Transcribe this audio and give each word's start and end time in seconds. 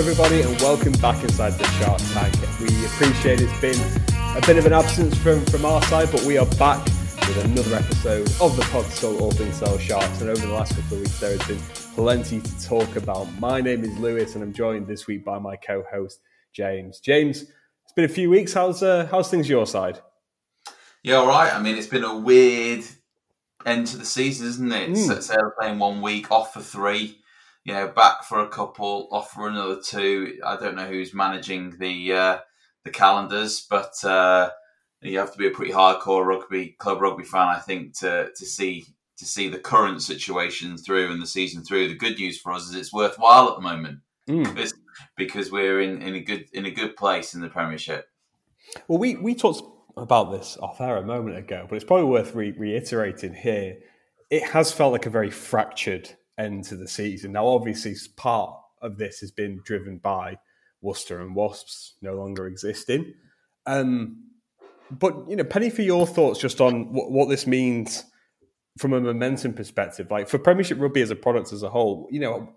everybody, 0.00 0.40
and 0.40 0.58
welcome 0.62 0.94
back 0.94 1.22
inside 1.22 1.50
the 1.50 1.64
Shark 1.72 2.00
Tank. 2.14 2.34
We 2.58 2.86
appreciate 2.86 3.38
it's 3.38 3.60
been 3.60 3.78
a 4.34 4.40
bit 4.46 4.56
of 4.56 4.64
an 4.64 4.72
absence 4.72 5.14
from, 5.18 5.44
from 5.44 5.66
our 5.66 5.82
side, 5.82 6.08
but 6.10 6.22
we 6.22 6.38
are 6.38 6.46
back 6.56 6.82
with 6.86 7.44
another 7.44 7.76
episode 7.76 8.26
of 8.40 8.56
the 8.56 8.66
Pod 8.70 8.86
Soul 8.86 9.18
All 9.18 9.30
Things 9.30 9.56
Sale 9.56 9.76
Sharks. 9.76 10.22
And 10.22 10.30
over 10.30 10.46
the 10.46 10.54
last 10.54 10.74
couple 10.74 10.96
of 10.96 11.00
weeks, 11.00 11.20
there 11.20 11.36
has 11.36 11.46
been 11.46 11.58
plenty 11.94 12.40
to 12.40 12.64
talk 12.64 12.96
about. 12.96 13.26
My 13.38 13.60
name 13.60 13.84
is 13.84 13.94
Lewis, 13.98 14.36
and 14.36 14.42
I'm 14.42 14.54
joined 14.54 14.86
this 14.86 15.06
week 15.06 15.22
by 15.22 15.38
my 15.38 15.56
co-host 15.56 16.20
James. 16.54 16.98
James, 17.00 17.42
it's 17.42 17.92
been 17.94 18.06
a 18.06 18.08
few 18.08 18.30
weeks. 18.30 18.54
How's 18.54 18.82
uh, 18.82 19.06
how's 19.10 19.30
things 19.30 19.50
your 19.50 19.66
side? 19.66 20.00
Yeah, 21.02 21.16
all 21.16 21.28
right. 21.28 21.54
I 21.54 21.60
mean, 21.60 21.76
it's 21.76 21.88
been 21.88 22.04
a 22.04 22.16
weird 22.16 22.84
end 23.66 23.88
to 23.88 23.98
the 23.98 24.06
season, 24.06 24.46
isn't 24.46 24.72
it? 24.72 24.90
Mm. 24.92 25.22
Sale 25.22 25.52
playing 25.60 25.78
one 25.78 26.00
week, 26.00 26.32
off 26.32 26.54
for 26.54 26.62
three 26.62 27.19
you 27.64 27.74
know, 27.74 27.88
back 27.88 28.24
for 28.24 28.40
a 28.40 28.48
couple, 28.48 29.08
off 29.10 29.32
for 29.32 29.48
another 29.48 29.80
two. 29.84 30.38
I 30.44 30.56
don't 30.56 30.76
know 30.76 30.86
who's 30.86 31.14
managing 31.14 31.76
the 31.78 32.12
uh, 32.12 32.38
the 32.84 32.90
calendars, 32.90 33.66
but 33.68 34.02
uh, 34.04 34.50
you 35.02 35.18
have 35.18 35.32
to 35.32 35.38
be 35.38 35.46
a 35.46 35.50
pretty 35.50 35.72
hardcore 35.72 36.24
rugby 36.24 36.76
club 36.78 37.00
rugby 37.00 37.24
fan, 37.24 37.48
I 37.48 37.58
think, 37.58 37.98
to 37.98 38.30
to 38.34 38.46
see 38.46 38.86
to 39.18 39.26
see 39.26 39.48
the 39.48 39.58
current 39.58 40.02
situation 40.02 40.78
through 40.78 41.12
and 41.12 41.20
the 41.20 41.26
season 41.26 41.62
through. 41.62 41.88
The 41.88 41.94
good 41.94 42.18
news 42.18 42.40
for 42.40 42.52
us 42.52 42.68
is 42.68 42.74
it's 42.74 42.92
worthwhile 42.92 43.50
at 43.50 43.56
the 43.56 43.62
moment 43.62 44.00
mm. 44.26 44.72
because, 45.16 45.52
we're 45.52 45.82
in, 45.82 46.00
in 46.00 46.14
a 46.14 46.20
good 46.20 46.46
in 46.52 46.64
a 46.64 46.70
good 46.70 46.96
place 46.96 47.34
in 47.34 47.42
the 47.42 47.48
Premiership. 47.48 48.06
Well, 48.88 48.98
we 48.98 49.16
we 49.16 49.34
talked 49.34 49.62
about 49.96 50.32
this 50.32 50.56
off 50.62 50.80
air 50.80 50.96
a 50.96 51.02
moment 51.02 51.36
ago, 51.36 51.66
but 51.68 51.76
it's 51.76 51.84
probably 51.84 52.06
worth 52.06 52.34
re- 52.34 52.54
reiterating 52.56 53.34
here. 53.34 53.76
It 54.30 54.44
has 54.44 54.72
felt 54.72 54.92
like 54.92 55.06
a 55.06 55.10
very 55.10 55.30
fractured 55.30 56.16
end 56.40 56.64
to 56.64 56.76
the 56.76 56.88
season. 56.88 57.32
Now, 57.32 57.46
obviously, 57.46 57.94
part 58.16 58.58
of 58.82 58.96
this 58.98 59.20
has 59.20 59.30
been 59.30 59.60
driven 59.64 59.98
by 59.98 60.38
Worcester 60.80 61.20
and 61.20 61.34
Wasps 61.34 61.94
no 62.00 62.14
longer 62.14 62.46
existing. 62.46 63.14
Um, 63.66 64.24
but 64.90 65.28
you 65.28 65.36
know, 65.36 65.44
Penny, 65.44 65.70
for 65.70 65.82
your 65.82 66.06
thoughts 66.06 66.40
just 66.40 66.60
on 66.60 66.92
what, 66.92 67.10
what, 67.10 67.28
this 67.28 67.46
means 67.46 68.04
from 68.78 68.92
a 68.92 69.00
momentum 69.00 69.52
perspective, 69.52 70.10
like 70.10 70.28
for 70.28 70.38
Premiership 70.38 70.80
rugby 70.80 71.02
as 71.02 71.10
a 71.10 71.16
product 71.16 71.52
as 71.52 71.62
a 71.62 71.70
whole, 71.70 72.08
you 72.10 72.20
know, 72.20 72.52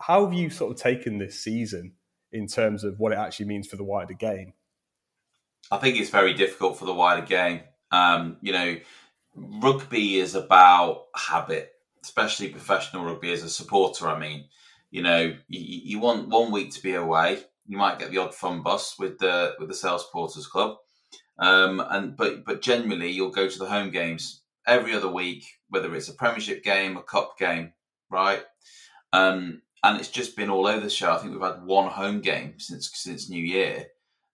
how 0.00 0.24
have 0.24 0.34
you 0.34 0.50
sort 0.50 0.72
of 0.72 0.78
taken 0.78 1.18
this 1.18 1.38
season 1.40 1.92
in 2.32 2.46
terms 2.46 2.84
of 2.84 2.98
what 2.98 3.12
it 3.12 3.18
actually 3.18 3.46
means 3.46 3.68
for 3.68 3.76
the 3.76 3.84
wider 3.84 4.14
game? 4.14 4.52
I 5.70 5.78
think 5.78 5.98
it's 5.98 6.10
very 6.10 6.34
difficult 6.34 6.78
for 6.78 6.84
the 6.84 6.94
wider 6.94 7.24
game. 7.24 7.60
Um, 7.90 8.36
you 8.42 8.52
know, 8.52 8.76
rugby 9.34 10.18
is 10.18 10.34
about 10.34 11.06
habit 11.14 11.72
especially 12.02 12.48
professional 12.48 13.04
rugby 13.04 13.32
as 13.32 13.42
a 13.42 13.50
supporter. 13.50 14.08
I 14.08 14.18
mean, 14.18 14.46
you 14.90 15.02
know, 15.02 15.34
you, 15.48 15.80
you, 15.84 15.98
want 15.98 16.28
one 16.28 16.50
week 16.50 16.72
to 16.74 16.82
be 16.82 16.94
away. 16.94 17.42
You 17.66 17.76
might 17.76 17.98
get 17.98 18.10
the 18.10 18.18
odd 18.18 18.34
fun 18.34 18.62
bus 18.62 18.98
with 18.98 19.18
the 19.18 19.54
with 19.58 19.68
the 19.68 19.74
Sale 19.74 19.98
Supporters 19.98 20.46
Club, 20.46 20.76
um, 21.38 21.84
and 21.90 22.16
but 22.16 22.44
but 22.44 22.62
generally 22.62 23.10
you'll 23.10 23.30
go 23.30 23.48
to 23.48 23.58
the 23.58 23.68
home 23.68 23.90
games 23.90 24.42
every 24.66 24.94
other 24.94 25.08
week, 25.08 25.44
whether 25.68 25.94
it's 25.94 26.08
a 26.08 26.14
Premiership 26.14 26.64
game, 26.64 26.96
a 26.96 27.02
Cup 27.02 27.38
game, 27.38 27.72
right? 28.10 28.42
Um, 29.12 29.62
and 29.82 29.98
it's 29.98 30.10
just 30.10 30.36
been 30.36 30.50
all 30.50 30.66
over 30.66 30.80
the 30.80 30.90
show. 30.90 31.12
I 31.12 31.18
think 31.18 31.32
we've 31.32 31.42
had 31.42 31.64
one 31.64 31.90
home 31.90 32.20
game 32.20 32.54
since 32.58 32.90
since 32.94 33.28
New 33.28 33.42
Year. 33.42 33.86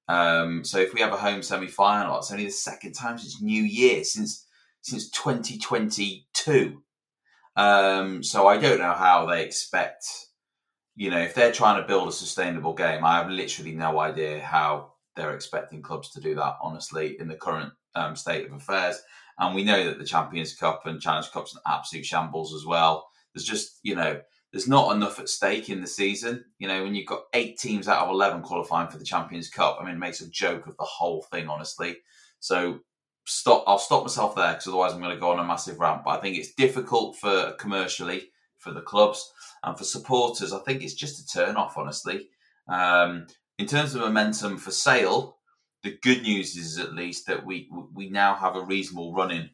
Um, 0.09 0.65
so 0.65 0.79
if 0.79 0.93
we 0.93 1.01
have 1.01 1.13
a 1.13 1.19
home 1.19 1.43
semi 1.43 1.67
final, 1.67 2.19
it's 2.19 2.31
only 2.31 2.47
the 2.47 2.51
second 2.51 2.93
time 2.93 3.19
since 3.19 3.41
New 3.41 3.63
Year 3.63 4.05
since 4.05 4.47
since 4.83 5.11
2022. 5.11 6.83
Um, 7.57 8.23
so 8.23 8.47
I 8.47 8.57
don't 8.57 8.79
know 8.79 8.93
how 8.93 9.27
they 9.27 9.45
expect, 9.45 10.07
you 10.97 11.11
know, 11.11 11.21
if 11.21 11.35
they're 11.35 11.53
trying 11.53 11.81
to 11.81 11.87
build 11.87 12.09
a 12.09 12.13
sustainable 12.13 12.75
game, 12.75 13.05
I 13.05 13.19
have 13.19 13.31
literally 13.31 13.73
no 13.73 14.01
idea 14.01 14.41
how 14.41 14.95
they're 15.17 15.35
expecting 15.35 15.83
clubs 15.83 16.11
to 16.11 16.21
do 16.21 16.35
that, 16.35 16.57
honestly, 16.61 17.17
in 17.21 17.29
the 17.29 17.37
current 17.37 17.73
um, 17.95 18.17
state 18.17 18.47
of 18.47 18.53
affairs. 18.53 19.01
And 19.39 19.55
we 19.55 19.65
know 19.65 19.85
that 19.85 19.99
the 19.99 20.05
Champions 20.05 20.55
Cup 20.55 20.87
and 20.87 21.01
Challenge 21.01 21.31
Cup's 21.33 21.55
an 21.55 21.61
absolute 21.67 22.07
shambles 22.07 22.55
as 22.55 22.65
well. 22.67 23.09
There's 23.33 23.45
just, 23.45 23.79
you 23.83 23.95
know, 23.95 24.21
there's 24.53 24.69
not 24.69 24.95
enough 24.95 25.19
at 25.19 25.29
stake 25.29 25.69
in 25.69 25.81
the 25.81 25.87
season. 25.87 26.45
You 26.59 26.69
know, 26.69 26.85
when 26.85 26.95
you've 26.95 27.09
got 27.09 27.25
eight 27.35 27.59
teams 27.59 27.89
out 27.89 28.07
of 28.07 28.11
11 28.11 28.43
qualifying 28.43 28.89
for 28.89 28.99
the 28.99 29.05
Champions 29.05 29.51
Cup, 29.51 29.79
I 29.81 29.85
mean, 29.85 29.97
it 29.97 29.99
makes 29.99 30.21
a 30.21 30.31
joke 30.31 30.67
of 30.67 30.77
the 30.77 30.85
whole 30.85 31.23
thing, 31.23 31.49
honestly. 31.49 31.97
So 32.39 32.81
stop. 33.25 33.65
I'll 33.67 33.79
stop 33.79 34.03
myself 34.03 34.35
there 34.35 34.53
because 34.53 34.67
otherwise 34.67 34.93
I'm 34.93 35.01
going 35.01 35.15
to 35.15 35.21
go 35.21 35.31
on 35.31 35.39
a 35.39 35.45
massive 35.45 35.81
rant. 35.81 36.05
But 36.05 36.19
I 36.19 36.21
think 36.21 36.37
it's 36.37 36.55
difficult 36.55 37.17
for 37.17 37.53
commercially 37.53 38.31
for 38.59 38.73
the 38.73 38.81
clubs 38.81 39.33
and 39.63 39.77
for 39.77 39.85
supporters. 39.85 40.53
I 40.53 40.59
think 40.61 40.83
it's 40.83 40.95
just 40.95 41.21
a 41.21 41.39
turn 41.39 41.57
off, 41.57 41.77
honestly. 41.77 42.29
Um, 42.69 43.27
in 43.59 43.67
terms 43.67 43.95
of 43.95 44.01
momentum 44.01 44.59
for 44.59 44.71
sale, 44.71 45.39
the 45.83 45.97
good 46.03 46.23
news 46.23 46.57
is 46.57 46.79
at 46.79 46.95
least 46.95 47.27
that 47.27 47.45
we 47.45 47.69
we 47.93 48.09
now 48.09 48.35
have 48.35 48.57
a 48.57 48.65
reasonable 48.65 49.15
run 49.15 49.31
in. 49.31 49.51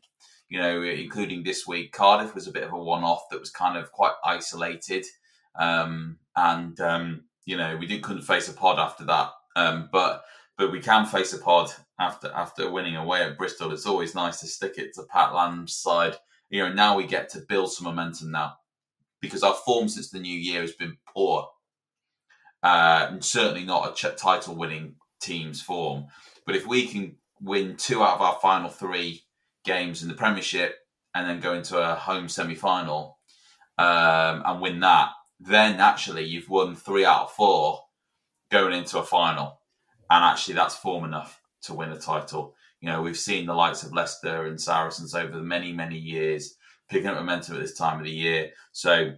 You 0.48 0.58
know, 0.58 0.82
including 0.82 1.44
this 1.44 1.66
week, 1.66 1.92
Cardiff 1.92 2.34
was 2.34 2.48
a 2.48 2.52
bit 2.52 2.64
of 2.64 2.72
a 2.72 2.78
one-off 2.78 3.28
that 3.30 3.38
was 3.38 3.50
kind 3.50 3.78
of 3.78 3.92
quite 3.92 4.14
isolated, 4.24 5.04
um, 5.58 6.18
and 6.34 6.80
um, 6.80 7.24
you 7.44 7.56
know 7.56 7.76
we 7.76 7.86
didn't 7.86 8.02
couldn't 8.02 8.22
face 8.22 8.48
a 8.48 8.52
pod 8.52 8.78
after 8.78 9.04
that. 9.04 9.30
Um, 9.54 9.88
but 9.92 10.24
but 10.56 10.72
we 10.72 10.80
can 10.80 11.06
face 11.06 11.32
a 11.32 11.38
pod 11.38 11.70
after 12.00 12.32
after 12.34 12.70
winning 12.70 12.96
away 12.96 13.22
at 13.22 13.38
Bristol. 13.38 13.72
It's 13.72 13.86
always 13.86 14.14
nice 14.14 14.40
to 14.40 14.46
stick 14.46 14.78
it 14.78 14.94
to 14.94 15.04
Pat 15.04 15.34
Lam's 15.34 15.74
side. 15.74 16.16
You 16.48 16.64
know, 16.64 16.72
now 16.72 16.96
we 16.96 17.06
get 17.06 17.28
to 17.30 17.40
build 17.40 17.72
some 17.72 17.84
momentum 17.84 18.32
now 18.32 18.54
because 19.20 19.42
our 19.44 19.54
form 19.54 19.88
since 19.88 20.10
the 20.10 20.18
new 20.18 20.36
year 20.36 20.62
has 20.62 20.72
been 20.72 20.96
poor. 21.14 21.48
Uh, 22.62 23.06
and 23.10 23.24
certainly 23.24 23.64
not 23.64 23.90
a 23.90 23.94
ch- 23.94 24.16
title 24.16 24.54
winning 24.54 24.96
team's 25.20 25.62
form. 25.62 26.06
But 26.44 26.56
if 26.56 26.66
we 26.66 26.86
can 26.88 27.16
win 27.40 27.76
two 27.76 28.02
out 28.02 28.16
of 28.16 28.20
our 28.20 28.38
final 28.42 28.68
three 28.68 29.22
games 29.64 30.02
in 30.02 30.08
the 30.08 30.14
Premiership 30.14 30.76
and 31.14 31.28
then 31.28 31.40
go 31.40 31.54
into 31.54 31.78
a 31.78 31.94
home 31.94 32.28
semi 32.28 32.54
final 32.54 33.18
um, 33.78 34.42
and 34.44 34.60
win 34.60 34.80
that, 34.80 35.10
then 35.38 35.80
actually 35.80 36.24
you've 36.24 36.50
won 36.50 36.74
three 36.74 37.04
out 37.04 37.24
of 37.24 37.32
four 37.32 37.80
going 38.50 38.74
into 38.74 38.98
a 38.98 39.02
final 39.02 39.60
and 40.10 40.24
actually 40.24 40.54
that's 40.54 40.74
form 40.74 41.04
enough 41.04 41.39
to 41.62 41.74
win 41.74 41.92
a 41.92 41.98
title. 41.98 42.54
You 42.80 42.88
know, 42.88 43.02
we've 43.02 43.18
seen 43.18 43.46
the 43.46 43.54
likes 43.54 43.82
of 43.82 43.92
Leicester 43.92 44.46
and 44.46 44.60
Saracens 44.60 45.14
over 45.14 45.32
the 45.32 45.42
many, 45.42 45.72
many 45.72 45.96
years 45.96 46.56
picking 46.88 47.08
up 47.08 47.16
momentum 47.16 47.56
at 47.56 47.62
this 47.62 47.76
time 47.76 47.98
of 47.98 48.04
the 48.04 48.10
year. 48.10 48.50
So 48.72 49.12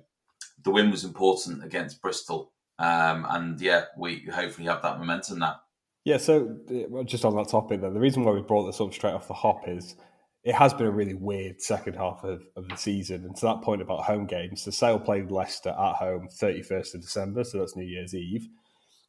the 0.63 0.71
win 0.71 0.91
was 0.91 1.05
important 1.05 1.65
against 1.65 2.03
Bristol. 2.03 2.53
Um, 2.79 3.27
and 3.31 3.61
yeah, 3.61 3.85
we 3.97 4.27
hopefully 4.33 4.67
have 4.67 4.83
that 4.83 4.99
momentum 4.99 5.39
now. 5.39 5.61
Yeah, 6.05 6.17
so 6.17 6.57
just 7.05 7.25
on 7.25 7.37
that 7.37 7.49
topic, 7.49 7.81
then, 7.81 7.95
the 7.95 8.01
reason 8.01 8.25
why 8.25 8.33
we 8.33 8.41
brought 8.41 8.67
this 8.67 8.81
up 8.81 8.93
straight 8.93 9.15
off 9.15 9.29
the 9.29 9.35
hop 9.35 9.69
is 9.69 9.95
it 10.43 10.55
has 10.55 10.75
been 10.75 10.87
a 10.87 10.91
really 10.91 11.15
weird 11.15 11.63
second 11.63 11.95
half 11.95 12.25
of, 12.25 12.43
of 12.57 12.69
the 12.69 12.77
season. 12.77 13.25
And 13.25 13.37
to 13.37 13.47
that 13.47 13.63
point 13.63 13.81
about 13.81 14.03
home 14.03 14.27
games, 14.27 14.65
the 14.65 14.73
Sale 14.73 14.99
played 14.99 15.31
Leicester 15.31 15.71
at 15.71 15.95
home 15.95 16.29
31st 16.29 16.95
of 16.95 17.01
December, 17.03 17.45
so 17.45 17.59
that's 17.59 17.77
New 17.77 17.87
Year's 17.87 18.15
Eve. 18.15 18.49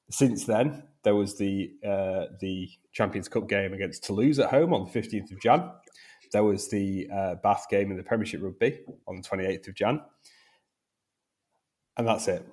Since 0.09 0.45
then, 0.45 0.83
there 1.03 1.15
was 1.15 1.37
the 1.37 1.71
uh, 1.85 2.25
the 2.39 2.69
Champions 2.91 3.27
Cup 3.27 3.47
game 3.47 3.73
against 3.73 4.03
Toulouse 4.03 4.39
at 4.39 4.49
home 4.49 4.73
on 4.73 4.85
the 4.85 4.91
15th 4.91 5.31
of 5.31 5.41
Jan. 5.41 5.69
There 6.31 6.43
was 6.43 6.69
the 6.69 7.07
uh, 7.13 7.35
Bath 7.35 7.67
game 7.69 7.91
in 7.91 7.97
the 7.97 8.03
Premiership 8.03 8.41
Rugby 8.41 8.79
on 9.07 9.17
the 9.17 9.21
28th 9.21 9.67
of 9.67 9.75
Jan. 9.75 10.01
And 11.95 12.07
that's 12.07 12.27
it. 12.27 12.47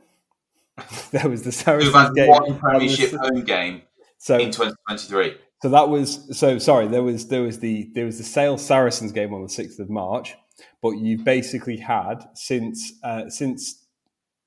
there 1.11 1.29
was 1.29 1.43
the 1.43 1.53
Saracens 1.53 2.11
game. 2.15 2.29
one 2.29 2.59
Premiership 2.59 3.13
home 3.13 3.43
game 3.45 3.83
so, 4.19 4.37
in 4.39 4.51
2023. 4.51 5.37
So 5.63 5.69
that 5.71 5.89
was 5.89 6.39
so 6.39 6.59
sorry. 6.59 6.89
There 6.89 7.03
was 7.03 7.29
there 7.29 7.43
was 7.43 7.59
the 7.59 7.91
there 7.95 8.07
was 8.07 8.19
the 8.19 8.25
Sale 8.25 8.59
Saracens 8.59 9.13
game 9.13 9.35
on 9.35 9.43
the 9.43 9.49
sixth 9.49 9.79
of 9.79 9.91
March, 9.91 10.35
but 10.83 10.93
you've 10.93 11.25
basically 11.25 11.77
had 11.77 12.17
since 12.35 12.95
uh, 13.03 13.29
since 13.29 13.80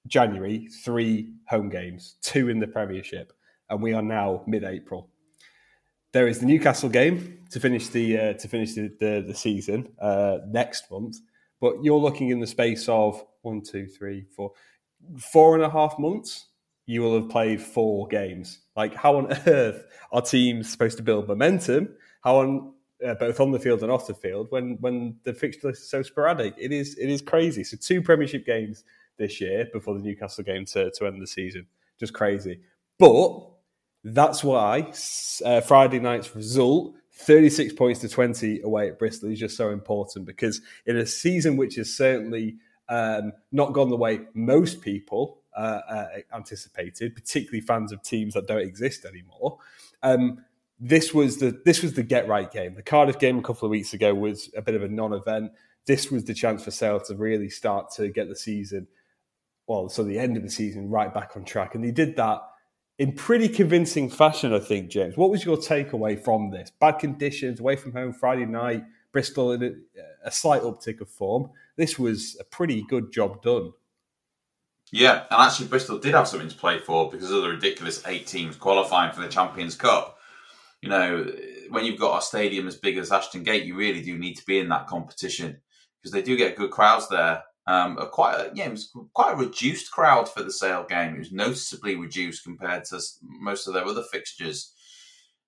January, 0.07 0.67
three 0.83 1.33
home 1.47 1.69
games, 1.69 2.15
two 2.21 2.49
in 2.49 2.59
the 2.59 2.67
Premiership, 2.67 3.33
and 3.69 3.81
we 3.81 3.93
are 3.93 4.01
now 4.01 4.43
mid-April. 4.47 5.09
There 6.11 6.27
is 6.27 6.39
the 6.39 6.45
Newcastle 6.45 6.89
game 6.89 7.39
to 7.51 7.59
finish 7.59 7.87
the 7.87 8.17
uh, 8.17 8.33
to 8.33 8.47
finish 8.47 8.73
the, 8.73 8.91
the, 8.99 9.23
the 9.27 9.33
season 9.33 9.89
uh, 9.99 10.39
next 10.47 10.91
month, 10.91 11.17
but 11.59 11.83
you're 11.83 11.97
looking 11.97 12.29
in 12.29 12.39
the 12.39 12.47
space 12.47 12.87
of 12.87 13.23
one, 13.41 13.61
two, 13.61 13.87
three, 13.87 14.25
four, 14.35 14.51
four 15.17 15.55
and 15.55 15.63
a 15.63 15.69
half 15.69 15.97
months. 15.97 16.47
You 16.85 17.01
will 17.01 17.19
have 17.19 17.29
played 17.29 17.61
four 17.61 18.07
games. 18.07 18.59
Like, 18.75 18.93
how 18.93 19.15
on 19.15 19.33
earth 19.47 19.85
are 20.11 20.21
teams 20.21 20.69
supposed 20.69 20.97
to 20.97 21.03
build 21.03 21.27
momentum? 21.27 21.95
How 22.23 22.37
on 22.37 22.73
uh, 23.05 23.15
both 23.15 23.39
on 23.39 23.51
the 23.51 23.59
field 23.59 23.81
and 23.81 23.91
off 23.91 24.05
the 24.05 24.13
field 24.13 24.47
when 24.49 24.77
when 24.81 25.15
the 25.23 25.33
fixture 25.33 25.69
list 25.69 25.83
is 25.83 25.89
so 25.89 26.03
sporadic? 26.03 26.53
It 26.57 26.71
is 26.71 26.95
it 26.97 27.09
is 27.09 27.21
crazy. 27.21 27.63
So 27.63 27.77
two 27.77 28.01
Premiership 28.01 28.45
games 28.45 28.83
this 29.17 29.39
year 29.41 29.67
before 29.71 29.93
the 29.93 30.01
Newcastle 30.01 30.43
game 30.43 30.65
to, 30.65 30.91
to 30.91 31.07
end 31.07 31.21
the 31.21 31.27
season. 31.27 31.67
Just 31.99 32.13
crazy. 32.13 32.59
But 32.97 33.49
that's 34.03 34.43
why 34.43 34.91
uh, 35.45 35.61
Friday 35.61 35.99
night's 35.99 36.35
result, 36.35 36.95
36 37.13 37.73
points 37.73 38.01
to 38.01 38.09
20 38.09 38.61
away 38.61 38.89
at 38.89 38.99
Bristol, 38.99 39.31
is 39.31 39.39
just 39.39 39.55
so 39.55 39.69
important 39.69 40.25
because 40.25 40.61
in 40.85 40.97
a 40.97 41.05
season 41.05 41.57
which 41.57 41.75
has 41.75 41.95
certainly 41.95 42.57
um, 42.89 43.31
not 43.51 43.73
gone 43.73 43.89
the 43.89 43.97
way 43.97 44.21
most 44.33 44.81
people 44.81 45.39
uh, 45.55 45.79
uh, 45.89 46.07
anticipated, 46.33 47.15
particularly 47.15 47.61
fans 47.61 47.91
of 47.91 48.01
teams 48.03 48.33
that 48.33 48.47
don't 48.47 48.61
exist 48.61 49.05
anymore. 49.05 49.57
Um, 50.01 50.43
this 50.79 51.13
was 51.13 51.37
the 51.37 51.61
this 51.63 51.81
was 51.81 51.93
the 51.93 52.03
get 52.03 52.27
right 52.27 52.51
game. 52.51 52.75
The 52.75 52.81
Cardiff 52.81 53.19
game 53.19 53.39
a 53.39 53.41
couple 53.41 53.65
of 53.65 53.71
weeks 53.71 53.93
ago 53.93 54.13
was 54.13 54.49
a 54.57 54.61
bit 54.61 54.75
of 54.75 54.83
a 54.83 54.87
non-event. 54.87 55.51
This 55.85 56.11
was 56.11 56.25
the 56.25 56.33
chance 56.33 56.63
for 56.63 56.71
Sale 56.71 57.01
to 57.01 57.15
really 57.15 57.49
start 57.49 57.91
to 57.93 58.09
get 58.09 58.27
the 58.27 58.35
season, 58.35 58.87
well, 59.67 59.89
so 59.89 60.03
the 60.03 60.19
end 60.19 60.37
of 60.37 60.43
the 60.43 60.49
season 60.49 60.89
right 60.89 61.13
back 61.13 61.31
on 61.35 61.45
track, 61.45 61.75
and 61.75 61.83
he 61.83 61.91
did 61.91 62.15
that 62.17 62.41
in 62.99 63.13
pretty 63.13 63.47
convincing 63.47 64.09
fashion. 64.09 64.53
I 64.53 64.59
think, 64.59 64.89
James. 64.89 65.17
What 65.17 65.29
was 65.29 65.45
your 65.45 65.57
takeaway 65.57 66.21
from 66.21 66.51
this? 66.51 66.71
Bad 66.79 66.99
conditions, 66.99 67.59
away 67.59 67.75
from 67.75 67.93
home, 67.93 68.13
Friday 68.13 68.45
night, 68.45 68.83
Bristol 69.11 69.53
in 69.53 69.63
a, 69.63 69.71
a 70.27 70.31
slight 70.31 70.61
uptick 70.61 71.01
of 71.01 71.09
form. 71.09 71.49
This 71.75 71.97
was 71.97 72.37
a 72.39 72.43
pretty 72.43 72.83
good 72.89 73.11
job 73.11 73.41
done. 73.41 73.71
Yeah, 74.91 75.23
and 75.31 75.41
actually 75.41 75.67
Bristol 75.67 75.97
did 75.97 76.13
have 76.13 76.27
something 76.27 76.49
to 76.49 76.55
play 76.55 76.77
for 76.77 77.09
because 77.09 77.31
of 77.31 77.41
the 77.41 77.49
ridiculous 77.49 78.05
eight 78.05 78.27
teams 78.27 78.55
qualifying 78.55 79.11
for 79.11 79.21
the 79.21 79.27
Champions 79.27 79.75
Cup 79.75 80.17
you 80.83 80.89
know, 80.89 81.25
when 81.69 81.85
you've 81.85 81.99
got 81.99 82.17
a 82.17 82.21
stadium 82.21 82.67
as 82.67 82.75
big 82.75 82.97
as 82.97 83.09
Ashton 83.09 83.43
Gate, 83.43 83.63
you 83.63 83.73
really 83.73 84.01
do 84.01 84.17
need 84.17 84.33
to 84.33 84.45
be 84.45 84.59
in 84.59 84.67
that 84.67 84.85
competition 84.85 85.61
because 85.97 86.11
they 86.11 86.21
do 86.21 86.35
get 86.35 86.57
good 86.57 86.71
crowds 86.71 87.07
there. 87.07 87.41
Um, 87.65 87.97
a 87.97 88.07
quite 88.07 88.35
a, 88.35 88.51
yeah, 88.53 88.65
it 88.65 88.71
was 88.71 88.91
quite 89.13 89.33
a 89.33 89.37
reduced 89.37 89.91
crowd 89.91 90.27
for 90.27 90.43
the 90.43 90.51
Sale 90.51 90.85
game. 90.89 91.15
It 91.15 91.19
was 91.19 91.31
noticeably 91.31 91.95
reduced 91.95 92.43
compared 92.43 92.85
to 92.85 92.99
most 93.21 93.67
of 93.67 93.73
their 93.73 93.85
other 93.85 94.03
fixtures. 94.03 94.73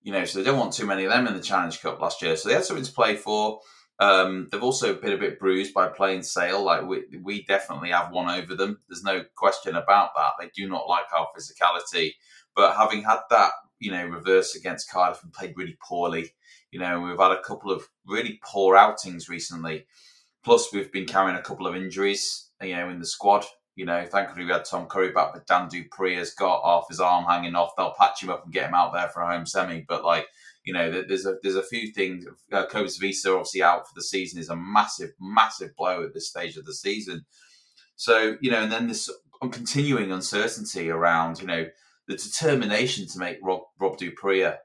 You 0.02 0.14
know, 0.14 0.24
so 0.24 0.38
they 0.38 0.46
don't 0.46 0.60
want 0.60 0.74
too 0.74 0.86
many 0.86 1.04
of 1.04 1.12
them 1.12 1.28
in 1.28 1.34
the 1.34 1.42
Challenge 1.42 1.82
Cup 1.82 2.00
last 2.00 2.22
year. 2.22 2.36
So 2.36 2.48
they 2.48 2.56
had 2.56 2.64
something 2.64 2.86
to 2.86 2.92
play 2.92 3.16
for. 3.16 3.60
Um, 4.00 4.50
they've 4.52 4.62
also 4.64 4.94
been 4.94 5.14
a 5.14 5.18
bit 5.18 5.40
bruised 5.40 5.74
by 5.74 5.88
playing 5.88 6.22
Sale. 6.22 6.64
Like 6.64 6.86
we, 6.86 7.04
we 7.24 7.44
definitely 7.46 7.90
have 7.90 8.12
one 8.12 8.30
over 8.30 8.56
them. 8.56 8.80
There's 8.88 9.04
no 9.04 9.24
question 9.36 9.76
about 9.76 10.12
that. 10.16 10.34
They 10.40 10.52
do 10.56 10.70
not 10.70 10.88
like 10.88 11.06
our 11.18 11.28
physicality. 11.36 12.12
But 12.56 12.76
having 12.76 13.04
had 13.04 13.20
that 13.32 13.52
you 13.80 13.92
know, 13.92 14.06
reverse 14.06 14.56
against 14.56 14.90
Cardiff 14.90 15.24
and 15.24 15.34
played 15.34 15.54
really 15.56 15.78
poorly. 15.82 16.34
You 16.72 16.80
know, 16.80 17.00
we've 17.02 17.20
had 17.20 17.32
a 17.32 17.42
couple 17.42 17.72
of 17.72 17.88
really 18.06 18.40
poor 18.44 18.76
outings 18.76 19.30
recently. 19.30 19.86
Plus, 20.46 20.72
we've 20.72 20.92
been 20.92 21.08
carrying 21.08 21.36
a 21.36 21.42
couple 21.42 21.66
of 21.66 21.76
injuries, 21.76 22.52
you 22.62 22.76
know, 22.76 22.88
in 22.90 23.00
the 23.00 23.06
squad. 23.06 23.44
You 23.76 23.86
know, 23.86 24.06
thankfully 24.06 24.46
we 24.46 24.52
had 24.52 24.64
Tom 24.64 24.86
Curry 24.86 25.12
back, 25.12 25.34
but 25.34 25.48
Dan 25.48 25.68
du 25.68 25.84
Preez 25.90 26.18
has 26.20 26.34
got 26.36 26.62
off 26.62 26.88
his 26.88 27.00
arm 27.00 27.26
hanging 27.26 27.56
off. 27.56 27.76
They'll 27.76 27.96
patch 28.00 28.22
him 28.22 28.30
up 28.30 28.46
and 28.46 28.54
get 28.54 28.70
him 28.70 28.76
out 28.76 28.94
there 28.94 29.10
for 29.10 29.22
a 29.22 29.36
home 29.36 29.48
semi. 29.48 29.84
But 29.86 30.06
like, 30.06 30.28
you 30.64 30.72
know, 30.72 31.04
there's 31.06 31.26
a 31.26 31.38
there's 31.42 31.56
a 31.56 31.64
few 31.64 31.92
things. 31.92 32.26
Uh, 32.54 32.68
Cobus 32.68 33.02
Wiese 33.02 33.26
obviously 33.26 33.64
out 33.64 33.88
for 33.88 33.94
the 33.96 34.04
season 34.04 34.40
is 34.40 34.50
a 34.50 34.56
massive, 34.56 35.10
massive 35.20 35.76
blow 35.76 36.04
at 36.04 36.14
this 36.14 36.30
stage 36.30 36.58
of 36.58 36.66
the 36.66 36.76
season. 36.76 37.26
So 37.96 38.38
you 38.40 38.52
know, 38.52 38.62
and 38.62 38.72
then 38.72 38.88
this 38.88 39.10
continuing 39.52 40.12
uncertainty 40.12 40.90
around 40.90 41.42
you 41.42 41.48
know 41.48 41.66
the 42.08 42.16
determination 42.16 43.08
to 43.08 43.20
make 43.20 43.40
Rob, 43.42 43.62
Rob 43.80 43.98
du 43.98 44.12
Preez 44.12 44.56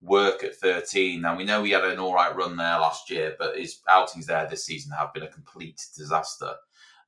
work 0.00 0.44
at 0.44 0.56
13. 0.56 1.20
Now, 1.20 1.36
we 1.36 1.44
know 1.44 1.62
he 1.62 1.72
had 1.72 1.84
an 1.84 1.98
all 1.98 2.14
right 2.14 2.34
run 2.34 2.56
there 2.56 2.78
last 2.78 3.10
year, 3.10 3.34
but 3.38 3.58
his 3.58 3.80
outings 3.88 4.26
there 4.26 4.46
this 4.48 4.64
season 4.64 4.92
have 4.92 5.12
been 5.12 5.24
a 5.24 5.28
complete 5.28 5.82
disaster. 5.96 6.54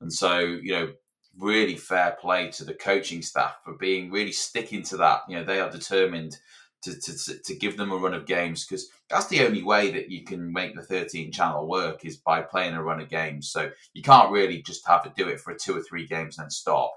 And 0.01 0.11
so, 0.11 0.39
you 0.39 0.73
know, 0.73 0.93
really 1.37 1.77
fair 1.77 2.17
play 2.19 2.49
to 2.51 2.65
the 2.65 2.73
coaching 2.73 3.21
staff 3.21 3.55
for 3.63 3.73
being 3.73 4.11
really 4.11 4.31
sticking 4.31 4.83
to 4.83 4.97
that. 4.97 5.21
You 5.29 5.37
know, 5.37 5.43
they 5.43 5.59
are 5.59 5.71
determined 5.71 6.37
to, 6.83 6.99
to, 6.99 7.39
to 7.45 7.55
give 7.55 7.77
them 7.77 7.91
a 7.91 7.97
run 7.97 8.13
of 8.13 8.25
games 8.25 8.65
because 8.65 8.89
that's 9.09 9.27
the 9.27 9.45
only 9.45 9.63
way 9.63 9.91
that 9.91 10.09
you 10.09 10.23
can 10.23 10.51
make 10.51 10.75
the 10.75 10.81
13 10.81 11.31
channel 11.31 11.67
work 11.67 12.03
is 12.03 12.17
by 12.17 12.41
playing 12.41 12.73
a 12.73 12.83
run 12.83 12.99
of 12.99 13.09
games. 13.09 13.51
So 13.51 13.69
you 13.93 14.01
can't 14.01 14.31
really 14.31 14.61
just 14.63 14.85
have 14.87 15.03
to 15.03 15.13
do 15.15 15.29
it 15.29 15.39
for 15.39 15.53
two 15.53 15.77
or 15.77 15.81
three 15.81 16.07
games 16.07 16.37
and 16.37 16.45
then 16.45 16.49
stop 16.49 16.91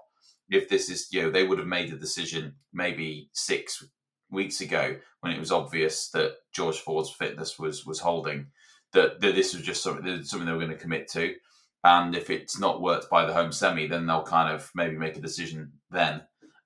if 0.50 0.68
this 0.68 0.90
is 0.90 1.08
you 1.10 1.22
know 1.22 1.30
they 1.30 1.46
would 1.46 1.58
have 1.58 1.66
made 1.66 1.92
a 1.92 1.96
decision 1.96 2.54
maybe 2.72 3.28
six 3.32 3.84
weeks 4.34 4.60
ago 4.60 4.96
when 5.20 5.32
it 5.32 5.40
was 5.40 5.52
obvious 5.52 6.10
that 6.10 6.36
George 6.52 6.78
Ford's 6.78 7.10
fitness 7.10 7.58
was 7.58 7.86
was 7.86 8.00
holding 8.00 8.48
that, 8.92 9.20
that 9.20 9.34
this 9.34 9.54
was 9.54 9.62
just 9.62 9.82
something 9.82 10.22
something 10.24 10.46
they 10.46 10.52
were 10.52 10.58
going 10.58 10.70
to 10.70 10.76
commit 10.76 11.08
to 11.12 11.34
and 11.82 12.14
if 12.14 12.30
it's 12.30 12.58
not 12.58 12.82
worked 12.82 13.10
by 13.10 13.24
the 13.24 13.32
home 13.32 13.52
semi 13.52 13.86
then 13.86 14.06
they'll 14.06 14.22
kind 14.22 14.54
of 14.54 14.70
maybe 14.74 14.96
make 14.96 15.16
a 15.16 15.20
decision 15.20 15.72
then 15.90 16.22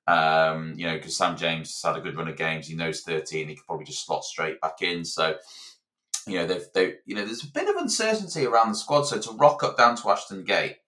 um, 0.06 0.74
you 0.76 0.86
know 0.86 0.94
because 0.94 1.16
Sam 1.16 1.36
James 1.36 1.80
has 1.80 1.94
had 1.94 2.00
a 2.00 2.02
good 2.02 2.16
run 2.16 2.28
of 2.28 2.36
games 2.36 2.66
he 2.66 2.74
knows 2.74 3.02
13 3.02 3.48
he 3.48 3.54
could 3.54 3.66
probably 3.66 3.84
just 3.84 4.04
slot 4.04 4.24
straight 4.24 4.60
back 4.60 4.80
in 4.80 5.04
so 5.04 5.36
you 6.26 6.38
know 6.38 6.46
they've 6.46 6.66
they 6.74 6.94
you 7.06 7.14
know 7.14 7.24
there's 7.24 7.44
a 7.44 7.52
bit 7.52 7.68
of 7.68 7.76
uncertainty 7.76 8.46
around 8.46 8.70
the 8.70 8.74
squad 8.74 9.02
so 9.02 9.18
to 9.18 9.32
rock 9.32 9.62
up 9.62 9.76
down 9.76 9.96
to 9.96 10.08
Ashton 10.10 10.44
Gate 10.44 10.78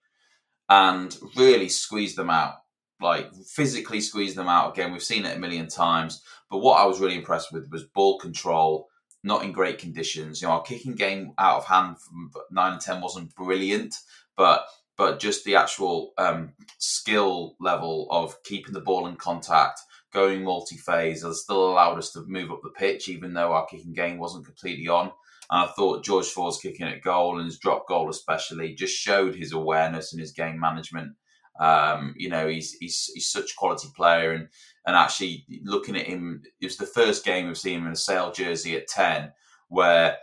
and 0.69 1.17
really 1.37 1.69
squeeze 1.69 2.15
them 2.15 2.31
out 2.31 2.55
like 3.01 3.35
physically 3.35 4.01
squeeze 4.01 4.35
them 4.35 4.49
out 4.49 4.73
again. 4.73 4.93
We've 4.93 5.03
seen 5.03 5.25
it 5.25 5.37
a 5.37 5.41
million 5.41 5.69
times. 5.69 6.23
But 6.51 6.59
what 6.59 6.81
I 6.81 6.87
was 6.87 7.01
really 7.01 7.17
impressed 7.17 7.53
with 7.53 7.71
was 7.71 7.85
ball 7.85 8.19
control, 8.19 8.89
not 9.23 9.45
in 9.45 9.53
great 9.53 9.79
conditions. 9.79 10.43
You 10.43 10.49
know, 10.49 10.55
our 10.55 10.63
kicking 10.63 10.95
game 10.95 11.33
out 11.39 11.59
of 11.59 11.67
hand 11.67 11.97
from 12.01 12.31
nine 12.51 12.73
and 12.75 12.81
ten 12.81 13.01
wasn't 13.01 13.35
brilliant, 13.35 13.95
but 14.37 14.67
but 14.97 15.19
just 15.19 15.45
the 15.45 15.57
actual 15.57 16.13
um, 16.19 16.53
skill 16.79 17.57
level 17.59 18.07
of 18.11 18.43
keeping 18.43 18.75
the 18.75 18.83
ball 18.83 19.07
in 19.07 19.17
contact, 19.17 19.81
going 20.13 20.45
multi-phase, 20.45 21.23
has 21.23 21.43
still 21.43 21.71
allowed 21.71 21.97
us 21.97 22.13
to 22.13 22.25
move 22.27 22.51
up 22.51 22.61
the 22.63 22.69
pitch, 22.69 23.09
even 23.09 23.33
though 23.33 23.53
our 23.53 23.65
kicking 23.65 23.95
game 23.95 24.19
wasn't 24.19 24.45
completely 24.45 24.89
on. 24.89 25.07
And 25.51 25.65
I 25.65 25.73
thought 25.73 26.05
George 26.05 26.27
Ford's 26.27 26.61
kicking 26.61 26.87
at 26.87 27.01
goal 27.01 27.39
and 27.39 27.47
his 27.47 27.59
drop 27.59 27.89
goal 27.89 28.11
especially 28.11 28.75
just 28.75 28.95
showed 28.95 29.35
his 29.35 29.53
awareness 29.53 30.13
and 30.13 30.21
his 30.21 30.33
game 30.33 30.61
management 30.61 31.13
um, 31.61 32.15
you 32.17 32.31
know, 32.31 32.49
he's, 32.49 32.73
he's 32.81 33.11
he's 33.13 33.29
such 33.29 33.53
a 33.53 33.57
quality 33.57 33.89
player, 33.95 34.33
and 34.33 34.49
and 34.91 34.97
actually 34.97 35.47
looking 35.63 35.97
at 35.97 36.07
him, 36.07 36.43
it 36.61 36.67
was 36.67 36.77
the 36.77 36.85
first 36.85 37.25
game 37.25 37.47
we've 37.47 37.57
seen 37.57 37.79
him 37.79 37.87
in 37.87 37.93
a 37.93 37.97
Sale 37.97 38.33
jersey 38.33 38.77
at 38.77 38.89
ten, 38.89 39.31
where 39.69 40.17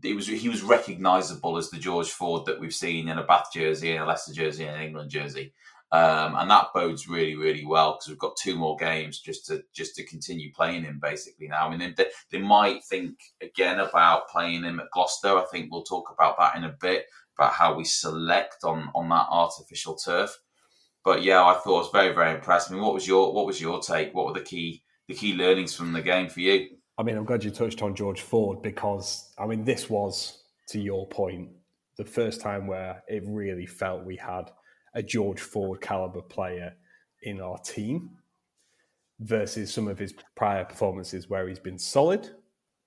it 0.00 0.14
was 0.14 0.28
he 0.28 0.48
was 0.48 0.62
recognisable 0.62 1.56
as 1.56 1.70
the 1.70 1.76
George 1.76 2.08
Ford 2.08 2.46
that 2.46 2.60
we've 2.60 2.72
seen 2.72 3.08
in 3.08 3.18
a 3.18 3.24
Bath 3.24 3.48
jersey, 3.52 3.90
in 3.90 4.00
a 4.00 4.06
Leicester 4.06 4.32
jersey, 4.32 4.62
in 4.62 4.74
an 4.74 4.80
England 4.80 5.10
jersey. 5.10 5.52
Um, 5.90 6.36
and 6.36 6.48
that 6.50 6.68
bodes 6.72 7.08
really, 7.08 7.34
really 7.34 7.66
well 7.66 7.94
because 7.94 8.08
we've 8.08 8.18
got 8.18 8.36
two 8.36 8.56
more 8.56 8.76
games 8.76 9.18
just 9.18 9.46
to 9.46 9.64
just 9.72 9.96
to 9.96 10.04
continue 10.04 10.52
playing 10.52 10.84
him 10.84 11.00
basically 11.02 11.48
now. 11.48 11.66
I 11.66 11.76
mean, 11.76 11.94
they, 11.96 12.06
they 12.30 12.38
might 12.38 12.84
think 12.84 13.18
again 13.42 13.80
about 13.80 14.28
playing 14.28 14.62
him 14.62 14.78
at 14.78 14.90
Gloucester. 14.92 15.36
I 15.36 15.46
think 15.50 15.72
we'll 15.72 15.82
talk 15.82 16.12
about 16.12 16.38
that 16.38 16.54
in 16.54 16.62
a 16.62 16.76
bit 16.80 17.06
about 17.36 17.54
how 17.54 17.74
we 17.74 17.84
select 17.84 18.62
on 18.62 18.90
on 18.94 19.08
that 19.08 19.26
artificial 19.30 19.96
turf. 19.96 20.38
But 21.04 21.22
yeah, 21.22 21.44
I 21.44 21.54
thought 21.54 21.76
I 21.76 21.78
was 21.78 21.90
very 21.92 22.14
very 22.14 22.34
impressed. 22.34 22.70
I 22.70 22.74
mean, 22.74 22.82
what 22.82 22.94
was 22.94 23.06
your 23.06 23.32
what 23.32 23.46
was 23.46 23.60
your 23.60 23.80
take? 23.80 24.14
What 24.14 24.26
were 24.26 24.32
the 24.32 24.40
key 24.40 24.82
the 25.08 25.14
key 25.14 25.34
learnings 25.34 25.74
from 25.74 25.92
the 25.92 26.02
game 26.02 26.28
for 26.28 26.40
you? 26.40 26.68
I 26.96 27.02
mean, 27.02 27.16
I'm 27.16 27.24
glad 27.24 27.44
you 27.44 27.50
touched 27.50 27.82
on 27.82 27.94
George 27.94 28.20
Ford 28.20 28.62
because 28.62 29.32
I 29.38 29.46
mean, 29.46 29.64
this 29.64 29.90
was 29.90 30.44
to 30.68 30.80
your 30.80 31.06
point 31.08 31.50
the 31.96 32.04
first 32.04 32.40
time 32.40 32.66
where 32.66 33.02
it 33.08 33.22
really 33.26 33.66
felt 33.66 34.04
we 34.04 34.16
had 34.16 34.50
a 34.94 35.02
George 35.02 35.40
Ford 35.40 35.80
caliber 35.80 36.22
player 36.22 36.74
in 37.22 37.40
our 37.40 37.58
team 37.58 38.10
versus 39.20 39.72
some 39.72 39.88
of 39.88 39.98
his 39.98 40.14
prior 40.34 40.64
performances 40.64 41.28
where 41.28 41.48
he's 41.48 41.58
been 41.58 41.78
solid 41.78 42.30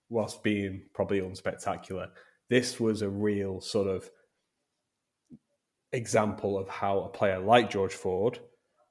whilst 0.10 0.44
being 0.44 0.84
probably 0.94 1.22
unspectacular. 1.22 2.08
This 2.50 2.80
was 2.80 3.02
a 3.02 3.10
real 3.10 3.60
sort 3.60 3.88
of 3.88 4.10
example 5.98 6.58
of 6.58 6.70
how 6.70 7.00
a 7.00 7.10
player 7.10 7.40
like 7.40 7.70
George 7.70 7.94
Ford 7.94 8.40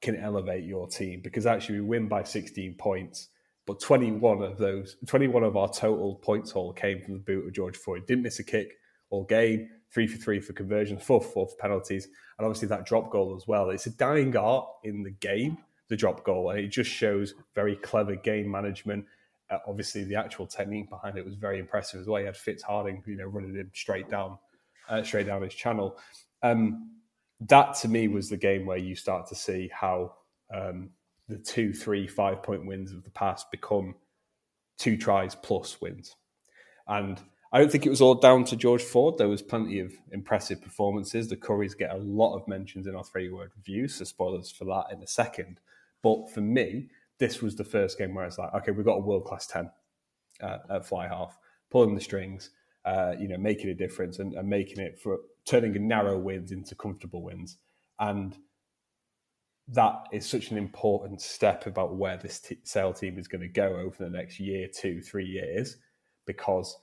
can 0.03 0.17
elevate 0.17 0.65
your 0.65 0.89
team 0.89 1.21
because 1.23 1.47
actually 1.47 1.81
we 1.81 1.87
win 1.87 2.09
by 2.09 2.23
16 2.23 2.75
points 2.75 3.29
but 3.67 3.81
21 3.81 4.43
of 4.43 4.59
those 4.59 4.97
21 5.07 5.43
of 5.43 5.57
our 5.57 5.69
total 5.73 6.17
points 6.17 6.51
haul 6.51 6.73
came 6.73 7.01
from 7.01 7.15
the 7.15 7.21
boot 7.21 7.47
of 7.47 7.53
George 7.55 7.77
Ford 7.77 8.07
didn't 8.07 8.25
miss 8.25 8.39
a 8.39 8.45
kick 8.45 8.75
all 9.09 9.25
game 9.25 9.71
three 9.93 10.07
for 10.07 10.19
three 10.19 10.41
for 10.41 10.53
conversions 10.53 11.03
four 11.03 11.21
for 11.23 11.29
four 11.29 11.49
for 11.49 11.57
penalties 11.57 12.09
and 12.39 12.47
obviously 12.47 12.69
that 12.69 12.85
drop 12.85 13.11
goal 13.11 13.35
as 13.35 13.47
well. 13.47 13.71
It's 13.71 13.87
a 13.87 13.91
dying 13.91 14.37
art 14.37 14.67
in 14.85 15.03
the 15.03 15.11
game 15.11 15.59
the 15.89 15.97
drop 15.97 16.25
goal 16.25 16.51
and 16.51 16.59
it 16.59 16.69
just 16.69 16.91
shows 16.91 17.35
very 17.55 17.77
clever 17.77 18.17
game 18.17 18.51
management. 18.51 19.07
Uh, 19.49 19.59
obviously 19.69 20.05
the 20.05 20.17
actual 20.17 20.47
technique 20.47 20.91
behind 20.91 21.17
it 21.17 21.25
was 21.25 21.37
very 21.37 21.59
impressive 21.59 22.01
as 22.01 22.07
well. 22.07 22.21
He 22.21 22.27
had 22.27 22.37
Fitz 22.37 22.63
Harding 22.63 23.03
you 23.07 23.17
know 23.17 23.27
running 23.27 23.55
him 23.55 23.71
straight 23.73 24.11
down 24.11 24.39
uh, 24.89 25.03
straight 25.03 25.27
down 25.27 25.43
his 25.43 25.55
channel. 25.55 25.97
Um, 26.43 26.96
that 27.41 27.75
to 27.77 27.89
me 27.89 28.09
was 28.09 28.29
the 28.29 28.37
game 28.37 28.67
where 28.67 28.79
you 28.79 28.95
start 28.95 29.27
to 29.29 29.35
see 29.35 29.71
how 29.73 30.15
um, 30.55 30.91
the 31.29 31.39
two, 31.39 31.73
three, 31.73 32.07
five 32.07 32.43
point 32.43 32.67
wins 32.67 32.93
of 32.93 33.05
the 33.05 33.11
past 33.11 33.51
become 33.51 33.95
two 34.79 34.97
tries 34.97 35.35
plus 35.35 35.81
wins. 35.81 36.17
And 36.87 37.21
I 37.53 37.59
don't 37.59 37.71
think 37.71 37.87
it 37.87 37.91
was 37.91 38.01
all 38.01 38.15
down 38.15 38.45
to 38.45 38.57
George 38.57 38.83
Ford. 38.83 39.19
There 39.19 39.29
was 39.29 39.43
plenty 39.43 39.81
of 39.81 39.93
impressive 40.13 40.61
performances. 40.63 41.29
The 41.29 41.37
Currys 41.37 41.77
get 41.77 41.95
a 41.95 41.99
lot 41.99 42.37
of 42.37 42.47
mentions 42.49 42.87
in 42.87 42.95
our 42.95 43.05
three 43.05 43.31
word 43.31 43.51
review, 43.57 43.89
so 43.89 44.05
spoilers 44.05 44.51
for 44.51 44.65
that 44.67 44.87
in 44.93 45.03
a 45.03 45.07
second. 45.07 45.61
But 46.03 46.31
for 46.31 46.41
me, 46.41 46.89
this 47.19 47.41
was 47.41 47.57
the 47.57 47.65
first 47.65 47.99
game 47.99 48.15
where 48.15 48.25
it's 48.25 48.39
like, 48.39 48.53
okay, 48.55 48.73
we've 48.73 48.85
got 48.85 48.97
a 48.97 49.01
world 49.01 49.25
class 49.25 49.47
10 49.47 49.71
uh, 50.43 50.59
at 50.71 50.87
fly 50.87 51.09
half, 51.09 51.39
pulling 51.71 51.95
the 51.95 52.01
strings, 52.01 52.51
uh, 52.85 53.15
you 53.19 53.29
know, 53.29 53.39
making 53.39 53.71
a 53.71 53.75
difference 53.75 54.19
and, 54.19 54.35
and 54.35 54.49
making 54.49 54.81
it 54.81 54.99
for 54.99 55.19
turning 55.47 55.77
a 55.77 55.79
narrow 55.79 56.19
wins 56.19 56.53
into 56.53 56.75
comfortable 56.75 57.23
wins. 57.23 57.59
And 57.99 58.37
that 59.69 60.07
is 60.13 60.27
such 60.27 60.51
an 60.51 60.59
important 60.59 61.21
step 61.21 61.67
about 61.67 61.97
where 61.97 62.17
this 62.17 62.41
t- 62.41 62.59
sale 62.65 62.93
team 62.93 63.19
is 63.19 63.29
going 63.29 63.41
to 63.41 63.49
go 63.49 63.77
over 63.77 63.97
the 63.99 64.11
next 64.11 64.39
year, 64.39 64.69
two, 64.69 65.01
three 65.01 65.27
years, 65.27 65.77
because 66.27 66.77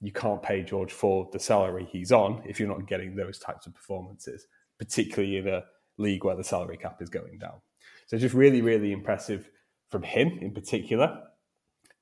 you 0.00 0.12
can't 0.12 0.42
pay 0.42 0.62
George 0.62 0.92
Ford 0.92 1.28
the 1.32 1.38
salary 1.38 1.86
he's 1.90 2.10
on 2.10 2.42
if 2.46 2.58
you're 2.58 2.68
not 2.68 2.86
getting 2.86 3.14
those 3.14 3.38
types 3.38 3.66
of 3.66 3.74
performances, 3.74 4.46
particularly 4.78 5.36
in 5.36 5.48
a 5.48 5.62
league 5.98 6.24
where 6.24 6.36
the 6.36 6.44
salary 6.44 6.76
cap 6.76 7.00
is 7.00 7.08
going 7.08 7.38
down. 7.38 7.60
So 8.06 8.18
just 8.18 8.34
really, 8.34 8.62
really 8.62 8.92
impressive 8.92 9.48
from 9.90 10.02
him 10.02 10.38
in 10.40 10.52
particular. 10.52 11.20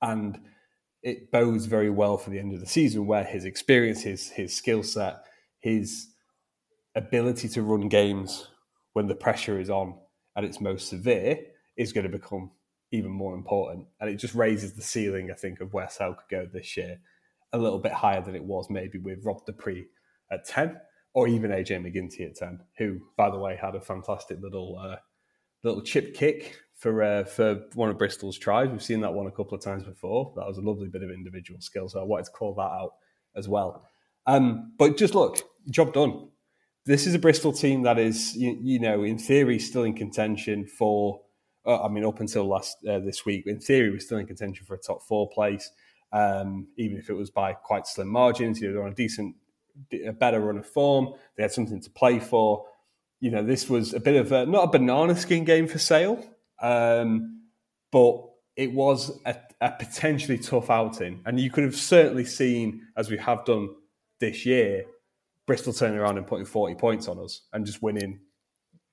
And 0.01 0.41
it 1.03 1.31
bodes 1.31 1.67
very 1.67 1.91
well 1.91 2.17
for 2.17 2.31
the 2.31 2.39
end 2.39 2.55
of 2.55 2.61
the 2.61 2.67
season 2.67 3.07
where 3.07 3.25
his 3.25 3.45
experience, 3.45 4.03
his 4.03 4.31
his 4.31 4.55
skill 4.55 4.83
set, 4.83 5.25
his 5.61 6.09
ability 6.95 7.49
to 7.51 7.63
run 7.63 7.89
games 7.89 8.49
when 8.95 9.07
the 9.07 9.15
pressure 9.15 9.61
is 9.61 9.71
on 9.71 9.95
at 10.37 10.45
its 10.45 10.61
most 10.61 10.89
severe 10.89 11.39
is 11.77 11.93
going 11.93 12.11
to 12.11 12.19
become 12.19 12.51
even 12.93 13.11
more 13.11 13.35
important. 13.35 13.87
And 14.01 14.11
it 14.11 14.17
just 14.17 14.35
raises 14.35 14.73
the 14.73 14.83
ceiling, 14.83 15.31
I 15.31 15.35
think, 15.35 15.61
of 15.61 15.73
where 15.73 15.89
Sale 15.89 16.15
could 16.15 16.37
go 16.37 16.49
this 16.53 16.77
year 16.77 16.99
a 17.53 17.59
little 17.59 17.79
bit 17.79 17.93
higher 17.93 18.23
than 18.23 18.35
it 18.35 18.45
was 18.45 18.69
maybe 18.71 18.99
with 18.99 19.25
Rob 19.25 19.45
du 19.45 19.53
Preez 19.53 19.87
at 20.31 20.45
10 20.45 20.77
or 21.15 21.27
even 21.27 21.51
AJ 21.51 21.81
MacGinty 21.83 22.27
at 22.27 22.37
10, 22.37 22.61
who, 22.79 23.01
by 23.17 23.31
the 23.31 23.39
way, 23.39 23.57
had 23.57 23.75
a 23.75 23.81
fantastic 23.81 24.39
little 24.41 24.79
uh, 24.79 24.97
little 25.65 25.83
chip 25.83 26.15
kick 26.15 26.57
for 26.77 27.03
uh, 27.03 27.25
for 27.25 27.63
one 27.75 27.91
of 27.91 27.99
Bristol's 27.99 28.39
tries. 28.39 28.69
We've 28.69 28.83
seen 28.83 29.01
that 29.01 29.13
one 29.13 29.27
a 29.27 29.33
couple 29.33 29.55
of 29.55 29.63
times 29.63 29.83
before. 29.83 30.33
That 30.37 30.47
was 30.47 30.59
a 30.59 30.63
lovely 30.63 30.89
bit 30.89 31.03
of 31.03 31.11
individual 31.11 31.61
skill. 31.61 31.89
So 31.89 32.01
I 32.01 32.05
wanted 32.05 32.27
to 32.27 32.31
call 32.33 32.55
that 32.55 32.63
out 32.63 32.93
as 33.35 33.49
well. 33.49 33.85
Um, 34.27 34.73
but 34.79 34.97
just 34.97 35.15
look, 35.15 35.41
job 35.69 35.93
done. 35.93 36.29
This 36.87 37.07
is 37.07 37.15
a 37.15 37.19
Bristol 37.19 37.53
team 37.53 37.83
that 37.83 37.99
is, 37.99 38.35
you, 38.37 38.59
you 38.61 38.81
know, 38.81 39.03
in 39.03 39.19
theory, 39.19 39.59
still 39.59 39.85
in 39.85 39.95
contention 39.95 40.67
for. 40.67 41.21
Uh, 41.67 41.83
I 41.83 41.89
mean, 41.89 42.05
up 42.05 42.21
until 42.21 42.49
last 42.49 42.79
uh, 42.89 43.01
this 43.01 43.27
week, 43.27 43.47
in 43.47 43.61
theory, 43.61 43.91
we're 43.91 44.01
still 44.01 44.19
in 44.19 44.27
contention 44.27 44.65
for 44.65 44.75
a 44.75 44.79
top 44.79 45.03
four 45.03 45.29
place. 45.29 45.71
Um, 46.13 46.69
even 46.79 46.97
if 46.97 47.11
it 47.11 47.13
was 47.13 47.31
by 47.31 47.53
quite 47.53 47.87
slim 47.87 48.09
margins, 48.09 48.61
you 48.61 48.69
know, 48.69 48.75
they're 48.75 48.83
on 48.85 48.93
a 48.93 48.95
decent, 48.95 49.37
a 50.07 50.13
better 50.13 50.41
run 50.41 50.57
of 50.57 50.67
form. 50.67 51.13
They 51.37 51.43
had 51.43 51.53
something 51.53 51.81
to 51.83 51.91
play 51.91 52.19
for. 52.19 52.65
You 53.21 53.31
know, 53.31 53.45
this 53.45 53.69
was 53.69 53.93
a 53.93 54.01
bit 54.01 54.17
of 54.17 54.33
a 54.33 54.47
not 54.47 54.65
a 54.65 54.79
banana 54.79 55.15
skin 55.15 55.45
game 55.45 55.69
for 55.69 55.79
Sale, 55.79 56.25
um, 56.63 57.43
but 57.93 58.25
it 58.57 58.73
was 58.73 59.21
a, 59.27 59.37
a, 59.61 59.71
potentially 59.71 60.39
tough 60.39 60.71
outing. 60.71 61.21
And 61.25 61.39
you 61.39 61.51
could 61.51 61.65
have 61.65 61.77
certainly 61.77 62.25
seen, 62.25 62.87
as 62.97 63.11
we 63.11 63.19
have 63.19 63.45
done 63.45 63.71
this 64.19 64.45
year, 64.45 64.85
Bristol 65.51 65.73
turning 65.73 65.99
around 65.99 66.17
and 66.17 66.25
putting 66.25 66.47
40 66.47 66.77
points 66.77 67.09
on 67.09 67.19
us 67.19 67.41
and 67.53 67.67
just 67.67 67.83
winning 67.83 68.21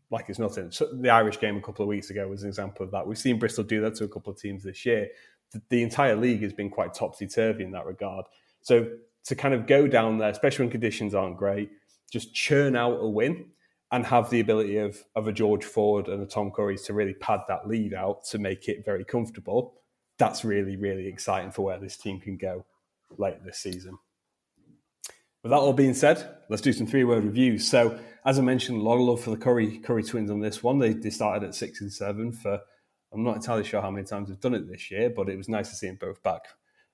like 0.10 0.26
it's 0.28 0.40
nothing. 0.40 0.72
So 0.72 0.90
the 0.92 1.12
Irish 1.12 1.40
game 1.40 1.56
a 1.56 1.62
couple 1.62 1.84
of 1.84 1.88
weeks 1.88 2.10
ago 2.10 2.28
was 2.28 2.42
an 2.42 2.50
example 2.50 2.84
of 2.84 2.90
that. 2.94 3.06
We've 3.06 3.16
seen 3.16 3.38
Bristol 3.38 3.64
do 3.64 3.80
that 3.82 3.94
to 3.98 4.06
a 4.06 4.08
couple 4.08 4.34
of 4.34 4.40
teams 4.40 4.64
this 4.64 4.84
year. 4.84 5.08
The, 5.52 5.62
the 5.70 5.84
entire 5.84 6.16
league 6.16 6.42
has 6.42 6.54
been 6.54 6.72
quite 6.72 6.96
topsy 6.96 7.28
turvy 7.28 7.64
in 7.64 7.70
that 7.74 7.86
regard. 7.86 8.26
So 8.62 8.88
to 9.26 9.36
kind 9.36 9.54
of 9.54 9.68
go 9.68 9.88
down 9.88 10.18
there, 10.18 10.32
especially 10.32 10.66
when 10.66 10.72
conditions 10.72 11.14
aren't 11.14 11.38
great, 11.38 11.70
just 12.12 12.34
churn 12.34 12.76
out 12.76 13.04
a 13.04 13.08
win 13.08 13.52
and 13.92 14.04
have 14.08 14.32
the 14.32 14.40
ability 14.40 14.78
of 14.78 14.98
of 15.16 15.28
a 15.28 15.32
George 15.32 15.64
Ford 15.64 16.08
and 16.08 16.24
a 16.24 16.26
Tom 16.26 16.50
Curry 16.50 16.80
to 16.80 16.94
really 16.94 17.14
pad 17.14 17.42
that 17.50 17.68
lead 17.68 17.94
out 17.94 18.26
to 18.32 18.40
make 18.40 18.68
it 18.68 18.84
very 18.84 19.06
comfortable. 19.06 19.76
That's 20.18 20.44
really 20.44 20.76
really 20.76 21.06
exciting 21.06 21.52
for 21.52 21.62
where 21.62 21.78
this 21.78 21.98
team 21.98 22.20
can 22.20 22.36
go 22.36 22.66
later 23.16 23.42
this 23.46 23.60
season. 23.60 24.00
With 25.48 25.52
that 25.52 25.60
all 25.60 25.72
being 25.72 25.94
said, 25.94 26.40
let's 26.50 26.62
do 26.62 26.74
some 26.74 26.86
three 26.86 27.06
word 27.06 27.24
reviews. 27.24 27.66
So, 27.66 27.98
as 28.26 28.38
I 28.38 28.42
mentioned, 28.42 28.82
a 28.82 28.84
lot 28.84 28.96
of 28.96 29.04
love 29.04 29.22
for 29.22 29.30
the 29.30 29.38
Curry 29.38 29.78
Curry 29.78 30.04
twins 30.04 30.30
on 30.30 30.42
this 30.42 30.62
one. 30.62 30.78
They, 30.78 30.92
they 30.92 31.10
started 31.10 31.48
at 31.48 31.56
six 31.56 31.80
and 31.80 31.90
seven 31.90 32.34
for. 32.34 32.60
I'm 33.14 33.24
not 33.24 33.38
entirely 33.38 33.64
sure 33.64 33.82
how 33.82 33.90
many 33.90 34.06
times 34.06 34.28
they've 34.28 34.42
done 34.42 34.56
it 34.56 34.70
this 34.70 34.92
year, 34.92 35.10
but 35.10 35.30
it 35.30 35.38
was 35.38 35.48
nice 35.48 35.70
to 35.70 35.76
see 35.78 35.88
them 35.88 36.00
both 36.02 36.22
back 36.22 36.42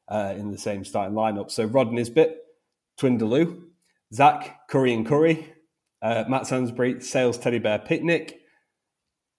uh, 0.07 0.35
in 0.37 0.51
the 0.51 0.59
same 0.59 0.85
starting 0.85 1.15
lineup. 1.15 1.49
So 1.49 1.65
Rod 1.65 1.91
Nisbet, 1.91 2.37
Twin 2.95 3.17
Deleu, 3.17 3.59
Zach 4.13 4.67
Curry 4.69 4.93
and 4.93 5.03
Curry, 5.03 5.51
uh, 6.03 6.25
Matt 6.27 6.45
Sansbury, 6.45 7.01
Sales 7.01 7.39
Teddy 7.39 7.57
Bear 7.57 7.79
Picnic. 7.79 8.39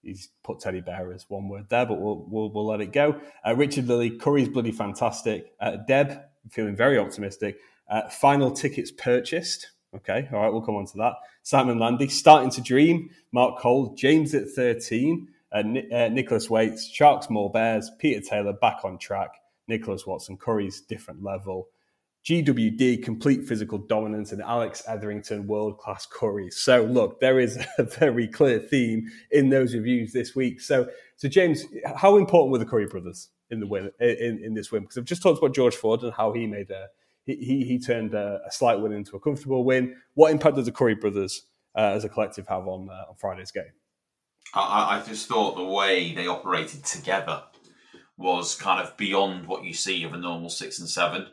He's 0.01 0.27
put 0.43 0.59
teddy 0.59 0.81
bear 0.81 1.13
as 1.13 1.25
one 1.29 1.47
word 1.47 1.67
there, 1.69 1.85
but 1.85 2.01
we'll 2.01 2.27
we'll, 2.29 2.51
we'll 2.51 2.67
let 2.67 2.81
it 2.81 2.91
go. 2.91 3.21
Uh, 3.47 3.55
Richard 3.55 3.87
Lilly, 3.87 4.09
Curry's 4.09 4.49
bloody 4.49 4.73
fantastic. 4.73 5.53
Uh, 5.61 5.77
Deb, 5.87 6.19
feeling 6.51 6.75
very 6.75 6.97
optimistic. 6.97 7.57
Uh, 7.89 8.09
final 8.09 8.51
tickets 8.51 8.91
purchased. 8.91 9.71
Okay, 9.95 10.27
all 10.33 10.41
right, 10.41 10.51
we'll 10.51 10.61
come 10.61 10.75
on 10.75 10.85
to 10.87 10.97
that. 10.97 11.13
Simon 11.43 11.79
Landy, 11.79 12.07
starting 12.09 12.49
to 12.51 12.61
dream. 12.61 13.09
Mark 13.31 13.59
Cole, 13.59 13.95
James 13.95 14.33
at 14.33 14.49
13. 14.49 15.27
Uh, 15.51 15.57
uh, 15.57 16.09
Nicholas 16.09 16.49
Waits, 16.49 16.87
Sharks 16.87 17.29
more 17.29 17.49
Bears. 17.49 17.89
Peter 17.99 18.19
Taylor 18.19 18.53
back 18.53 18.79
on 18.83 18.97
track. 18.97 19.29
Nicholas 19.67 20.05
Watson, 20.05 20.37
Curry's 20.37 20.81
different 20.81 21.23
level. 21.23 21.69
GWD, 22.25 23.03
complete 23.03 23.47
physical 23.47 23.77
dominance, 23.77 24.31
and 24.31 24.41
Alex 24.41 24.81
Etherington, 24.87 25.45
world 25.45 25.77
class 25.77 26.07
Curry. 26.07 26.49
So, 26.49 26.83
look, 26.83 27.19
there 27.19 27.39
is 27.39 27.63
a 27.77 27.83
very 27.83 28.27
clear 28.27 28.59
theme 28.59 29.07
in 29.31 29.49
those 29.49 29.75
reviews 29.75 30.11
this 30.11 30.35
week. 30.35 30.59
So, 30.59 30.89
so 31.15 31.29
James, 31.29 31.65
how 31.95 32.17
important 32.17 32.51
were 32.51 32.57
the 32.57 32.65
Curry 32.65 32.87
brothers 32.87 33.29
in 33.51 33.59
the 33.59 33.67
win 33.67 33.91
in, 33.99 34.41
in 34.43 34.53
this 34.55 34.71
win? 34.71 34.81
Because 34.81 34.97
I've 34.97 35.05
just 35.05 35.21
talked 35.21 35.37
about 35.37 35.53
George 35.53 35.75
Ford 35.75 36.01
and 36.01 36.11
how 36.13 36.33
he 36.33 36.47
made 36.47 36.71
a 36.71 36.87
he 37.25 37.65
he, 37.65 37.79
turned 37.79 38.13
a, 38.13 38.39
a, 38.45 38.51
slight 38.51 38.79
win 38.79 38.91
into 38.91 39.15
a 39.15 39.19
comfortable 39.19 39.63
win. 39.63 39.95
What 40.13 40.31
impact 40.31 40.55
did 40.55 40.65
the 40.65 40.71
Curry 40.71 40.95
brothers 40.95 41.47
uh, 41.75 41.91
as 41.95 42.03
a 42.03 42.09
collective 42.09 42.47
have 42.47 42.67
on 42.67 42.87
uh, 42.89 43.09
on 43.09 43.15
Friday's 43.15 43.51
game? 43.51 43.63
I, 44.53 44.99
I 44.99 45.07
just 45.07 45.27
thought 45.27 45.55
the 45.55 45.63
way 45.63 46.13
they 46.13 46.27
operated 46.27 46.83
together 46.83 47.43
was 48.17 48.55
kind 48.55 48.81
of 48.81 48.95
beyond 48.95 49.47
what 49.47 49.63
you 49.63 49.73
see 49.73 50.03
of 50.03 50.13
a 50.13 50.17
normal 50.17 50.49
six 50.49 50.79
and 50.79 50.89
seven 50.89 51.27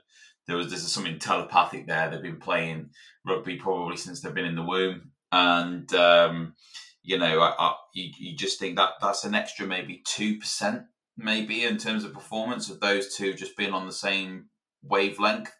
there 0.46 0.56
was 0.56 0.68
there's 0.68 0.90
something 0.90 1.18
telepathic 1.18 1.86
there. 1.86 2.10
They've 2.10 2.22
been 2.22 2.38
playing 2.38 2.90
rugby 3.26 3.56
probably 3.56 3.96
since 3.96 4.20
they've 4.20 4.34
been 4.34 4.44
in 4.44 4.56
the 4.56 4.64
womb, 4.64 5.12
and 5.30 5.92
um, 5.94 6.54
you 7.02 7.18
know, 7.18 7.40
I, 7.40 7.54
I, 7.58 7.74
you, 7.94 8.10
you 8.18 8.36
just 8.36 8.58
think 8.58 8.76
that 8.76 8.90
that's 9.00 9.24
an 9.24 9.34
extra 9.34 9.66
maybe 9.66 10.02
two 10.04 10.38
percent, 10.38 10.82
maybe 11.16 11.64
in 11.64 11.78
terms 11.78 12.04
of 12.04 12.12
performance 12.12 12.70
of 12.70 12.80
those 12.80 13.14
two 13.14 13.34
just 13.34 13.56
being 13.56 13.72
on 13.72 13.86
the 13.86 13.92
same 13.92 14.46
wavelength 14.82 15.52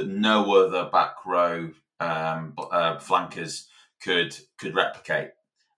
that 0.00 0.08
no 0.08 0.54
other 0.54 0.90
back 0.90 1.14
row 1.26 1.70
um, 2.00 2.54
uh, 2.70 2.98
flankers 2.98 3.68
could 4.02 4.36
could 4.58 4.74
replicate. 4.74 5.30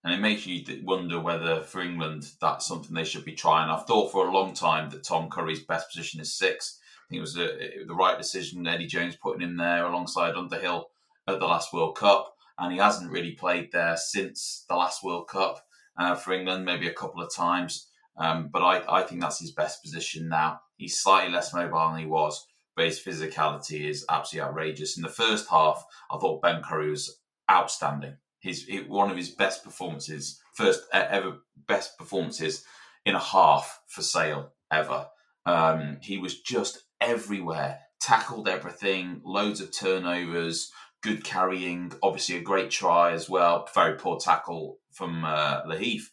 And 0.04 0.12
it 0.12 0.20
makes 0.20 0.46
you 0.46 0.64
wonder 0.82 1.20
whether 1.20 1.62
for 1.62 1.80
England 1.80 2.24
that's 2.40 2.66
something 2.66 2.94
they 2.94 3.04
should 3.04 3.24
be 3.24 3.34
trying. 3.34 3.70
I've 3.70 3.86
thought 3.86 4.10
for 4.10 4.26
a 4.26 4.32
long 4.32 4.52
time 4.52 4.90
that 4.90 5.04
Tom 5.04 5.28
Curry's 5.30 5.62
best 5.62 5.90
position 5.90 6.20
is 6.20 6.36
six 6.36 6.80
think 7.12 7.18
it 7.18 7.20
was 7.20 7.36
a, 7.36 7.84
the 7.86 7.94
right 7.94 8.18
decision. 8.18 8.66
Eddie 8.66 8.86
Jones 8.86 9.16
putting 9.16 9.42
him 9.42 9.56
there 9.56 9.86
alongside 9.86 10.34
Underhill 10.34 10.88
at 11.28 11.38
the 11.38 11.46
last 11.46 11.72
World 11.72 11.96
Cup, 11.96 12.34
and 12.58 12.72
he 12.72 12.78
hasn't 12.78 13.10
really 13.10 13.32
played 13.32 13.70
there 13.72 13.96
since 13.96 14.64
the 14.68 14.76
last 14.76 15.04
World 15.04 15.28
Cup 15.28 15.64
uh, 15.98 16.14
for 16.14 16.32
England, 16.32 16.64
maybe 16.64 16.88
a 16.88 16.94
couple 16.94 17.22
of 17.22 17.34
times. 17.34 17.88
Um, 18.16 18.48
but 18.52 18.62
I, 18.62 19.00
I 19.00 19.02
think 19.02 19.20
that's 19.20 19.40
his 19.40 19.52
best 19.52 19.82
position 19.82 20.28
now. 20.28 20.60
He's 20.76 20.98
slightly 20.98 21.32
less 21.32 21.54
mobile 21.54 21.90
than 21.90 22.00
he 22.00 22.06
was, 22.06 22.46
but 22.76 22.86
his 22.86 23.00
physicality 23.00 23.88
is 23.88 24.04
absolutely 24.08 24.48
outrageous. 24.48 24.96
In 24.96 25.02
the 25.02 25.08
first 25.08 25.48
half, 25.48 25.84
I 26.10 26.18
thought 26.18 26.42
Ben 26.42 26.62
Curry 26.62 26.90
was 26.90 27.20
outstanding. 27.50 28.16
His 28.40 28.68
one 28.88 29.10
of 29.10 29.16
his 29.16 29.30
best 29.30 29.62
performances, 29.62 30.40
first 30.54 30.82
ever 30.92 31.38
best 31.68 31.96
performances 31.98 32.64
in 33.04 33.14
a 33.14 33.20
half 33.20 33.80
for 33.86 34.02
Sale 34.02 34.52
ever. 34.70 35.06
Um, 35.46 35.98
he 36.02 36.18
was 36.18 36.40
just 36.40 36.82
everywhere, 37.00 37.80
tackled 38.00 38.48
everything, 38.48 39.20
loads 39.24 39.60
of 39.60 39.76
turnovers, 39.76 40.70
good 41.02 41.24
carrying, 41.24 41.92
obviously 42.02 42.36
a 42.36 42.42
great 42.42 42.70
try 42.70 43.12
as 43.12 43.28
well. 43.28 43.68
Very 43.74 43.96
poor 43.96 44.18
tackle 44.18 44.78
from 44.92 45.24
uh, 45.24 45.62
Laheath. 45.66 46.10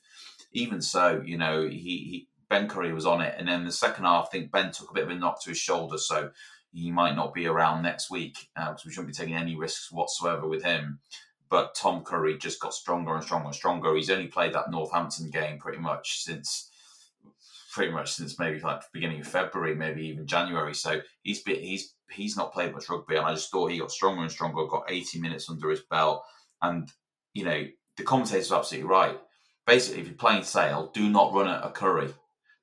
Even 0.51 0.81
so, 0.81 1.21
you 1.23 1.37
know, 1.37 1.67
he, 1.67 1.77
he 1.77 2.28
Ben 2.49 2.67
Curry 2.67 2.91
was 2.93 3.05
on 3.05 3.21
it, 3.21 3.35
and 3.37 3.47
then 3.47 3.63
the 3.63 3.71
second 3.71 4.05
half, 4.05 4.27
I 4.27 4.29
think 4.29 4.51
Ben 4.51 4.71
took 4.71 4.89
a 4.89 4.93
bit 4.93 5.03
of 5.03 5.09
a 5.09 5.15
knock 5.15 5.41
to 5.43 5.49
his 5.49 5.59
shoulder, 5.59 5.97
so 5.97 6.31
he 6.71 6.91
might 6.91 7.15
not 7.15 7.33
be 7.33 7.47
around 7.47 7.83
next 7.83 8.09
week 8.09 8.49
because 8.55 8.81
uh, 8.81 8.83
we 8.85 8.91
shouldn't 8.91 9.07
be 9.07 9.13
taking 9.13 9.35
any 9.35 9.55
risks 9.55 9.91
whatsoever 9.91 10.47
with 10.47 10.63
him. 10.63 10.99
But 11.49 11.73
Tom 11.75 12.03
Curry 12.03 12.37
just 12.37 12.59
got 12.59 12.73
stronger 12.73 13.15
and 13.15 13.23
stronger 13.23 13.47
and 13.47 13.55
stronger. 13.55 13.95
He's 13.95 14.11
only 14.11 14.27
played 14.27 14.53
that 14.53 14.69
Northampton 14.69 15.31
game 15.31 15.57
pretty 15.57 15.79
much 15.79 16.23
since 16.23 16.69
pretty 17.71 17.91
much 17.91 18.13
since 18.13 18.39
maybe 18.39 18.59
like 18.59 18.81
beginning 18.93 19.21
of 19.21 19.27
February, 19.27 19.75
maybe 19.75 20.07
even 20.07 20.27
January. 20.27 20.75
So 20.75 21.01
he's 21.23 21.41
been 21.41 21.59
he's 21.59 21.93
he's 22.11 22.37
not 22.37 22.53
played 22.53 22.73
much 22.73 22.89
rugby, 22.89 23.15
and 23.15 23.25
I 23.25 23.33
just 23.33 23.49
thought 23.51 23.71
he 23.71 23.79
got 23.79 23.91
stronger 23.91 24.21
and 24.21 24.31
stronger. 24.31 24.65
Got 24.67 24.89
80 24.89 25.19
minutes 25.21 25.49
under 25.49 25.69
his 25.69 25.81
belt, 25.81 26.23
and 26.61 26.91
you 27.33 27.45
know 27.45 27.65
the 27.97 28.03
commentators 28.03 28.51
are 28.51 28.59
absolutely 28.59 28.89
right. 28.89 29.19
Basically, 29.65 30.01
if 30.01 30.07
you're 30.07 30.15
playing 30.15 30.43
Sale, 30.43 30.91
do 30.93 31.09
not 31.09 31.33
run 31.33 31.47
at 31.47 31.65
a 31.65 31.69
Curry 31.69 32.09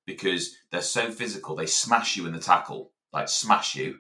because 0.06 0.56
they're 0.70 0.82
so 0.82 1.10
physical. 1.10 1.56
They 1.56 1.66
smash 1.66 2.16
you 2.16 2.26
in 2.26 2.32
the 2.32 2.38
tackle, 2.38 2.92
like 3.12 3.28
smash 3.28 3.74
you, 3.74 3.96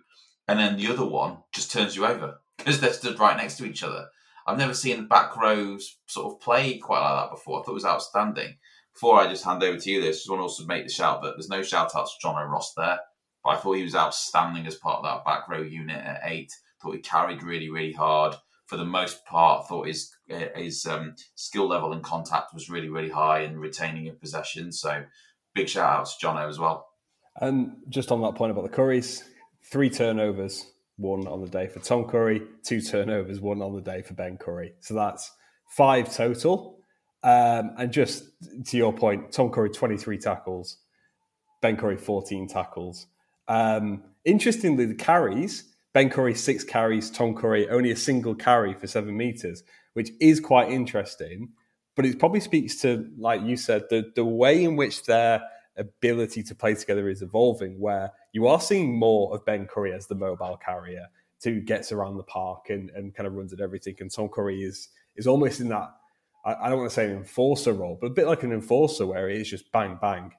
and 0.48 0.58
then 0.58 0.76
the 0.76 0.88
other 0.88 1.04
one 1.04 1.38
just 1.52 1.72
turns 1.72 1.96
you 1.96 2.06
over 2.06 2.38
because 2.58 2.80
they're 2.80 2.92
stood 2.92 3.18
right 3.18 3.36
next 3.36 3.56
to 3.58 3.66
each 3.66 3.82
other. 3.82 4.06
I've 4.46 4.58
never 4.58 4.74
seen 4.74 4.96
the 4.98 5.02
back 5.02 5.36
rows 5.36 5.98
sort 6.06 6.32
of 6.32 6.40
play 6.40 6.78
quite 6.78 7.00
like 7.00 7.24
that 7.24 7.34
before. 7.34 7.60
I 7.60 7.62
thought 7.64 7.72
it 7.72 7.74
was 7.74 7.84
outstanding 7.84 8.56
before 8.96 9.20
I 9.20 9.28
just 9.28 9.44
hand 9.44 9.62
over 9.62 9.78
to 9.78 9.90
you, 9.90 10.00
this, 10.00 10.20
just 10.20 10.30
want 10.30 10.40
to 10.40 10.44
also 10.44 10.64
make 10.64 10.86
the 10.86 10.90
shout 10.92 11.20
that 11.20 11.34
there's 11.36 11.50
no 11.50 11.62
shout 11.62 11.94
outs 11.94 12.16
to 12.16 12.26
Jono 12.26 12.48
Ross 12.48 12.72
there, 12.74 12.98
but 13.44 13.50
I 13.50 13.56
thought 13.56 13.74
he 13.74 13.82
was 13.82 13.94
outstanding 13.94 14.66
as 14.66 14.76
part 14.76 15.00
of 15.00 15.04
that 15.04 15.22
back 15.22 15.46
row 15.50 15.60
unit 15.60 16.02
at 16.02 16.22
eight. 16.24 16.50
Thought 16.80 16.94
he 16.94 17.00
carried 17.00 17.42
really, 17.42 17.68
really 17.68 17.92
hard. 17.92 18.36
For 18.64 18.78
the 18.78 18.86
most 18.86 19.26
part, 19.26 19.68
thought 19.68 19.86
his 19.86 20.14
his 20.26 20.86
um, 20.86 21.14
skill 21.34 21.68
level 21.68 21.92
and 21.92 22.02
contact 22.02 22.54
was 22.54 22.70
really, 22.70 22.88
really 22.88 23.10
high 23.10 23.40
in 23.40 23.58
retaining 23.58 24.06
in 24.06 24.16
possession. 24.16 24.72
So 24.72 25.04
big 25.56 25.68
shout 25.68 26.00
out 26.00 26.06
to 26.06 26.26
Jono 26.26 26.48
as 26.48 26.58
well. 26.60 26.86
And 27.40 27.76
just 27.88 28.12
on 28.12 28.20
that 28.22 28.36
point 28.36 28.52
about 28.52 28.62
the 28.62 28.70
Curries, 28.70 29.24
three 29.64 29.90
turnovers, 29.90 30.70
one 30.96 31.26
on 31.26 31.40
the 31.40 31.48
day 31.48 31.66
for 31.66 31.80
Tom 31.80 32.04
Curry, 32.04 32.42
two 32.62 32.80
turnovers, 32.80 33.40
one 33.40 33.60
on 33.60 33.74
the 33.74 33.80
day 33.80 34.02
for 34.02 34.14
Ben 34.14 34.36
Curry. 34.36 34.74
So 34.80 34.94
that's 34.94 35.32
five 35.68 36.14
total. 36.14 36.78
Um, 37.22 37.72
and 37.76 37.92
just 37.92 38.24
to 38.66 38.76
your 38.76 38.92
point, 38.92 39.32
Tom 39.32 39.50
Curry, 39.50 39.70
23 39.70 40.18
tackles, 40.18 40.78
Ben 41.60 41.76
Curry, 41.76 41.96
14 41.96 42.46
tackles. 42.46 43.06
Um, 43.48 44.04
interestingly, 44.24 44.86
the 44.86 44.94
carries, 44.94 45.64
Ben 45.92 46.10
Curry, 46.10 46.34
six 46.34 46.62
carries, 46.62 47.10
Tom 47.10 47.34
Curry, 47.34 47.68
only 47.68 47.90
a 47.90 47.96
single 47.96 48.34
carry 48.34 48.74
for 48.74 48.86
seven 48.86 49.16
meters, 49.16 49.62
which 49.94 50.10
is 50.20 50.40
quite 50.40 50.70
interesting. 50.70 51.48
But 51.96 52.06
it 52.06 52.18
probably 52.18 52.40
speaks 52.40 52.76
to, 52.82 53.10
like 53.18 53.42
you 53.42 53.56
said, 53.56 53.84
the, 53.90 54.12
the 54.14 54.24
way 54.24 54.62
in 54.62 54.76
which 54.76 55.04
their 55.04 55.42
ability 55.76 56.42
to 56.44 56.54
play 56.54 56.74
together 56.74 57.08
is 57.08 57.22
evolving, 57.22 57.80
where 57.80 58.12
you 58.32 58.46
are 58.46 58.60
seeing 58.60 58.98
more 58.98 59.34
of 59.34 59.44
Ben 59.44 59.66
Curry 59.66 59.92
as 59.92 60.06
the 60.06 60.14
mobile 60.14 60.58
carrier 60.64 61.06
who 61.42 61.60
gets 61.60 61.92
around 61.92 62.16
the 62.16 62.24
park 62.24 62.70
and, 62.70 62.90
and 62.90 63.14
kind 63.14 63.26
of 63.26 63.34
runs 63.34 63.52
at 63.52 63.60
everything. 63.60 63.94
And 64.00 64.12
Tom 64.12 64.28
Curry 64.28 64.62
is 64.62 64.88
is 65.16 65.26
almost 65.26 65.60
in 65.60 65.68
that 65.68 65.90
I, 66.46 66.54
I 66.62 66.68
don't 66.68 66.78
want 66.78 66.90
to 66.90 66.94
say 66.94 67.06
an 67.06 67.16
enforcer 67.16 67.72
role, 67.72 67.98
but 68.00 68.06
a 68.06 68.10
bit 68.10 68.26
like 68.26 68.42
an 68.42 68.52
enforcer 68.52 69.04
where 69.04 69.28
it 69.28 69.40
is 69.40 69.50
just 69.50 69.70
bang 69.72 69.98
bang. 70.00 70.32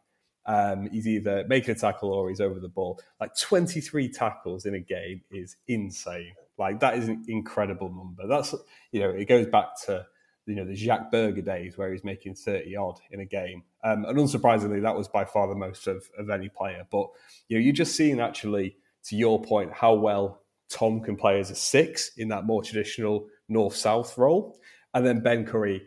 Um, 0.45 0.89
he's 0.89 1.07
either 1.07 1.45
making 1.49 1.71
a 1.71 1.75
tackle 1.75 2.11
or 2.13 2.29
he's 2.29 2.39
over 2.39 2.59
the 2.59 2.69
ball. 2.69 2.99
Like 3.19 3.37
23 3.37 4.09
tackles 4.09 4.65
in 4.65 4.75
a 4.75 4.79
game 4.79 5.21
is 5.29 5.57
insane. 5.67 6.31
Like 6.57 6.79
that 6.79 6.97
is 6.97 7.09
an 7.09 7.25
incredible 7.27 7.89
number. 7.89 8.27
That's 8.27 8.55
you 8.91 9.01
know 9.01 9.09
it 9.09 9.25
goes 9.25 9.47
back 9.47 9.67
to 9.85 10.05
you 10.47 10.55
know 10.55 10.65
the 10.65 10.75
Jacques 10.75 11.11
Burger 11.11 11.41
days 11.41 11.77
where 11.77 11.91
he's 11.91 12.03
making 12.03 12.35
30 12.35 12.75
odd 12.75 12.99
in 13.11 13.19
a 13.19 13.25
game. 13.25 13.63
Um, 13.83 14.05
and 14.05 14.17
unsurprisingly, 14.17 14.81
that 14.81 14.95
was 14.95 15.07
by 15.07 15.25
far 15.25 15.47
the 15.47 15.55
most 15.55 15.87
of, 15.87 16.09
of 16.17 16.29
any 16.29 16.49
player. 16.49 16.85
But 16.89 17.09
you 17.47 17.57
know 17.57 17.63
you're 17.63 17.73
just 17.73 17.95
seeing 17.95 18.19
actually 18.19 18.77
to 19.05 19.15
your 19.15 19.41
point 19.41 19.71
how 19.73 19.93
well 19.93 20.41
Tom 20.69 21.01
can 21.01 21.15
play 21.15 21.39
as 21.39 21.51
a 21.51 21.55
six 21.55 22.11
in 22.17 22.27
that 22.29 22.45
more 22.45 22.63
traditional 22.63 23.27
north 23.49 23.75
south 23.75 24.17
role, 24.17 24.59
and 24.93 25.05
then 25.05 25.21
Ben 25.21 25.45
Curry 25.45 25.83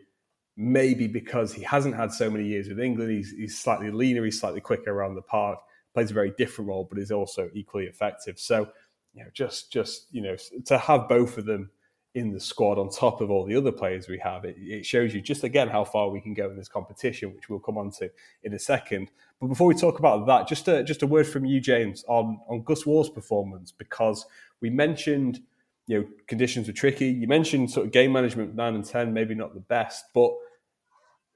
maybe 0.56 1.06
because 1.06 1.54
he 1.54 1.62
hasn't 1.62 1.94
had 1.94 2.12
so 2.12 2.28
many 2.28 2.44
years 2.44 2.68
with 2.68 2.78
England, 2.78 3.10
he's, 3.10 3.30
he's 3.30 3.58
slightly 3.58 3.90
leaner, 3.90 4.22
he's 4.24 4.38
slightly 4.38 4.60
quicker 4.60 4.92
around 4.92 5.14
the 5.14 5.22
park, 5.22 5.58
plays 5.94 6.10
a 6.10 6.14
very 6.14 6.32
different 6.36 6.68
role, 6.68 6.86
but 6.88 6.98
is 6.98 7.10
also 7.10 7.48
equally 7.54 7.86
effective. 7.86 8.38
So, 8.38 8.68
you 9.14 9.24
know, 9.24 9.30
just 9.32 9.72
just 9.72 10.06
you 10.12 10.20
know, 10.20 10.36
to 10.66 10.78
have 10.78 11.08
both 11.08 11.38
of 11.38 11.46
them 11.46 11.70
in 12.14 12.32
the 12.32 12.40
squad 12.40 12.78
on 12.78 12.90
top 12.90 13.20
of 13.20 13.30
all 13.30 13.44
the 13.44 13.54
other 13.54 13.70
players 13.70 14.08
we 14.08 14.18
have, 14.18 14.44
it, 14.44 14.56
it 14.58 14.84
shows 14.84 15.14
you 15.14 15.20
just 15.20 15.44
again 15.44 15.68
how 15.68 15.84
far 15.84 16.10
we 16.10 16.20
can 16.20 16.34
go 16.34 16.50
in 16.50 16.56
this 16.56 16.68
competition, 16.68 17.34
which 17.34 17.48
we'll 17.48 17.60
come 17.60 17.78
on 17.78 17.90
to 17.90 18.10
in 18.42 18.52
a 18.54 18.58
second. 18.58 19.10
But 19.40 19.48
before 19.48 19.68
we 19.68 19.74
talk 19.74 19.98
about 19.98 20.26
that, 20.26 20.48
just 20.48 20.68
a, 20.68 20.82
just 20.82 21.02
a 21.02 21.06
word 21.06 21.26
from 21.26 21.44
you, 21.44 21.60
James, 21.60 22.04
on 22.08 22.40
on 22.48 22.62
Gus 22.62 22.84
Warr's 22.84 23.10
performance, 23.10 23.72
because 23.72 24.26
we 24.60 24.70
mentioned 24.70 25.40
you 25.86 26.00
know 26.00 26.06
conditions 26.26 26.66
were 26.66 26.72
tricky. 26.72 27.08
You 27.08 27.28
mentioned 27.28 27.70
sort 27.70 27.86
of 27.86 27.92
game 27.92 28.12
management 28.12 28.54
nine 28.54 28.74
and 28.74 28.84
ten, 28.84 29.12
maybe 29.12 29.34
not 29.34 29.54
the 29.54 29.60
best, 29.60 30.04
but 30.14 30.32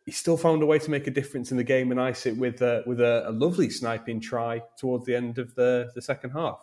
he 0.04 0.12
still 0.12 0.36
found 0.36 0.62
a 0.62 0.66
way 0.66 0.78
to 0.78 0.90
make 0.90 1.06
a 1.06 1.10
difference 1.10 1.50
in 1.50 1.56
the 1.56 1.64
game 1.64 1.90
and 1.90 2.00
ice 2.00 2.26
it 2.26 2.36
with 2.36 2.60
a, 2.60 2.82
with 2.86 3.00
a, 3.00 3.28
a 3.28 3.32
lovely 3.32 3.70
sniping 3.70 4.20
try 4.20 4.60
towards 4.78 5.06
the 5.06 5.14
end 5.14 5.38
of 5.38 5.54
the, 5.54 5.90
the 5.94 6.02
second 6.02 6.30
half. 6.30 6.58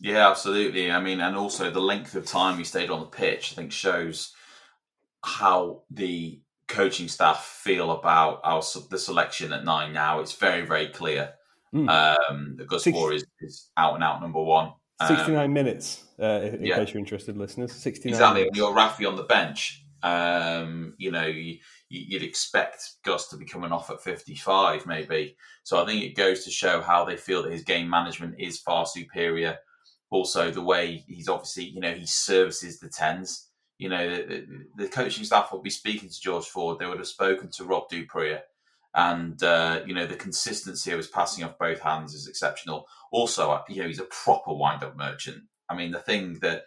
Yeah, 0.00 0.28
absolutely. 0.28 0.90
I 0.90 1.00
mean, 1.00 1.20
and 1.20 1.36
also 1.36 1.70
the 1.70 1.80
length 1.80 2.14
of 2.14 2.26
time 2.26 2.58
he 2.58 2.64
stayed 2.64 2.90
on 2.90 3.00
the 3.00 3.06
pitch, 3.06 3.52
I 3.52 3.56
think, 3.56 3.72
shows 3.72 4.32
how 5.24 5.82
the 5.90 6.40
coaching 6.68 7.08
staff 7.08 7.44
feel 7.44 7.90
about 7.90 8.40
our 8.44 8.62
the 8.90 8.98
selection 8.98 9.52
at 9.52 9.64
nine. 9.64 9.92
Now 9.92 10.20
it's 10.20 10.34
very, 10.34 10.64
very 10.64 10.88
clear 10.88 11.32
mm. 11.74 11.88
um, 11.88 12.56
that 12.56 12.68
Gus 12.68 12.86
Warr 12.86 13.12
is, 13.12 13.24
is 13.40 13.70
out 13.76 13.94
and 13.94 14.04
out 14.04 14.20
number 14.20 14.42
one. 14.42 14.72
69 15.06 15.44
um, 15.44 15.52
minutes, 15.52 16.04
uh, 16.20 16.40
in 16.42 16.66
yeah. 16.66 16.76
case 16.76 16.92
you're 16.92 16.98
interested, 16.98 17.36
listeners. 17.36 17.72
69 17.72 18.14
exactly. 18.14 18.40
Minutes. 18.40 18.58
You're 18.58 18.74
Raffi 18.74 19.08
on 19.08 19.16
the 19.16 19.22
bench. 19.22 19.84
Um, 20.02 20.94
you 20.98 21.10
know, 21.10 21.26
you, 21.26 21.58
you'd 21.88 22.22
expect 22.22 22.82
Gus 23.04 23.28
to 23.28 23.36
be 23.36 23.44
coming 23.44 23.72
off 23.72 23.90
at 23.90 24.00
55, 24.00 24.86
maybe. 24.86 25.36
So 25.62 25.82
I 25.82 25.86
think 25.86 26.02
it 26.02 26.16
goes 26.16 26.44
to 26.44 26.50
show 26.50 26.80
how 26.80 27.04
they 27.04 27.16
feel 27.16 27.42
that 27.44 27.52
his 27.52 27.62
game 27.62 27.88
management 27.88 28.36
is 28.38 28.58
far 28.58 28.86
superior. 28.86 29.58
Also, 30.10 30.50
the 30.50 30.62
way 30.62 31.04
he's 31.06 31.28
obviously, 31.28 31.64
you 31.64 31.80
know, 31.80 31.92
he 31.92 32.06
services 32.06 32.78
the 32.78 32.88
tens. 32.88 33.48
You 33.78 33.88
know, 33.88 34.08
the, 34.08 34.46
the 34.76 34.88
coaching 34.88 35.24
staff 35.24 35.52
will 35.52 35.62
be 35.62 35.70
speaking 35.70 36.08
to 36.08 36.20
George 36.20 36.46
Ford. 36.46 36.78
They 36.78 36.86
would 36.86 36.98
have 36.98 37.06
spoken 37.06 37.50
to 37.52 37.64
Rob 37.64 37.88
du 37.88 38.06
Preez. 38.06 38.40
And, 38.94 39.40
uh, 39.42 39.82
you 39.86 39.94
know, 39.94 40.06
the 40.06 40.16
consistency 40.16 40.90
of 40.90 40.96
his 40.96 41.06
passing 41.06 41.44
off 41.44 41.58
both 41.58 41.80
hands 41.80 42.14
is 42.14 42.26
exceptional. 42.26 42.86
Also, 43.12 43.62
you 43.68 43.82
know, 43.82 43.86
he's 43.86 44.00
a 44.00 44.04
proper 44.04 44.52
wind 44.52 44.82
up 44.82 44.96
merchant. 44.96 45.44
I 45.68 45.76
mean, 45.76 45.92
the 45.92 46.00
thing 46.00 46.38
that 46.40 46.64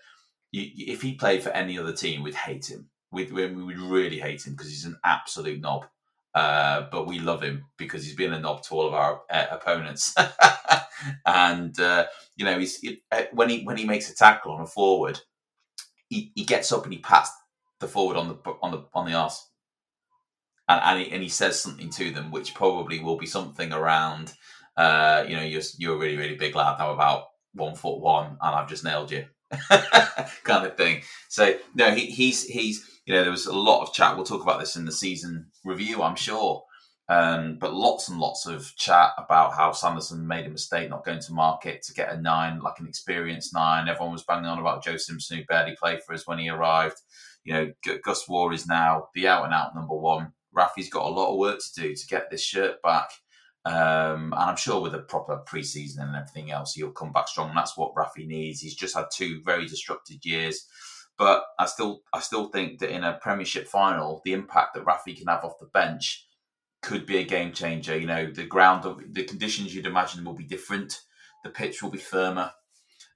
you, 0.51 0.69
if 0.93 1.01
he 1.01 1.15
played 1.15 1.41
for 1.43 1.49
any 1.49 1.77
other 1.77 1.93
team, 1.93 2.21
we'd 2.21 2.35
hate 2.35 2.69
him 2.69 2.91
we 3.11 3.25
we 3.25 3.47
would 3.47 3.77
really 3.77 4.19
hate 4.19 4.45
him 4.45 4.53
because 4.53 4.69
he's 4.69 4.85
an 4.85 4.97
absolute 5.03 5.61
knob. 5.61 5.85
Uh, 6.33 6.87
but 6.91 7.05
we 7.05 7.19
love 7.19 7.43
him 7.43 7.65
because 7.77 8.05
he's 8.05 8.15
been 8.15 8.31
a 8.31 8.39
knob 8.39 8.63
to 8.63 8.73
all 8.73 8.87
of 8.87 8.93
our 8.93 9.21
uh, 9.29 9.47
opponents. 9.51 10.15
and 11.25 11.77
uh, 11.79 12.05
you 12.41 12.45
know, 12.45 12.57
he's 12.57 12.83
uh, 13.11 13.21
when 13.33 13.49
he 13.49 13.63
when 13.63 13.77
he 13.77 13.85
makes 13.85 14.09
a 14.09 14.15
tackle 14.15 14.53
on 14.53 14.61
a 14.61 14.65
forward, 14.65 15.19
he, 16.09 16.31
he 16.33 16.43
gets 16.43 16.71
up 16.71 16.85
and 16.85 16.91
he 16.91 16.97
pats 16.97 17.31
the 17.79 17.87
forward 17.87 18.17
on 18.17 18.29
the 18.29 18.53
on 18.63 18.71
the 18.71 18.83
on 18.95 19.05
the 19.05 19.13
arse, 19.13 19.47
and 20.67 20.81
and 20.83 20.99
he, 21.05 21.11
and 21.11 21.21
he 21.21 21.29
says 21.29 21.59
something 21.59 21.91
to 21.91 22.09
them, 22.09 22.31
which 22.31 22.55
probably 22.55 22.99
will 22.99 23.15
be 23.15 23.27
something 23.27 23.71
around, 23.71 24.33
uh, 24.75 25.23
you 25.27 25.35
know, 25.35 25.43
you're 25.43 25.61
you're 25.77 25.93
a 25.93 25.99
really 25.99 26.17
really 26.17 26.35
big 26.35 26.55
lad 26.55 26.79
now 26.79 26.91
about 26.91 27.25
one 27.53 27.75
foot 27.75 27.99
one, 27.99 28.37
and 28.41 28.55
I've 28.55 28.69
just 28.69 28.83
nailed 28.83 29.11
you, 29.11 29.25
kind 30.43 30.65
of 30.65 30.75
thing. 30.75 31.03
So 31.29 31.53
no, 31.75 31.91
he, 31.91 32.07
he's 32.07 32.43
he's 32.45 32.89
you 33.05 33.13
know, 33.13 33.21
there 33.21 33.29
was 33.29 33.45
a 33.45 33.55
lot 33.55 33.83
of 33.83 33.93
chat. 33.93 34.15
We'll 34.15 34.25
talk 34.25 34.41
about 34.41 34.59
this 34.59 34.75
in 34.75 34.85
the 34.85 34.91
season 34.91 35.51
review, 35.63 36.01
I'm 36.01 36.15
sure. 36.15 36.63
Um, 37.11 37.57
but 37.59 37.73
lots 37.73 38.07
and 38.07 38.21
lots 38.21 38.45
of 38.45 38.73
chat 38.77 39.11
about 39.17 39.53
how 39.53 39.73
Sanderson 39.73 40.25
made 40.25 40.45
a 40.45 40.49
mistake 40.49 40.89
not 40.89 41.03
going 41.03 41.19
to 41.19 41.33
market 41.33 41.81
to 41.83 41.93
get 41.93 42.09
a 42.09 42.21
nine, 42.21 42.61
like 42.61 42.79
an 42.79 42.87
experienced 42.87 43.53
nine. 43.53 43.89
Everyone 43.89 44.13
was 44.13 44.23
banging 44.23 44.45
on 44.45 44.59
about 44.59 44.81
Joe 44.81 44.95
Simpson, 44.95 45.37
who 45.37 45.43
barely 45.43 45.75
played 45.75 46.01
for 46.03 46.13
us 46.13 46.25
when 46.25 46.39
he 46.39 46.47
arrived. 46.47 47.01
You 47.43 47.53
know, 47.53 47.73
Gus 48.01 48.29
Warr 48.29 48.53
is 48.53 48.65
now 48.65 49.09
the 49.13 49.27
out 49.27 49.43
and 49.43 49.53
out 49.53 49.75
number 49.75 49.93
one. 49.93 50.31
Raffi's 50.55 50.89
got 50.89 51.05
a 51.05 51.09
lot 51.09 51.33
of 51.33 51.37
work 51.37 51.59
to 51.59 51.81
do 51.81 51.93
to 51.93 52.07
get 52.07 52.31
this 52.31 52.41
shirt 52.41 52.81
back. 52.81 53.09
Um, 53.65 54.31
and 54.31 54.35
I'm 54.35 54.55
sure 54.55 54.81
with 54.81 54.95
a 54.95 54.99
proper 54.99 55.43
preseason 55.45 55.99
and 55.99 56.15
everything 56.15 56.49
else, 56.49 56.75
he'll 56.75 56.91
come 56.91 57.11
back 57.11 57.27
strong. 57.27 57.51
That's 57.53 57.75
what 57.75 57.93
Raffi 57.93 58.25
needs. 58.25 58.61
He's 58.61 58.73
just 58.73 58.95
had 58.95 59.07
two 59.11 59.41
very 59.43 59.67
disrupted 59.67 60.23
years. 60.23 60.65
But 61.17 61.43
I 61.59 61.65
still 61.65 62.03
I 62.13 62.21
still 62.21 62.47
think 62.47 62.79
that 62.79 62.95
in 62.95 63.03
a 63.03 63.19
Premiership 63.21 63.67
final, 63.67 64.21
the 64.23 64.31
impact 64.31 64.75
that 64.75 64.85
Raffi 64.85 65.17
can 65.17 65.27
have 65.27 65.43
off 65.43 65.59
the 65.59 65.65
bench 65.65 66.25
could 66.81 67.05
be 67.05 67.17
a 67.17 67.23
game 67.23 67.51
changer. 67.51 67.97
You 67.97 68.07
know, 68.07 68.31
the 68.31 68.45
ground, 68.45 68.83
the 69.11 69.23
conditions 69.23 69.73
you'd 69.73 69.85
imagine 69.85 70.23
will 70.23 70.33
be 70.33 70.43
different. 70.43 71.01
The 71.43 71.49
pitch 71.49 71.81
will 71.81 71.89
be 71.89 71.97
firmer, 71.97 72.51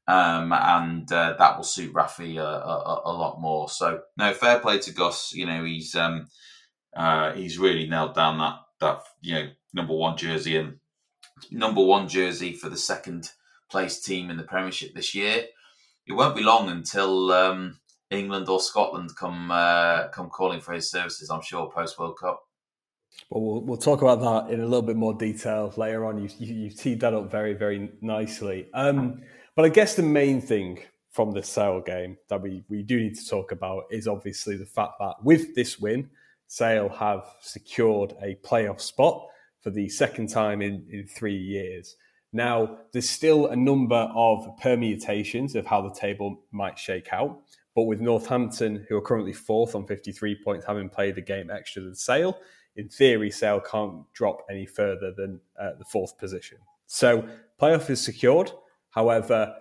um, 0.07 0.51
and 0.53 1.11
uh, 1.11 1.35
that 1.37 1.57
will 1.57 1.63
suit 1.63 1.93
Raffi 1.93 2.37
a, 2.37 2.43
a, 2.43 3.01
a, 3.05 3.13
lot 3.13 3.39
more. 3.39 3.69
So, 3.69 4.01
no, 4.17 4.33
fair 4.33 4.59
play 4.59 4.79
to 4.79 4.91
Gus. 4.91 5.33
You 5.33 5.45
know, 5.45 5.63
he's 5.63 5.95
um, 5.95 6.27
uh, 6.95 7.33
he's 7.33 7.59
really 7.59 7.87
nailed 7.87 8.15
down 8.15 8.39
that 8.39 8.59
that 8.79 9.03
you 9.21 9.33
know 9.35 9.49
number 9.73 9.93
one 9.93 10.17
jersey 10.17 10.57
and 10.57 10.77
number 11.51 11.83
one 11.83 12.07
jersey 12.07 12.53
for 12.53 12.69
the 12.69 12.77
second 12.77 13.31
place 13.69 13.99
team 13.99 14.29
in 14.29 14.37
the 14.37 14.43
Premiership 14.43 14.93
this 14.93 15.13
year. 15.13 15.45
It 16.07 16.13
won't 16.13 16.35
be 16.35 16.43
long 16.43 16.69
until 16.69 17.31
um, 17.31 17.79
England 18.11 18.47
or 18.47 18.59
Scotland 18.59 19.11
come 19.17 19.51
uh, 19.51 20.07
come 20.09 20.29
calling 20.29 20.61
for 20.61 20.73
his 20.73 20.89
services. 20.89 21.29
I'm 21.29 21.41
sure 21.41 21.71
post 21.71 21.99
World 21.99 22.17
Cup. 22.19 22.41
Well, 23.29 23.43
well, 23.43 23.61
we'll 23.61 23.77
talk 23.77 24.01
about 24.01 24.19
that 24.21 24.53
in 24.53 24.59
a 24.59 24.65
little 24.65 24.81
bit 24.81 24.95
more 24.95 25.13
detail 25.13 25.73
later 25.77 26.05
on. 26.05 26.21
You 26.21 26.29
you, 26.37 26.53
you 26.53 26.69
teed 26.69 26.99
that 27.01 27.13
up 27.13 27.31
very 27.31 27.53
very 27.53 27.91
nicely. 28.01 28.67
Um, 28.73 29.21
but 29.55 29.65
I 29.65 29.69
guess 29.69 29.95
the 29.95 30.03
main 30.03 30.41
thing 30.41 30.79
from 31.11 31.31
the 31.31 31.41
Sale 31.41 31.81
game 31.81 32.17
that 32.29 32.41
we 32.41 32.63
we 32.69 32.83
do 32.83 32.99
need 32.99 33.15
to 33.15 33.27
talk 33.27 33.51
about 33.51 33.85
is 33.89 34.07
obviously 34.07 34.57
the 34.57 34.65
fact 34.65 34.93
that 34.99 35.15
with 35.23 35.55
this 35.55 35.79
win, 35.79 36.09
Sale 36.47 36.89
have 36.89 37.23
secured 37.41 38.13
a 38.21 38.35
playoff 38.43 38.81
spot 38.81 39.25
for 39.61 39.71
the 39.71 39.89
second 39.89 40.27
time 40.27 40.61
in, 40.61 40.85
in 40.91 41.07
three 41.07 41.37
years. 41.37 41.95
Now, 42.31 42.79
there's 42.91 43.09
still 43.09 43.47
a 43.47 43.55
number 43.55 44.11
of 44.13 44.45
permutations 44.61 45.55
of 45.55 45.65
how 45.65 45.81
the 45.81 45.93
table 45.93 46.43
might 46.51 46.77
shake 46.77 47.13
out. 47.13 47.41
But 47.75 47.83
with 47.83 48.01
Northampton, 48.01 48.85
who 48.87 48.97
are 48.97 49.01
currently 49.01 49.33
fourth 49.33 49.73
on 49.73 49.87
53 49.87 50.43
points, 50.43 50.65
having 50.65 50.89
played 50.89 51.15
the 51.15 51.21
game 51.21 51.49
extra 51.49 51.81
than 51.81 51.95
Sale, 51.95 52.37
in 52.75 52.89
theory, 52.89 53.31
Sale 53.31 53.61
can't 53.61 54.11
drop 54.13 54.45
any 54.49 54.65
further 54.65 55.13
than 55.15 55.39
uh, 55.59 55.71
the 55.77 55.85
fourth 55.85 56.17
position. 56.17 56.57
So 56.87 57.27
playoff 57.61 57.89
is 57.89 58.01
secured. 58.01 58.51
However, 58.89 59.55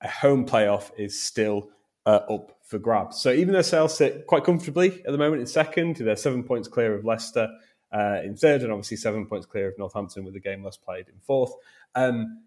a 0.00 0.08
home 0.08 0.46
playoff 0.46 0.90
is 0.98 1.22
still 1.22 1.70
uh, 2.04 2.20
up 2.30 2.56
for 2.62 2.78
grabs. 2.78 3.20
So 3.20 3.30
even 3.30 3.54
though 3.54 3.62
Sale 3.62 3.88
sit 3.88 4.26
quite 4.26 4.44
comfortably 4.44 5.02
at 5.04 5.12
the 5.12 5.18
moment 5.18 5.40
in 5.40 5.46
second, 5.46 5.96
they're 5.96 6.16
seven 6.16 6.42
points 6.42 6.68
clear 6.68 6.94
of 6.94 7.04
Leicester 7.04 7.48
uh, 7.92 8.20
in 8.24 8.36
third, 8.36 8.62
and 8.62 8.72
obviously 8.72 8.96
seven 8.96 9.26
points 9.26 9.46
clear 9.46 9.68
of 9.68 9.78
Northampton 9.78 10.24
with 10.24 10.34
the 10.34 10.40
game 10.40 10.64
less 10.64 10.76
played 10.76 11.08
in 11.08 11.14
fourth. 11.20 11.52
Um, 11.94 12.42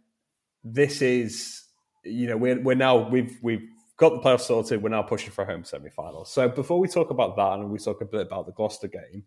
this 0.63 1.01
is, 1.01 1.63
you 2.03 2.27
know, 2.27 2.37
we're, 2.37 2.59
we're 2.61 2.75
now 2.75 3.09
we've 3.09 3.37
we've 3.41 3.67
got 3.97 4.09
the 4.09 4.19
playoffs 4.19 4.41
sorted. 4.41 4.83
We're 4.83 4.89
now 4.89 5.01
pushing 5.01 5.31
for 5.31 5.43
a 5.43 5.45
home 5.45 5.63
semi 5.63 5.89
final. 5.89 6.25
So 6.25 6.49
before 6.49 6.79
we 6.79 6.87
talk 6.87 7.09
about 7.09 7.35
that, 7.37 7.59
and 7.59 7.69
we 7.69 7.79
talk 7.79 8.01
a 8.01 8.05
bit 8.05 8.21
about 8.21 8.45
the 8.45 8.51
Gloucester 8.51 8.87
game, 8.87 9.23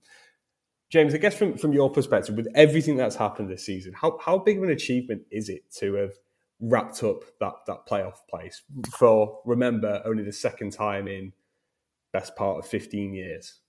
James, 0.92 1.14
I 1.14 1.16
guess 1.16 1.34
from, 1.34 1.56
from 1.56 1.72
your 1.72 1.88
perspective, 1.88 2.34
with 2.34 2.48
everything 2.54 2.98
that's 2.98 3.16
happened 3.16 3.48
this 3.48 3.64
season, 3.64 3.94
how, 3.94 4.18
how 4.22 4.36
big 4.36 4.58
of 4.58 4.64
an 4.64 4.70
achievement 4.70 5.22
is 5.30 5.48
it 5.48 5.62
to 5.78 5.94
have 5.94 6.12
wrapped 6.60 7.02
up 7.02 7.24
that, 7.40 7.54
that 7.66 7.86
playoff 7.88 8.18
place 8.28 8.60
for, 8.98 9.40
remember, 9.46 10.02
only 10.04 10.22
the 10.22 10.32
second 10.32 10.70
time 10.70 11.08
in 11.08 11.32
best 12.12 12.36
part 12.36 12.58
of 12.58 12.66
15 12.66 13.14
years? 13.14 13.60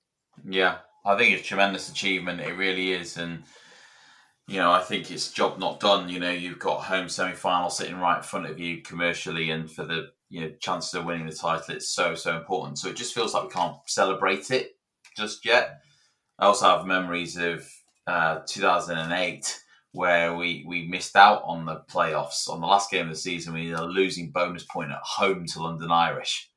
Yeah, 0.45 0.79
I 1.05 1.17
think 1.17 1.33
it's 1.33 1.43
a 1.43 1.45
tremendous 1.45 1.89
achievement. 1.89 2.41
It 2.41 2.57
really 2.57 2.91
is. 2.91 3.15
And, 3.15 3.43
you 4.49 4.57
know, 4.57 4.73
I 4.73 4.81
think 4.81 5.09
it's 5.09 5.31
job 5.31 5.59
not 5.59 5.79
done. 5.79 6.09
You 6.09 6.19
know, 6.19 6.29
you've 6.29 6.59
got 6.59 6.83
home 6.83 7.07
semi 7.07 7.31
final 7.31 7.69
sitting 7.69 7.99
right 7.99 8.17
in 8.17 8.23
front 8.23 8.47
of 8.47 8.59
you 8.59 8.81
commercially, 8.81 9.49
and 9.49 9.71
for 9.71 9.86
the 9.86 10.09
you 10.29 10.41
know 10.41 10.51
chances 10.59 10.93
of 10.93 11.05
winning 11.05 11.27
the 11.27 11.33
title, 11.33 11.73
it's 11.73 11.88
so, 11.88 12.15
so 12.15 12.36
important. 12.36 12.79
So 12.79 12.89
it 12.89 12.97
just 12.97 13.13
feels 13.13 13.33
like 13.33 13.43
we 13.43 13.49
can't 13.49 13.77
celebrate 13.86 14.51
it 14.51 14.75
just 15.15 15.45
yet 15.45 15.79
I 16.39 16.46
also 16.46 16.65
have 16.67 16.86
memories 16.86 17.38
of 17.38 17.67
uh, 18.08 18.39
2008 18.48 19.60
where 19.91 20.36
we, 20.36 20.65
we 20.67 20.88
missed 20.88 21.15
out 21.15 21.43
on 21.46 21.65
the 21.65 21.82
playoffs. 21.89 22.50
On 22.50 22.60
the 22.60 22.67
last 22.67 22.89
game 22.89 23.04
of 23.04 23.13
the 23.13 23.15
season, 23.15 23.54
we 23.54 23.69
had 23.69 23.80
a 23.80 23.86
losing 23.86 24.32
bonus 24.32 24.63
point 24.63 24.91
at 24.91 25.00
home 25.04 25.46
to 25.46 25.62
London 25.62 25.91
Irish 25.91 26.50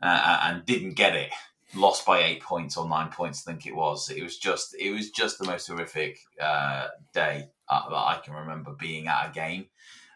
uh, 0.00 0.40
and 0.44 0.64
didn't 0.64 0.94
get 0.94 1.16
it. 1.16 1.30
Lost 1.74 2.06
by 2.06 2.22
eight 2.22 2.42
points 2.42 2.76
or 2.76 2.88
nine 2.88 3.10
points, 3.10 3.46
I 3.46 3.52
think 3.52 3.66
it 3.66 3.74
was. 3.74 4.10
It 4.10 4.22
was 4.22 4.38
just 4.38 4.74
it 4.74 4.90
was 4.90 5.10
just 5.10 5.38
the 5.38 5.46
most 5.46 5.68
horrific 5.68 6.18
uh, 6.40 6.88
day 7.14 7.48
uh, 7.68 7.88
that 7.88 7.94
I 7.94 8.20
can 8.24 8.34
remember 8.34 8.72
being 8.72 9.06
at 9.06 9.28
a 9.28 9.32
game. 9.32 9.66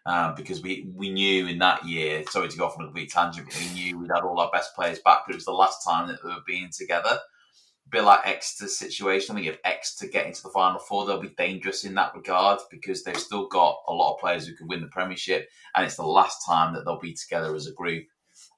Um, 0.07 0.35
because 0.35 0.63
we, 0.63 0.87
we 0.95 1.11
knew 1.11 1.47
in 1.47 1.59
that 1.59 1.87
year, 1.87 2.25
sorry 2.29 2.49
to 2.49 2.59
go 2.59 2.67
off 2.67 2.79
on 2.79 2.87
a 2.87 2.91
bit 2.91 3.09
tangent, 3.09 3.47
but 3.47 3.59
we 3.59 3.73
knew 3.73 3.99
we'd 3.99 4.11
had 4.15 4.23
all 4.23 4.39
our 4.39 4.51
best 4.51 4.75
players 4.75 4.99
back, 4.99 5.21
but 5.27 5.33
it 5.33 5.37
was 5.37 5.47
the 5.47 5.53
last 5.53 5.83
time 5.83 6.09
that 6.09 6.23
we 6.23 6.31
were 6.31 6.43
being 6.47 6.69
together 6.77 7.19
bit 7.91 8.05
like 8.05 8.27
Exeter's 8.27 8.79
situation. 8.79 9.33
I 9.33 9.41
think 9.41 9.49
if 9.49 9.61
Exeter 9.65 10.11
get 10.11 10.27
into 10.27 10.43
the 10.43 10.51
final 10.51 10.79
four, 10.79 11.07
they'll 11.07 11.21
be 11.21 11.35
dangerous 11.37 11.85
in 11.85 11.95
that 11.95 12.15
regard 12.15 12.61
because 12.71 13.03
they've 13.03 13.17
still 13.17 13.47
got 13.49 13.77
a 13.89 13.93
lot 13.93 14.15
of 14.15 14.21
players 14.21 14.47
who 14.47 14.55
could 14.55 14.69
win 14.69 14.81
the 14.81 14.89
Premiership, 14.89 15.49
and 15.75 15.85
it's 15.85 15.97
the 15.97 16.07
last 16.07 16.45
time 16.47 16.75
that 16.75 16.85
they'll 16.85 16.99
be 16.99 17.15
together 17.15 17.55
as 17.55 17.67
a 17.67 17.73
group. 17.73 18.05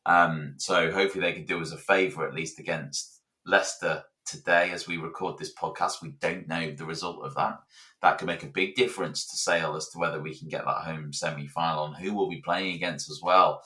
Um, 0.06 0.54
so 0.58 0.90
hopefully 0.90 1.22
they 1.22 1.32
can 1.32 1.46
do 1.46 1.60
us 1.60 1.72
a 1.72 1.76
favour 1.76 2.26
at 2.26 2.34
least 2.34 2.60
against 2.60 3.20
Leicester 3.44 4.04
today 4.24 4.70
as 4.70 4.86
we 4.86 4.96
record 4.96 5.38
this 5.38 5.54
podcast. 5.54 6.02
We 6.02 6.10
don't 6.20 6.48
know 6.48 6.72
the 6.72 6.84
result 6.84 7.24
of 7.24 7.34
that. 7.34 7.58
That 8.02 8.18
could 8.18 8.26
make 8.26 8.42
a 8.42 8.48
big 8.48 8.74
difference 8.74 9.26
to 9.28 9.36
Sale 9.36 9.76
as 9.76 9.88
to 9.90 9.98
whether 9.98 10.20
we 10.20 10.36
can 10.36 10.48
get 10.48 10.64
that 10.64 10.84
home 10.84 11.12
semi 11.12 11.46
final 11.46 11.86
and 11.86 11.96
who 11.96 12.14
we'll 12.14 12.28
be 12.28 12.42
playing 12.44 12.74
against 12.74 13.10
as 13.10 13.20
well. 13.22 13.62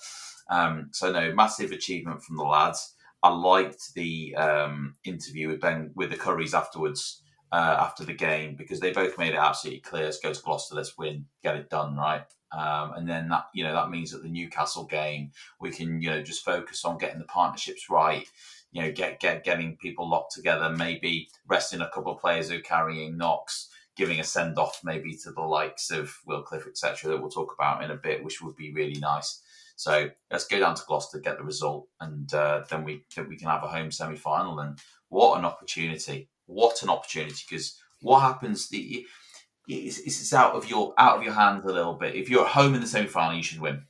Um, 0.50 0.88
so 0.92 1.12
no, 1.12 1.32
massive 1.34 1.72
achievement 1.72 2.22
from 2.22 2.36
the 2.36 2.44
lads. 2.44 2.94
I 3.22 3.30
liked 3.30 3.94
the 3.94 4.34
um, 4.36 4.96
interview 5.04 5.48
with 5.48 5.60
Ben 5.60 5.90
with 5.94 6.10
the 6.10 6.16
Currys 6.16 6.54
afterwards 6.54 7.22
uh, 7.52 7.76
after 7.80 8.04
the 8.04 8.14
game 8.14 8.54
because 8.56 8.80
they 8.80 8.92
both 8.92 9.18
made 9.18 9.34
it 9.34 9.38
absolutely 9.38 9.80
clear: 9.80 10.04
let's 10.04 10.20
go 10.20 10.32
to 10.32 10.42
Gloucester, 10.42 10.74
let's 10.74 10.96
win, 10.96 11.26
get 11.42 11.56
it 11.56 11.68
done, 11.68 11.96
right? 11.96 12.24
Um, 12.52 12.94
and 12.96 13.08
then 13.08 13.28
that 13.28 13.46
you 13.54 13.62
know 13.62 13.72
that 13.72 13.90
means 13.90 14.10
that 14.10 14.22
the 14.22 14.28
Newcastle 14.28 14.84
game 14.84 15.30
we 15.60 15.70
can 15.70 16.00
you 16.02 16.10
know 16.10 16.22
just 16.22 16.44
focus 16.44 16.84
on 16.84 16.98
getting 16.98 17.18
the 17.18 17.24
partnerships 17.26 17.90
right. 17.90 18.26
You 18.72 18.82
know, 18.82 18.92
get 18.92 19.20
get 19.20 19.44
getting 19.44 19.76
people 19.76 20.08
locked 20.08 20.34
together. 20.34 20.70
Maybe 20.70 21.28
resting 21.46 21.80
a 21.80 21.90
couple 21.90 22.12
of 22.12 22.20
players 22.20 22.50
who 22.50 22.56
are 22.58 22.60
carrying 22.60 23.16
knocks, 23.16 23.68
giving 23.96 24.20
a 24.20 24.24
send 24.24 24.58
off 24.58 24.80
maybe 24.84 25.14
to 25.24 25.32
the 25.32 25.42
likes 25.42 25.90
of 25.90 26.16
Will 26.24 26.42
Cliff, 26.42 26.66
etc. 26.66 27.10
That 27.10 27.20
we'll 27.20 27.30
talk 27.30 27.54
about 27.54 27.82
in 27.84 27.90
a 27.90 27.96
bit, 27.96 28.24
which 28.24 28.40
would 28.40 28.56
be 28.56 28.72
really 28.72 28.98
nice. 29.00 29.42
So 29.80 30.10
let's 30.30 30.46
go 30.46 30.60
down 30.60 30.74
to 30.74 30.82
Gloucester, 30.86 31.20
get 31.20 31.38
the 31.38 31.44
result, 31.44 31.88
and 32.02 32.30
uh, 32.34 32.64
then 32.68 32.84
we 32.84 33.02
we 33.26 33.38
can 33.38 33.48
have 33.48 33.62
a 33.62 33.66
home 33.66 33.90
semi 33.90 34.14
final. 34.14 34.60
And 34.60 34.78
what 35.08 35.38
an 35.38 35.46
opportunity! 35.46 36.28
What 36.44 36.82
an 36.82 36.90
opportunity! 36.90 37.42
Because 37.48 37.80
what 38.02 38.20
happens? 38.20 38.68
The 38.68 39.06
it's, 39.66 39.98
it's 40.00 40.34
out 40.34 40.52
of 40.52 40.68
your 40.68 40.92
out 40.98 41.16
of 41.16 41.22
your 41.22 41.32
hands 41.32 41.64
a 41.64 41.68
little 41.68 41.94
bit. 41.94 42.14
If 42.14 42.28
you're 42.28 42.44
at 42.44 42.52
home 42.52 42.74
in 42.74 42.82
the 42.82 42.86
semi 42.86 43.06
final, 43.06 43.38
you 43.38 43.42
should 43.42 43.62
win. 43.62 43.84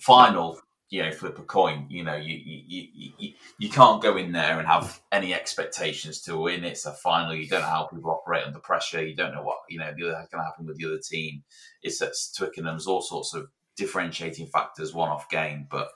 Final, 0.00 0.60
you 0.90 1.02
know, 1.02 1.12
flip 1.12 1.38
a 1.38 1.44
coin. 1.44 1.86
You 1.88 2.04
know, 2.04 2.16
you, 2.16 2.36
you 2.36 2.62
you, 2.66 3.12
you 3.16 3.32
you 3.58 3.70
can't 3.70 4.02
go 4.02 4.18
in 4.18 4.32
there 4.32 4.58
and 4.58 4.68
have 4.68 5.00
any 5.10 5.32
expectations 5.32 6.20
to 6.24 6.36
win. 6.36 6.62
It's 6.64 6.84
a 6.84 6.92
final. 6.92 7.34
You 7.34 7.48
don't 7.48 7.62
know 7.62 7.68
how 7.68 7.86
people 7.86 8.10
operate 8.10 8.44
under 8.44 8.58
pressure. 8.58 9.02
You 9.02 9.16
don't 9.16 9.32
know 9.32 9.44
what 9.44 9.60
you 9.70 9.78
know 9.78 9.94
the 9.96 10.08
other 10.08 10.28
going 10.30 10.42
to 10.42 10.44
happen 10.44 10.66
with 10.66 10.76
the 10.76 10.84
other 10.84 11.00
team. 11.02 11.42
It's 11.82 12.02
at 12.02 12.12
Twickenham's 12.36 12.86
all 12.86 13.00
sorts 13.00 13.32
of 13.32 13.48
differentiating 13.78 14.48
factors 14.48 14.92
one 14.92 15.08
off 15.08 15.30
game. 15.30 15.66
But 15.70 15.88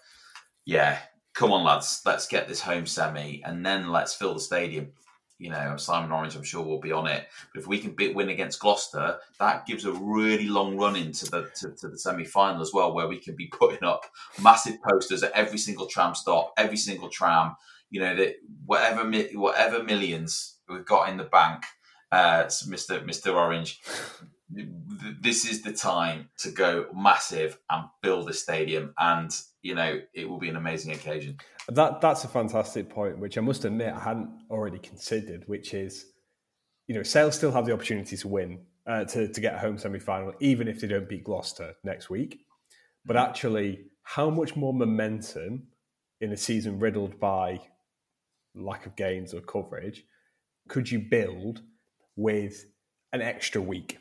yeah, 0.64 0.98
come 1.34 1.52
on, 1.52 1.64
lads, 1.64 2.00
let's 2.06 2.26
get 2.26 2.48
this 2.48 2.60
home 2.60 2.86
semi 2.86 3.42
and 3.44 3.66
then 3.66 3.90
let's 3.90 4.14
fill 4.14 4.34
the 4.34 4.40
stadium. 4.40 4.92
You 5.38 5.50
know, 5.50 5.76
Simon 5.76 6.12
Orange, 6.12 6.36
I'm 6.36 6.44
sure, 6.44 6.62
will 6.62 6.78
be 6.78 6.92
on 6.92 7.08
it. 7.08 7.26
But 7.52 7.62
if 7.62 7.66
we 7.66 7.80
can 7.80 7.96
win 8.14 8.28
against 8.28 8.60
Gloucester, 8.60 9.18
that 9.40 9.66
gives 9.66 9.84
a 9.84 9.92
really 9.92 10.46
long 10.46 10.76
run 10.76 10.94
into 10.94 11.24
the 11.28 11.50
to, 11.56 11.70
to 11.80 11.88
the 11.88 11.98
semi 11.98 12.24
final 12.24 12.62
as 12.62 12.72
well, 12.72 12.94
where 12.94 13.08
we 13.08 13.18
can 13.18 13.34
be 13.34 13.46
putting 13.52 13.82
up 13.82 14.04
massive 14.40 14.80
posters 14.88 15.24
at 15.24 15.32
every 15.32 15.58
single 15.58 15.86
tram 15.86 16.14
stop, 16.14 16.52
every 16.56 16.76
single 16.76 17.08
tram. 17.08 17.56
You 17.90 18.00
know 18.00 18.14
that 18.14 18.36
whatever 18.66 19.10
whatever 19.34 19.82
millions 19.82 20.58
we've 20.68 20.86
got 20.86 21.08
in 21.08 21.16
the 21.16 21.24
bank, 21.24 21.64
uh, 22.12 22.48
Mister 22.68 23.04
Mister 23.04 23.32
Orange, 23.32 23.80
this 25.20 25.44
is 25.44 25.62
the 25.62 25.72
time 25.72 26.28
to 26.38 26.50
go 26.50 26.86
massive 26.94 27.58
and 27.70 27.84
build 28.02 28.28
a 28.28 28.32
stadium 28.32 28.92
and 28.98 29.30
you 29.62 29.74
know 29.74 30.00
it 30.14 30.28
will 30.28 30.38
be 30.38 30.48
an 30.48 30.56
amazing 30.56 30.92
occasion. 30.92 31.38
That 31.68 32.00
that's 32.00 32.24
a 32.24 32.28
fantastic 32.28 32.90
point 32.90 33.18
which 33.18 33.38
i 33.38 33.40
must 33.40 33.64
admit 33.64 33.94
i 33.94 34.00
hadn't 34.00 34.30
already 34.50 34.78
considered 34.78 35.44
which 35.46 35.74
is 35.74 36.06
you 36.88 36.94
know 36.94 37.02
sales 37.02 37.36
still 37.36 37.52
have 37.52 37.66
the 37.66 37.72
opportunity 37.72 38.16
to 38.16 38.28
win 38.28 38.60
uh, 38.86 39.04
to, 39.04 39.28
to 39.28 39.40
get 39.40 39.54
a 39.54 39.58
home 39.58 39.78
semi-final 39.78 40.34
even 40.40 40.66
if 40.68 40.80
they 40.80 40.88
don't 40.88 41.08
beat 41.08 41.24
gloucester 41.24 41.74
next 41.84 42.10
week. 42.10 42.40
But 43.04 43.16
mm-hmm. 43.16 43.30
actually 43.30 43.84
how 44.02 44.30
much 44.30 44.56
more 44.56 44.74
momentum 44.74 45.68
in 46.20 46.32
a 46.32 46.36
season 46.36 46.78
riddled 46.78 47.18
by 47.20 47.60
lack 48.54 48.86
of 48.86 48.96
gains 48.96 49.32
or 49.32 49.40
coverage 49.40 50.04
could 50.68 50.90
you 50.90 50.98
build 50.98 51.62
with 52.16 52.66
an 53.12 53.22
extra 53.22 53.60
week 53.60 53.98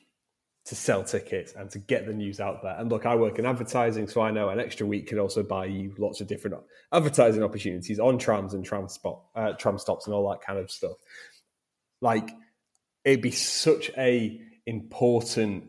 to 0.72 0.76
sell 0.78 1.04
tickets 1.04 1.52
and 1.52 1.70
to 1.70 1.80
get 1.80 2.06
the 2.06 2.14
news 2.14 2.40
out 2.40 2.64
there. 2.64 2.78
And 2.80 2.90
look, 2.90 3.06
I 3.06 3.14
work 3.14 3.40
in 3.40 3.46
advertising, 3.46 4.08
so 4.08 4.22
I 4.22 4.32
know 4.32 4.48
an 4.48 4.58
extra 4.58 4.88
week 4.88 5.08
can 5.08 5.20
also 5.20 5.44
buy 5.44 5.66
you 5.66 5.94
lots 5.98 6.22
of 6.22 6.28
different 6.28 6.56
advertising 6.94 7.44
opportunities 7.44 8.00
on 8.00 8.18
trams 8.18 8.54
and 8.54 8.64
tram 8.64 8.88
spot, 8.88 9.20
uh, 9.36 9.52
tram 9.52 9.78
stops, 9.78 10.06
and 10.06 10.16
all 10.16 10.30
that 10.30 10.40
kind 10.40 10.58
of 10.58 10.72
stuff. 10.72 10.94
Like 12.00 12.30
it'd 13.04 13.22
be 13.22 13.32
such 13.32 13.92
a 13.98 14.40
important 14.66 15.66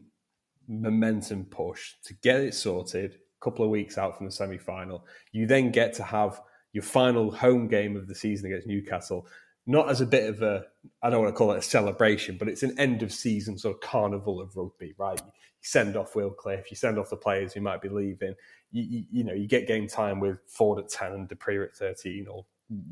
momentum 0.69 1.47
push 1.47 1.95
to 2.05 2.15
get 2.23 2.41
it 2.41 2.55
sorted. 2.55 3.15
A 3.15 3.45
couple 3.45 3.65
of 3.65 3.73
weeks 3.73 3.99
out 3.99 4.17
from 4.17 4.27
the 4.27 4.33
semi 4.33 4.57
final, 4.57 5.05
you 5.33 5.49
then 5.49 5.73
get 5.73 5.95
to 5.95 6.05
have 6.05 6.41
your 6.73 6.85
final 6.85 7.33
home 7.33 7.67
game 7.67 7.97
of 7.97 8.07
the 8.07 8.15
season 8.15 8.47
against 8.47 8.69
Newcastle 8.69 9.27
not 9.67 9.89
as 9.89 10.01
a 10.01 10.07
bit 10.07 10.29
of 10.29 10.43
a 10.43 10.65
I 11.03 11.11
don't 11.11 11.23
want 11.23 11.35
to 11.35 11.39
call 11.39 11.53
it 11.53 11.59
a 11.59 11.63
celebration, 11.63 12.37
but 12.39 12.49
it's 12.49 12.63
an 12.63 12.79
end 12.79 13.03
of 13.03 13.13
season 13.13 13.59
sort 13.59 13.77
of 13.77 13.81
carnival 13.81 14.41
of 14.41 14.57
rugby, 14.57 14.95
right? 14.99 15.19
You 15.19 15.33
send 15.61 15.97
off 15.97 16.17
Will 16.17 16.31
Cliff, 16.31 16.71
you 16.71 16.77
send 16.77 16.99
off 16.99 17.11
the 17.11 17.17
players 17.17 17.53
who 17.53 17.61
might 17.61 17.81
be 17.81 17.89
leaving. 17.89 18.35
You, 18.73 18.83
you, 18.83 19.05
you 19.11 19.25
know, 19.25 19.35
you 19.35 19.47
get 19.47 19.69
game 19.69 19.87
time 19.87 20.19
with 20.19 20.39
Ford 20.49 20.79
at 20.79 20.89
ten 20.89 21.13
and 21.13 21.29
du 21.29 21.37
Preez 21.37 21.65
at 21.65 21.77
thirteen 21.77 22.27
or 22.29 22.45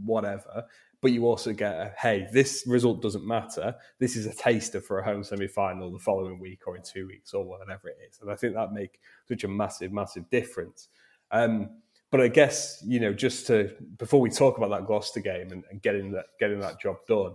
whatever. 0.05 0.65
But 1.03 1.13
you 1.13 1.27
also 1.27 1.53
get 1.53 1.75
a 1.75 1.95
hey, 1.99 2.29
this 2.33 2.65
result 2.67 3.03
doesn't 3.03 3.27
matter. 3.27 3.75
This 3.99 4.17
is 4.17 4.27
a 4.27 4.35
taster 4.35 4.81
for 4.81 4.99
a 4.99 5.05
home 5.05 5.25
semi 5.25 5.49
final 5.49 5.91
the 5.91 5.99
following 5.99 6.39
week 6.39 6.67
or 6.67 6.77
in 6.77 6.83
two 6.83 7.07
weeks 7.07 7.33
or 7.33 7.45
whatever 7.45 7.89
it 7.89 7.97
is. 8.09 8.21
And 8.21 8.31
I 8.31 8.37
think 8.37 8.55
that 8.55 8.73
make 8.73 9.01
such 9.27 9.45
a 9.45 9.49
massive, 9.49 9.93
massive 9.93 10.29
difference. 10.31 10.89
Um, 11.33 11.71
but 12.11 12.21
I 12.21 12.29
guess 12.29 12.83
you 12.87 13.01
know, 13.01 13.13
just 13.13 13.47
to 13.49 13.71
before 13.99 14.21
we 14.21 14.31
talk 14.31 14.59
about 14.59 14.71
that 14.71 14.87
Gloucester 14.87 15.21
game 15.21 15.53
and, 15.53 15.65
and 15.71 15.81
getting 15.81 16.13
that 16.13 16.27
getting 16.39 16.61
that 16.61 16.81
job 16.81 16.97
done, 17.09 17.35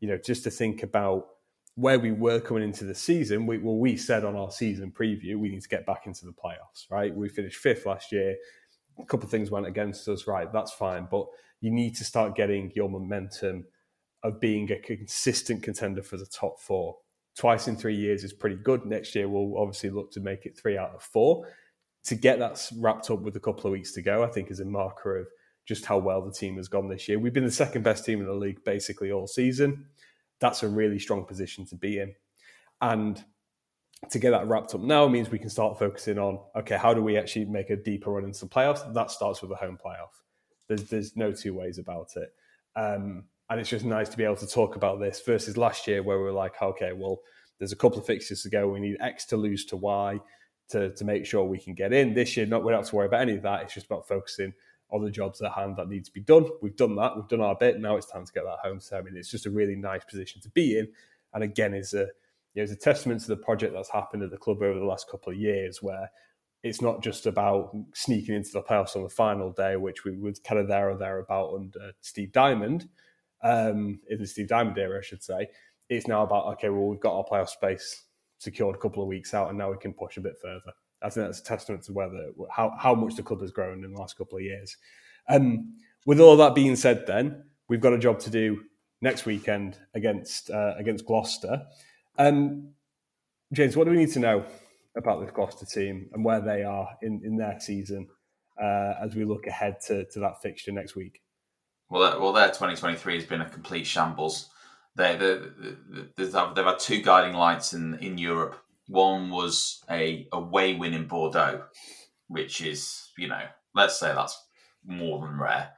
you 0.00 0.08
know, 0.08 0.18
just 0.18 0.44
to 0.44 0.50
think 0.50 0.82
about 0.82 1.26
where 1.76 1.98
we 1.98 2.12
were 2.12 2.40
coming 2.40 2.62
into 2.62 2.84
the 2.84 2.94
season. 2.94 3.46
We, 3.46 3.58
well, 3.58 3.76
we 3.76 3.96
said 3.96 4.24
on 4.24 4.36
our 4.36 4.50
season 4.50 4.92
preview 4.92 5.36
we 5.36 5.48
need 5.48 5.62
to 5.62 5.68
get 5.68 5.86
back 5.86 6.06
into 6.06 6.24
the 6.24 6.32
playoffs. 6.32 6.90
Right? 6.90 7.14
We 7.14 7.28
finished 7.28 7.56
fifth 7.56 7.86
last 7.86 8.12
year. 8.12 8.36
A 8.98 9.04
couple 9.04 9.24
of 9.24 9.30
things 9.30 9.50
went 9.50 9.66
against 9.66 10.08
us. 10.08 10.26
Right? 10.26 10.52
That's 10.52 10.72
fine, 10.72 11.08
but 11.10 11.26
you 11.60 11.70
need 11.70 11.96
to 11.96 12.04
start 12.04 12.36
getting 12.36 12.70
your 12.74 12.88
momentum 12.88 13.64
of 14.22 14.40
being 14.40 14.70
a 14.72 14.78
consistent 14.78 15.62
contender 15.62 16.02
for 16.02 16.16
the 16.16 16.26
top 16.26 16.58
four. 16.60 16.96
Twice 17.36 17.68
in 17.68 17.76
three 17.76 17.96
years 17.96 18.24
is 18.24 18.32
pretty 18.32 18.56
good. 18.56 18.86
Next 18.86 19.14
year, 19.14 19.28
we'll 19.28 19.58
obviously 19.58 19.90
look 19.90 20.12
to 20.12 20.20
make 20.20 20.46
it 20.46 20.56
three 20.56 20.78
out 20.78 20.94
of 20.94 21.02
four. 21.02 21.46
To 22.04 22.14
get 22.14 22.38
that 22.38 22.70
wrapped 22.78 23.10
up 23.10 23.20
with 23.20 23.36
a 23.36 23.40
couple 23.40 23.66
of 23.66 23.72
weeks 23.72 23.92
to 23.92 24.02
go, 24.02 24.22
I 24.22 24.28
think 24.28 24.50
is 24.50 24.60
a 24.60 24.64
marker 24.64 25.16
of 25.16 25.26
just 25.66 25.86
how 25.86 25.98
well 25.98 26.20
the 26.20 26.32
team 26.32 26.56
has 26.56 26.68
gone 26.68 26.88
this 26.88 27.08
year. 27.08 27.18
We've 27.18 27.32
been 27.32 27.44
the 27.44 27.50
second 27.50 27.82
best 27.82 28.04
team 28.04 28.20
in 28.20 28.26
the 28.26 28.34
league 28.34 28.62
basically 28.64 29.10
all 29.10 29.26
season. 29.26 29.86
That's 30.40 30.62
a 30.62 30.68
really 30.68 30.98
strong 30.98 31.24
position 31.24 31.64
to 31.66 31.76
be 31.76 32.00
in. 32.00 32.14
And 32.82 33.24
to 34.10 34.18
get 34.18 34.32
that 34.32 34.46
wrapped 34.46 34.74
up 34.74 34.82
now 34.82 35.08
means 35.08 35.30
we 35.30 35.38
can 35.38 35.48
start 35.48 35.78
focusing 35.78 36.18
on 36.18 36.38
okay, 36.56 36.76
how 36.76 36.92
do 36.92 37.02
we 37.02 37.16
actually 37.16 37.46
make 37.46 37.70
a 37.70 37.76
deeper 37.76 38.10
run 38.10 38.24
into 38.24 38.40
the 38.40 38.50
playoffs? 38.50 38.92
That 38.92 39.10
starts 39.10 39.40
with 39.40 39.50
a 39.52 39.56
home 39.56 39.78
playoff. 39.82 40.12
There's 40.68 40.84
there's 40.84 41.16
no 41.16 41.32
two 41.32 41.54
ways 41.54 41.78
about 41.78 42.10
it. 42.16 42.34
Um, 42.76 43.24
and 43.50 43.60
it's 43.60 43.70
just 43.70 43.84
nice 43.84 44.08
to 44.08 44.16
be 44.16 44.24
able 44.24 44.36
to 44.36 44.46
talk 44.46 44.76
about 44.76 45.00
this 45.00 45.22
versus 45.24 45.56
last 45.56 45.86
year 45.86 46.02
where 46.02 46.18
we 46.18 46.24
were 46.24 46.32
like, 46.32 46.60
okay, 46.60 46.92
well, 46.92 47.20
there's 47.58 47.72
a 47.72 47.76
couple 47.76 47.98
of 47.98 48.06
fixtures 48.06 48.42
to 48.42 48.50
go. 48.50 48.68
We 48.68 48.80
need 48.80 48.96
X 49.00 49.26
to 49.26 49.36
lose 49.36 49.64
to 49.66 49.76
Y 49.76 50.18
to, 50.70 50.94
to 50.94 51.04
make 51.04 51.26
sure 51.26 51.44
we 51.44 51.58
can 51.58 51.74
get 51.74 51.92
in. 51.92 52.14
This 52.14 52.36
year, 52.36 52.46
not 52.46 52.64
we 52.64 52.72
don't 52.72 52.80
have 52.80 52.90
to 52.90 52.96
worry 52.96 53.06
about 53.06 53.22
any 53.22 53.36
of 53.36 53.42
that. 53.42 53.62
It's 53.62 53.74
just 53.74 53.86
about 53.86 54.08
focusing 54.08 54.52
on 54.90 55.02
the 55.02 55.10
jobs 55.10 55.42
at 55.42 55.52
hand 55.52 55.76
that 55.76 55.88
need 55.88 56.04
to 56.04 56.12
be 56.12 56.20
done. 56.20 56.46
We've 56.62 56.76
done 56.76 56.94
that. 56.96 57.16
We've 57.16 57.28
done 57.28 57.40
our 57.40 57.56
bit. 57.56 57.80
Now 57.80 57.96
it's 57.96 58.06
time 58.06 58.24
to 58.24 58.32
get 58.32 58.44
that 58.44 58.58
home. 58.62 58.80
So 58.80 58.98
I 58.98 59.02
mean, 59.02 59.16
it's 59.16 59.30
just 59.30 59.46
a 59.46 59.50
really 59.50 59.76
nice 59.76 60.04
position 60.04 60.40
to 60.42 60.50
be 60.50 60.78
in. 60.78 60.88
And 61.32 61.42
again, 61.42 61.74
is 61.74 61.94
a 61.94 62.06
you 62.54 62.60
know, 62.60 62.62
it's 62.62 62.72
a 62.72 62.76
testament 62.76 63.20
to 63.22 63.28
the 63.28 63.36
project 63.36 63.74
that's 63.74 63.90
happened 63.90 64.22
at 64.22 64.30
the 64.30 64.36
club 64.36 64.62
over 64.62 64.78
the 64.78 64.84
last 64.84 65.10
couple 65.10 65.32
of 65.32 65.38
years, 65.38 65.82
where 65.82 66.08
it's 66.62 66.80
not 66.80 67.02
just 67.02 67.26
about 67.26 67.76
sneaking 67.94 68.34
into 68.36 68.52
the 68.52 68.62
playoffs 68.62 68.96
on 68.96 69.02
the 69.02 69.08
final 69.08 69.52
day, 69.52 69.76
which 69.76 70.04
we 70.04 70.16
was 70.16 70.38
kind 70.38 70.60
of 70.60 70.68
there 70.68 70.90
or 70.90 70.96
thereabout 70.96 71.52
under 71.54 71.92
Steve 72.00 72.32
Diamond, 72.32 72.88
um, 73.42 74.00
in 74.08 74.18
the 74.18 74.26
Steve 74.26 74.48
Diamond 74.48 74.78
era, 74.78 74.98
I 74.98 75.02
should 75.02 75.22
say. 75.22 75.48
It's 75.88 76.06
now 76.06 76.22
about 76.22 76.46
okay, 76.54 76.68
well, 76.68 76.86
we've 76.86 77.00
got 77.00 77.16
our 77.16 77.24
playoff 77.24 77.48
space 77.48 78.03
secured 78.44 78.76
a 78.76 78.78
couple 78.78 79.02
of 79.02 79.08
weeks 79.08 79.34
out, 79.34 79.48
and 79.48 79.58
now 79.58 79.70
we 79.70 79.78
can 79.78 79.92
push 79.92 80.16
a 80.16 80.20
bit 80.20 80.34
further. 80.40 80.72
I 81.02 81.10
think 81.10 81.26
that's 81.26 81.40
a 81.40 81.44
testament 81.44 81.82
to 81.84 81.92
whether 81.92 82.30
how 82.50 82.74
how 82.78 82.94
much 82.94 83.16
the 83.16 83.22
club 83.22 83.40
has 83.40 83.50
grown 83.50 83.84
in 83.84 83.92
the 83.92 83.98
last 83.98 84.16
couple 84.16 84.38
of 84.38 84.44
years. 84.44 84.76
Um, 85.28 85.74
with 86.06 86.20
all 86.20 86.36
that 86.36 86.54
being 86.54 86.76
said, 86.76 87.06
then 87.06 87.44
we've 87.68 87.80
got 87.80 87.92
a 87.92 87.98
job 87.98 88.20
to 88.20 88.30
do 88.30 88.62
next 89.00 89.26
weekend 89.26 89.78
against 89.94 90.50
uh, 90.50 90.74
against 90.78 91.06
Gloucester. 91.06 91.66
Um, 92.18 92.70
James, 93.52 93.76
what 93.76 93.84
do 93.84 93.90
we 93.90 93.96
need 93.98 94.12
to 94.12 94.20
know 94.20 94.44
about 94.96 95.20
this 95.20 95.30
Gloucester 95.30 95.66
team 95.66 96.08
and 96.12 96.24
where 96.24 96.40
they 96.40 96.62
are 96.62 96.88
in, 97.02 97.20
in 97.24 97.36
their 97.36 97.58
season 97.60 98.08
uh, 98.60 98.94
as 99.00 99.14
we 99.14 99.24
look 99.24 99.46
ahead 99.46 99.80
to, 99.86 100.04
to 100.06 100.20
that 100.20 100.40
fixture 100.42 100.72
next 100.72 100.94
week? 100.94 101.20
Well, 101.90 102.02
that, 102.02 102.20
well, 102.20 102.32
their 102.32 102.48
2023 102.48 103.14
has 103.16 103.24
been 103.24 103.40
a 103.40 103.48
complete 103.48 103.86
shambles. 103.86 104.48
They, 104.96 105.16
they, 105.16 105.38
they, 106.16 106.24
they've 106.24 106.64
had 106.64 106.78
two 106.78 107.02
guiding 107.02 107.34
lights 107.34 107.72
in, 107.72 107.94
in 107.94 108.16
Europe. 108.18 108.56
One 108.86 109.30
was 109.30 109.82
a 109.90 110.28
away 110.32 110.74
win 110.74 110.94
in 110.94 111.08
Bordeaux, 111.08 111.64
which 112.28 112.60
is, 112.60 113.10
you 113.18 113.28
know, 113.28 113.42
let's 113.74 113.98
say 113.98 114.14
that's 114.14 114.40
more 114.84 115.20
than 115.20 115.38
rare. 115.38 115.72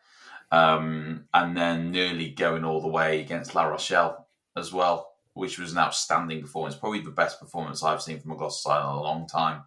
Um, 0.53 1.25
and 1.33 1.57
then 1.57 1.91
nearly 1.91 2.31
going 2.31 2.65
all 2.65 2.81
the 2.81 2.89
way 2.89 3.21
against 3.21 3.55
La 3.55 3.65
Rochelle 3.65 4.29
as 4.57 4.73
well, 4.73 5.13
which 5.35 5.59
was 5.59 5.73
an 5.73 5.79
outstanding 5.79 6.43
performance. 6.43 6.77
Probably 6.77 7.01
the 7.01 7.11
best 7.11 7.41
performance 7.41 7.83
I've 7.83 8.03
seen 8.03 8.21
from 8.21 8.33
a 8.33 8.37
Gloucester 8.37 8.69
side 8.69 8.81
in 8.81 8.87
a 8.87 9.03
long 9.03 9.27
time. 9.27 9.63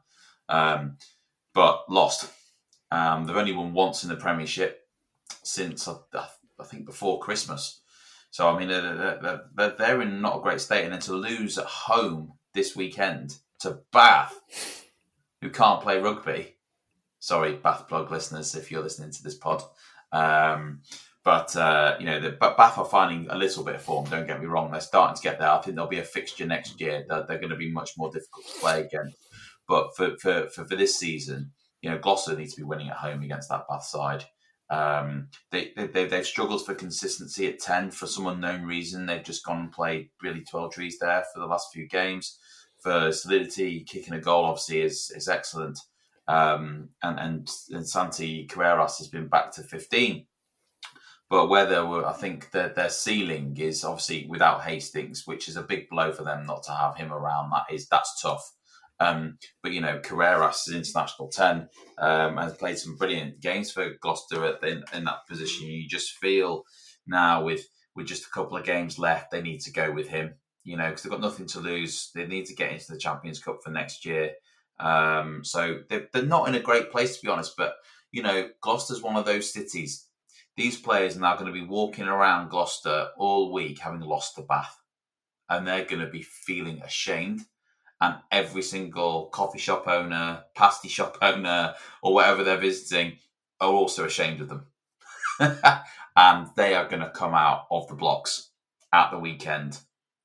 Um, 0.47 0.97
but 1.53 1.89
lost. 1.89 2.31
Um, 2.91 3.25
they've 3.25 3.35
only 3.35 3.53
won 3.53 3.73
once 3.73 4.03
in 4.03 4.09
the 4.09 4.15
Premiership 4.15 4.87
since 5.43 5.87
I, 5.87 5.95
I 6.13 6.63
think 6.63 6.85
before 6.85 7.19
Christmas. 7.19 7.78
So 8.31 8.47
I 8.47 8.57
mean, 8.57 8.67
they're, 8.67 9.41
they're, 9.55 9.75
they're, 9.77 10.01
in 10.01 10.21
not 10.21 10.37
a 10.37 10.41
great 10.41 10.61
state, 10.61 10.83
and 10.83 10.93
then 10.93 11.01
to 11.01 11.13
lose 11.13 11.57
at 11.57 11.65
home 11.65 12.33
this 12.53 12.75
weekend 12.75 13.37
to 13.61 13.79
Bath, 13.91 14.85
who 15.41 15.49
can't 15.49 15.81
play 15.81 15.99
rugby. 15.99 16.55
Sorry, 17.19 17.55
Bath 17.55 17.87
plug 17.87 18.11
listeners, 18.11 18.55
if 18.55 18.71
you're 18.71 18.83
listening 18.83 19.11
to 19.11 19.23
this 19.23 19.35
pod. 19.35 19.63
Um, 20.11 20.81
but 21.23 21.55
uh, 21.55 21.97
you 21.99 22.05
know, 22.05 22.19
the, 22.19 22.31
Bath 22.31 22.77
are 22.77 22.85
finding 22.85 23.29
a 23.29 23.37
little 23.37 23.63
bit 23.63 23.75
of 23.75 23.81
form. 23.81 24.09
Don't 24.09 24.27
get 24.27 24.39
me 24.39 24.45
wrong; 24.45 24.71
they're 24.71 24.79
starting 24.79 25.15
to 25.15 25.21
get 25.21 25.39
there. 25.39 25.49
I 25.49 25.61
think 25.61 25.75
there'll 25.75 25.89
be 25.89 25.99
a 25.99 26.03
fixture 26.03 26.45
next 26.45 26.79
year 26.79 27.05
that 27.09 27.27
they're 27.27 27.39
going 27.39 27.49
to 27.49 27.55
be 27.55 27.71
much 27.71 27.91
more 27.97 28.11
difficult 28.11 28.45
to 28.45 28.59
play 28.59 28.81
again. 28.81 29.13
But 29.67 29.95
for 29.95 30.17
for, 30.17 30.47
for, 30.49 30.65
for 30.65 30.75
this 30.75 30.97
season, 30.97 31.51
you 31.81 31.89
know, 31.89 31.97
Gloucester 31.97 32.35
needs 32.35 32.53
to 32.53 32.61
be 32.61 32.65
winning 32.65 32.89
at 32.89 32.95
home 32.95 33.21
against 33.21 33.49
that 33.49 33.65
Bath 33.67 33.83
side. 33.83 34.25
Um, 34.69 35.29
they, 35.51 35.71
they, 35.75 36.05
they've 36.05 36.25
struggled 36.25 36.65
for 36.65 36.75
consistency 36.75 37.47
at 37.47 37.59
10 37.59 37.91
for 37.91 38.05
some 38.05 38.27
unknown 38.27 38.63
reason. 38.63 39.05
They've 39.05 39.23
just 39.23 39.45
gone 39.45 39.59
and 39.59 39.71
played 39.71 40.09
really 40.21 40.41
12 40.41 40.73
trees 40.73 40.97
there 40.99 41.23
for 41.33 41.39
the 41.39 41.47
last 41.47 41.69
few 41.73 41.87
games. 41.87 42.37
For 42.79 43.11
solidity, 43.11 43.83
kicking 43.83 44.13
a 44.13 44.21
goal 44.21 44.45
obviously 44.45 44.81
is, 44.81 45.11
is 45.15 45.27
excellent. 45.27 45.79
Um, 46.27 46.89
and, 47.01 47.19
and, 47.19 47.49
and 47.71 47.87
Santi 47.87 48.47
Carreras 48.47 48.99
has 48.99 49.07
been 49.07 49.27
back 49.27 49.51
to 49.53 49.63
15. 49.63 50.25
But 51.29 51.47
where 51.47 51.65
they 51.65 51.79
were, 51.79 52.05
I 52.05 52.13
think 52.13 52.51
that 52.51 52.75
their 52.75 52.89
ceiling 52.89 53.55
is 53.59 53.83
obviously 53.83 54.25
without 54.27 54.63
Hastings, 54.63 55.27
which 55.27 55.47
is 55.47 55.57
a 55.57 55.63
big 55.63 55.87
blow 55.89 56.11
for 56.11 56.23
them 56.23 56.45
not 56.45 56.63
to 56.63 56.71
have 56.71 56.95
him 56.95 57.13
around. 57.13 57.51
That 57.51 57.65
is 57.71 57.87
that's 57.87 58.19
tough. 58.19 58.51
Um, 58.99 59.37
but 59.63 59.71
you 59.71 59.81
know, 59.81 59.99
Carreras 59.99 60.67
is 60.67 60.75
international 60.75 61.29
ten, 61.29 61.69
um, 61.97 62.37
has 62.37 62.53
played 62.53 62.77
some 62.77 62.97
brilliant 62.97 63.39
games 63.39 63.71
for 63.71 63.93
Gloucester 64.01 64.57
in, 64.63 64.83
in 64.93 65.05
that 65.05 65.27
position. 65.27 65.67
You 65.67 65.87
just 65.87 66.17
feel 66.17 66.63
now 67.07 67.43
with 67.43 67.65
with 67.95 68.07
just 68.07 68.25
a 68.25 68.29
couple 68.29 68.57
of 68.57 68.65
games 68.65 68.99
left, 68.99 69.31
they 69.31 69.41
need 69.41 69.61
to 69.61 69.71
go 69.71 69.91
with 69.91 70.07
him. 70.07 70.35
You 70.63 70.77
know, 70.77 70.89
because 70.89 71.03
they've 71.03 71.11
got 71.11 71.21
nothing 71.21 71.47
to 71.47 71.59
lose. 71.59 72.11
They 72.13 72.27
need 72.27 72.45
to 72.47 72.55
get 72.55 72.71
into 72.71 72.91
the 72.91 72.97
Champions 72.97 73.39
Cup 73.39 73.59
for 73.63 73.71
next 73.71 74.05
year. 74.05 74.31
Um, 74.79 75.43
so 75.43 75.79
they're, 75.89 76.07
they're 76.13 76.23
not 76.23 76.47
in 76.47 76.55
a 76.55 76.59
great 76.59 76.91
place 76.91 77.15
to 77.15 77.25
be 77.25 77.31
honest. 77.31 77.53
But 77.57 77.75
you 78.11 78.21
know, 78.21 78.49
Gloucester's 78.61 79.01
one 79.01 79.15
of 79.15 79.25
those 79.25 79.51
cities. 79.53 80.07
These 80.57 80.81
players 80.81 81.15
are 81.15 81.21
now 81.21 81.35
going 81.35 81.45
to 81.45 81.53
be 81.53 81.65
walking 81.65 82.07
around 82.07 82.49
Gloucester 82.49 83.09
all 83.17 83.53
week 83.53 83.79
having 83.79 84.01
lost 84.01 84.35
the 84.35 84.41
Bath, 84.41 84.75
and 85.49 85.65
they're 85.65 85.85
going 85.85 86.01
to 86.01 86.11
be 86.11 86.21
feeling 86.21 86.81
ashamed 86.81 87.41
and 88.01 88.15
every 88.31 88.61
single 88.61 89.25
coffee 89.27 89.59
shop 89.59 89.87
owner, 89.87 90.43
pasty 90.55 90.89
shop 90.89 91.17
owner, 91.21 91.75
or 92.01 92.13
whatever 92.13 92.43
they're 92.43 92.57
visiting 92.57 93.17
are 93.59 93.71
also 93.71 94.05
ashamed 94.05 94.41
of 94.41 94.49
them. 94.49 94.65
and 96.15 96.47
they 96.55 96.75
are 96.75 96.87
going 96.87 97.01
to 97.01 97.09
come 97.09 97.33
out 97.33 97.65
of 97.71 97.87
the 97.87 97.95
blocks 97.95 98.49
at 98.93 99.11
the 99.11 99.19
weekend, 99.19 99.79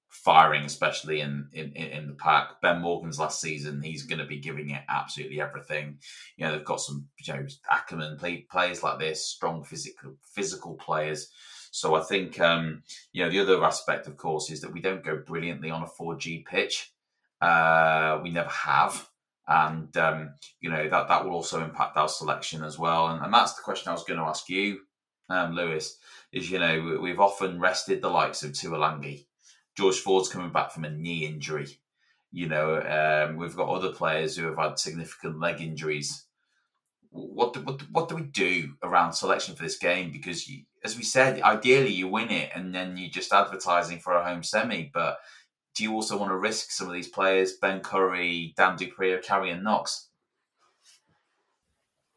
firing, 0.08 0.64
especially 0.64 1.20
in, 1.20 1.48
in, 1.52 1.72
in 1.72 2.06
the 2.08 2.14
pack. 2.14 2.60
Ben 2.62 2.80
Morgan's 2.80 3.18
last 3.18 3.40
season, 3.40 3.82
he's 3.82 4.04
going 4.04 4.18
to 4.18 4.24
be 4.24 4.38
giving 4.38 4.70
it 4.70 4.82
absolutely 4.88 5.40
everything. 5.40 5.98
You 6.36 6.46
know, 6.46 6.52
they've 6.52 6.64
got 6.64 6.80
some, 6.80 7.08
you 7.20 7.34
know, 7.34 7.46
Ackermann 7.70 8.18
play, 8.18 8.46
players 8.50 8.82
like 8.82 8.98
this, 8.98 9.24
strong 9.24 9.64
physical 9.64 10.14
physical 10.22 10.74
players. 10.74 11.28
So 11.70 11.96
I 11.96 12.02
think, 12.02 12.38
um, 12.38 12.84
you 13.12 13.24
know, 13.24 13.30
the 13.30 13.40
other 13.40 13.64
aspect, 13.64 14.06
of 14.06 14.16
course, 14.16 14.48
is 14.48 14.60
that 14.60 14.72
we 14.72 14.80
don't 14.80 15.04
go 15.04 15.16
brilliantly 15.16 15.70
on 15.70 15.82
a 15.82 15.86
4G 15.86 16.46
pitch. 16.46 16.93
Uh, 17.44 18.20
we 18.22 18.30
never 18.30 18.48
have. 18.48 19.08
And, 19.46 19.94
um, 19.96 20.34
you 20.60 20.70
know, 20.70 20.88
that, 20.88 21.08
that 21.08 21.24
will 21.24 21.34
also 21.34 21.62
impact 21.62 21.98
our 21.98 22.08
selection 22.08 22.64
as 22.64 22.78
well. 22.78 23.08
And, 23.08 23.22
and 23.22 23.34
that's 23.34 23.54
the 23.54 23.62
question 23.62 23.90
I 23.90 23.92
was 23.92 24.04
going 24.04 24.18
to 24.18 24.26
ask 24.26 24.48
you, 24.48 24.80
um, 25.28 25.54
Lewis, 25.54 25.98
is, 26.32 26.50
you 26.50 26.58
know, 26.58 26.98
we've 27.02 27.20
often 27.20 27.60
rested 27.60 28.00
the 28.00 28.08
likes 28.08 28.42
of 28.42 28.52
Tuilagi. 28.52 29.26
George 29.76 29.98
Ford's 29.98 30.30
coming 30.30 30.52
back 30.52 30.70
from 30.70 30.84
a 30.84 30.90
knee 30.90 31.26
injury. 31.26 31.68
You 32.32 32.48
know, 32.48 32.80
um, 32.80 33.36
we've 33.36 33.56
got 33.56 33.68
other 33.68 33.92
players 33.92 34.36
who 34.36 34.46
have 34.46 34.58
had 34.58 34.78
significant 34.78 35.38
leg 35.38 35.60
injuries. 35.60 36.24
What 37.10 37.52
do, 37.52 37.60
what, 37.60 37.82
what 37.92 38.08
do 38.08 38.16
we 38.16 38.22
do 38.22 38.74
around 38.82 39.12
selection 39.12 39.54
for 39.54 39.62
this 39.62 39.78
game? 39.78 40.10
Because, 40.10 40.48
you, 40.48 40.62
as 40.82 40.96
we 40.96 41.02
said, 41.02 41.42
ideally 41.42 41.92
you 41.92 42.08
win 42.08 42.30
it 42.30 42.50
and 42.54 42.74
then 42.74 42.96
you're 42.96 43.10
just 43.10 43.32
advertising 43.32 44.00
for 44.00 44.14
a 44.14 44.24
home 44.24 44.42
semi. 44.42 44.90
But 44.92 45.18
do 45.74 45.82
you 45.82 45.92
also 45.92 46.16
want 46.16 46.30
to 46.30 46.36
risk 46.36 46.70
some 46.70 46.86
of 46.86 46.92
these 46.92 47.08
players, 47.08 47.54
Ben 47.54 47.80
Curry, 47.80 48.54
Dan 48.56 48.76
du 48.76 48.86
Preez, 48.86 49.14
or 49.14 49.18
Carrion 49.18 49.62
Knox? 49.62 50.08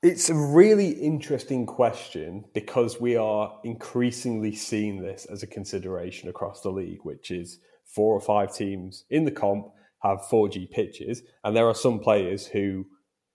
It's 0.04 0.30
a 0.30 0.36
really 0.36 0.91
interesting 0.91 1.65
question 1.65 2.46
because 2.54 3.02
we 3.02 3.15
are 3.15 3.60
increasingly 3.63 4.54
seeing 4.56 5.02
this 5.02 5.26
as 5.26 5.41
a 5.41 5.48
consideration 5.48 6.30
across 6.30 6.62
the 6.62 6.70
league, 6.70 7.00
which 7.02 7.32
is 7.32 7.60
four 7.84 8.13
or 8.13 8.22
five 8.22 8.54
teams 8.54 9.06
in 9.10 9.26
the 9.26 9.32
comp 9.32 9.70
have 10.04 10.20
4G 10.20 10.70
pitches, 10.70 11.24
and 11.43 11.56
there 11.56 11.67
are 11.67 11.76
some 11.76 12.00
players 12.00 12.46
who 12.46 12.86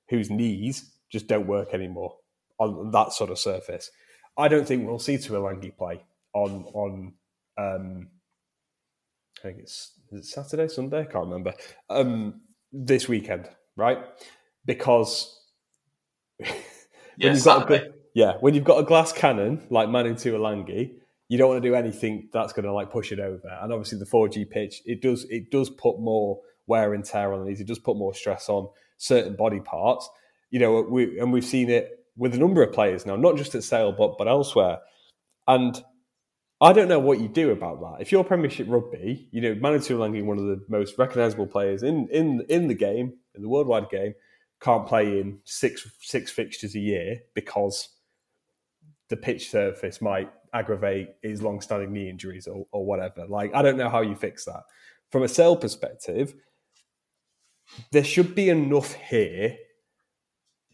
whose 0.08 0.30
knees 0.30 0.92
just 1.10 1.26
don't 1.26 1.46
work 1.46 1.74
anymore 1.74 2.16
on 2.58 2.90
that 2.92 3.12
sort 3.12 3.30
of 3.30 3.38
surface. 3.38 3.90
I 4.36 4.48
don't 4.48 4.66
think 4.66 4.86
we'll 4.86 4.98
see 4.98 5.16
Tuilagi 5.16 5.76
play 5.76 6.04
on 6.32 6.64
on 6.72 7.14
um, 7.58 8.08
I 9.42 9.48
think 9.48 9.58
it's 9.58 9.92
is 10.12 10.20
it 10.20 10.26
Saturday, 10.26 10.68
Sunday? 10.68 11.00
I 11.00 11.04
can't 11.04 11.24
remember. 11.24 11.54
Um, 11.90 12.42
this 12.72 13.08
weekend, 13.08 13.48
right? 13.76 13.98
Because 14.64 15.38
yeah, 17.16 17.34
Saturday. 17.34 17.88
A, 17.88 17.92
yeah, 18.14 18.32
when 18.40 18.54
you've 18.54 18.64
got 18.64 18.78
a 18.78 18.84
glass 18.84 19.12
cannon 19.12 19.66
like 19.70 19.88
Manu 19.88 20.14
Tuilagi, 20.14 20.92
you 21.28 21.38
don't 21.38 21.48
want 21.48 21.62
to 21.62 21.68
do 21.68 21.74
anything 21.74 22.28
that's 22.32 22.52
going 22.52 22.66
to 22.66 22.72
like 22.72 22.90
push 22.90 23.10
it 23.10 23.18
over. 23.18 23.48
And 23.60 23.72
obviously, 23.72 23.98
the 23.98 24.04
4G 24.04 24.48
pitch 24.48 24.82
it 24.86 25.02
does 25.02 25.24
it 25.28 25.50
does 25.50 25.70
put 25.70 25.98
more 25.98 26.40
wear 26.66 26.94
and 26.94 27.04
tear 27.04 27.32
on 27.32 27.44
these. 27.46 27.60
It 27.60 27.66
does 27.66 27.78
put 27.78 27.96
more 27.96 28.14
stress 28.14 28.48
on 28.48 28.68
certain 28.98 29.34
body 29.34 29.60
parts. 29.60 30.08
You 30.50 30.60
know, 30.60 30.82
we 30.82 31.18
and 31.18 31.32
we've 31.32 31.44
seen 31.44 31.68
it 31.68 32.04
with 32.16 32.34
a 32.34 32.38
number 32.38 32.62
of 32.62 32.72
players 32.72 33.06
now, 33.06 33.16
not 33.16 33.36
just 33.36 33.54
at 33.54 33.64
Sale 33.64 33.92
but 33.92 34.18
but 34.18 34.28
elsewhere. 34.28 34.78
And 35.48 35.82
I 36.62 36.72
don't 36.72 36.86
know 36.86 37.00
what 37.00 37.18
you 37.18 37.26
do 37.26 37.50
about 37.50 37.80
that. 37.80 38.00
If 38.00 38.12
you're 38.12 38.22
Premiership 38.22 38.68
Rugby, 38.70 39.28
you 39.32 39.40
know 39.40 39.56
Manu 39.56 39.78
Tuilagi, 39.78 40.24
one 40.24 40.38
of 40.38 40.44
the 40.44 40.64
most 40.68 40.96
recognisable 40.96 41.48
players 41.48 41.82
in 41.82 42.08
in 42.12 42.46
in 42.48 42.68
the 42.68 42.74
game, 42.74 43.14
in 43.34 43.42
the 43.42 43.48
worldwide 43.48 43.90
game, 43.90 44.14
can't 44.60 44.86
play 44.86 45.18
in 45.18 45.40
six 45.42 45.84
six 46.00 46.30
fixtures 46.30 46.76
a 46.76 46.78
year 46.78 47.18
because 47.34 47.88
the 49.08 49.16
pitch 49.16 49.50
surface 49.50 50.00
might 50.00 50.30
aggravate 50.54 51.08
his 51.22 51.42
long-standing 51.42 51.92
knee 51.92 52.08
injuries 52.08 52.46
or, 52.46 52.66
or 52.70 52.86
whatever. 52.86 53.26
Like 53.26 53.52
I 53.54 53.62
don't 53.62 53.76
know 53.76 53.88
how 53.88 54.02
you 54.02 54.14
fix 54.14 54.44
that. 54.44 54.62
From 55.10 55.24
a 55.24 55.28
Sale 55.28 55.56
perspective, 55.56 56.32
there 57.90 58.04
should 58.04 58.36
be 58.36 58.50
enough 58.50 58.92
here 58.92 59.56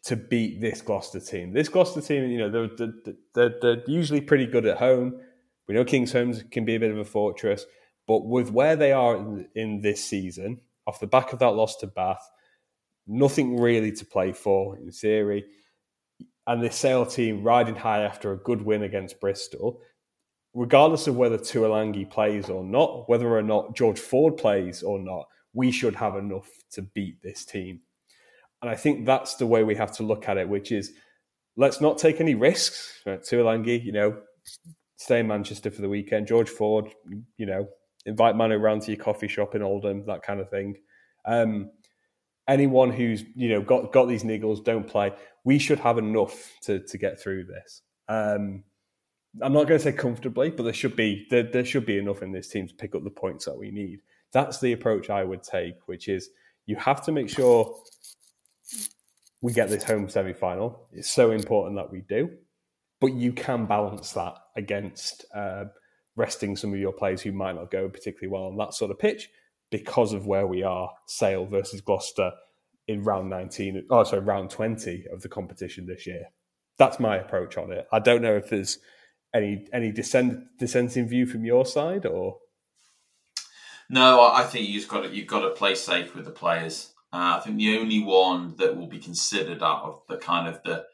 to 0.05 0.17
beat 0.17 0.61
this 0.61 0.83
Gloucester 0.83 1.21
team. 1.21 1.53
This 1.53 1.69
Gloucester 1.69 2.01
team, 2.01 2.31
you 2.31 2.39
know, 2.39 2.51
they're, 2.51 2.91
they're, 3.35 3.55
they're, 3.61 3.83
usually 3.87 4.21
pretty 4.21 4.47
good 4.47 4.65
at 4.65 4.79
home. 4.79 5.21
We 5.69 5.75
know 5.75 5.85
King's 5.85 6.13
Kingsholm 6.13 6.51
can 6.51 6.65
be 6.65 6.75
a 6.75 6.81
bit 6.81 6.91
of 6.91 6.99
a 6.99 7.05
fortress, 7.05 7.67
but 8.07 8.25
with 8.25 8.51
where 8.51 8.75
they 8.75 8.93
are 8.93 9.17
in, 9.17 9.49
in 9.55 9.81
this 9.83 10.03
season, 10.03 10.61
off 10.87 11.01
the 11.01 11.07
back 11.07 11.33
of 11.33 11.39
that 11.41 11.55
loss 11.55 11.77
to 11.77 11.87
Bath, 11.87 12.27
nothing 13.07 13.61
really 13.61 13.93
to 13.93 14.05
play 14.07 14.33
for 14.33 14.79
in 14.79 14.91
theory. 14.91 15.45
And 16.47 16.63
this 16.63 16.77
Sale 16.77 17.05
team 17.07 17.45
riding 17.45 17.77
high 17.77 18.03
after 18.03 18.33
a 18.33 18.39
good 18.39 18.63
win 18.63 18.83
against 18.83 19.21
Bristol, 19.21 19.83
regardless 20.55 21.07
of 21.07 21.17
whether 21.17 21.37
Tuilagi 21.37 22.09
plays 22.09 22.49
or 22.49 22.65
not, 22.65 23.07
whether 23.09 23.37
or 23.37 23.43
not 23.43 23.77
George 23.77 24.01
Ford 24.01 24.39
plays 24.39 24.83
or 24.83 24.99
not, 24.99 25.27
we 25.53 25.71
should 25.71 25.95
have 25.95 26.17
enough 26.17 26.49
to 26.73 26.83
beat 26.83 27.23
this 27.23 27.45
team. 27.45 27.81
And 28.63 28.71
I 28.71 28.75
think 28.75 29.05
that's 29.05 29.35
the 29.35 29.47
way 29.47 29.63
we 29.63 29.75
have 29.75 29.93
to 29.97 30.03
look 30.03 30.29
at 30.29 30.39
it, 30.39 30.49
which 30.49 30.73
is 30.73 30.93
let's 31.57 31.83
not 31.83 31.99
take 31.99 32.21
any 32.21 32.35
risks. 32.35 33.03
Right? 33.05 33.21
Tuilagi, 33.21 33.85
you 33.85 33.93
know, 33.93 34.17
stay 34.99 35.21
in 35.21 35.27
Manchester 35.27 35.71
for 35.71 35.81
the 35.81 35.89
weekend. 35.89 36.27
George 36.27 36.51
Ford, 36.51 36.91
you 37.39 37.47
know, 37.47 37.67
invite 38.05 38.37
Manu 38.37 38.57
around 38.57 38.83
to 38.83 38.93
your 38.93 39.03
coffee 39.03 39.29
shop 39.29 39.55
in 39.55 39.63
Oldham, 39.63 40.05
that 40.07 40.23
kind 40.23 40.41
of 40.41 40.51
thing. 40.51 40.77
Um, 41.25 41.71
anyone 42.47 42.91
who's 42.91 43.25
you 43.35 43.49
know 43.49 43.63
got 43.63 43.93
got 43.93 44.09
these 44.09 44.25
niggles 44.25 44.63
don't 44.63 44.87
play. 44.87 45.13
We 45.45 45.59
should 45.59 45.79
have 45.81 45.99
enough 45.99 46.53
to 46.63 46.81
to 46.81 46.99
get 46.99 47.21
through 47.21 47.45
this. 47.45 47.83
Um, 48.09 48.65
I'm 49.43 49.53
not 49.53 49.69
going 49.69 49.79
to 49.79 49.85
say 49.85 49.93
comfortably, 49.93 50.51
but 50.51 50.65
there 50.65 50.73
should 50.73 50.97
be 50.97 51.27
there, 51.31 51.45
there 51.45 51.65
should 51.65 51.87
be 51.87 51.99
enough 51.99 52.23
in 52.23 52.33
this 52.33 52.49
team 52.49 52.67
to 52.67 52.75
pick 52.75 52.95
up 52.95 53.05
the 53.05 53.11
points 53.11 53.45
that 53.45 53.57
we 53.57 53.71
need. 53.71 54.01
That's 54.33 54.61
the 54.61 54.73
approach 54.73 55.11
I 55.11 55.25
would 55.25 55.43
take, 55.43 55.87
which 55.87 56.09
is 56.09 56.31
you 56.67 56.77
have 56.77 57.03
to 57.05 57.13
make 57.13 57.31
sure 57.31 57.77
we 59.41 59.53
get 59.53 59.69
this 59.69 59.85
home 59.85 60.09
semi 60.09 60.33
final. 60.33 60.89
It's 60.93 61.11
so 61.11 61.31
important 61.31 61.77
that 61.77 61.91
we 61.91 62.01
do, 62.01 62.31
but 63.01 63.13
you 63.13 63.33
can 63.33 63.67
balance 63.67 64.13
that 64.13 64.35
against 64.57 65.25
uh, 65.35 65.65
resting 66.17 66.57
some 66.57 66.73
of 66.73 66.79
your 66.79 66.93
players 66.93 67.23
who 67.23 67.33
might 67.33 67.55
not 67.55 67.71
go 67.71 67.89
particularly 67.89 68.29
well 68.29 68.51
on 68.51 68.57
that 68.57 68.75
sort 68.75 68.91
of 68.91 68.99
pitch 68.99 69.29
because 69.71 70.13
of 70.13 70.27
where 70.27 70.47
we 70.47 70.63
are, 70.63 70.91
Sale 71.07 71.47
versus 71.47 71.81
Gloucester 71.81 72.33
in 72.87 73.05
round 73.05 73.29
19, 73.29 73.87
oh, 73.91 74.05
sorry, 74.05 74.23
round 74.23 74.51
20 74.51 75.05
of 75.13 75.21
the 75.21 75.29
competition 75.29 75.87
this 75.87 76.07
year. 76.07 76.25
That's 76.79 76.99
my 76.99 77.17
approach 77.17 77.57
on 77.57 77.71
it. 77.71 77.87
I 77.93 77.99
don't 77.99 78.23
know 78.23 78.37
if 78.37 78.49
there's 78.49 78.79
any 79.35 79.67
any 79.73 79.93
dissent, 79.93 80.45
dissenting 80.59 81.07
view 81.07 81.27
from 81.27 81.45
your 81.45 81.67
side 81.67 82.07
or. 82.07 82.39
No, 83.91 84.31
I 84.33 84.45
think 84.45 84.69
you've 84.69 84.89
got 84.89 85.03
to, 85.03 85.15
you've 85.15 85.27
got 85.27 85.41
to 85.41 85.51
play 85.51 85.75
safe 85.75 86.15
with 86.15 86.25
the 86.25 86.31
players. 86.31 86.93
Uh, 87.13 87.39
I 87.39 87.41
think 87.41 87.57
the 87.57 87.79
only 87.79 88.03
one 88.03 88.55
that 88.59 88.77
will 88.77 88.87
be 88.87 88.99
considered 88.99 89.63
out 89.63 89.83
of 89.83 90.03
the 90.09 90.17
kind 90.17 90.49
of 90.49 90.63
the. 90.63 90.85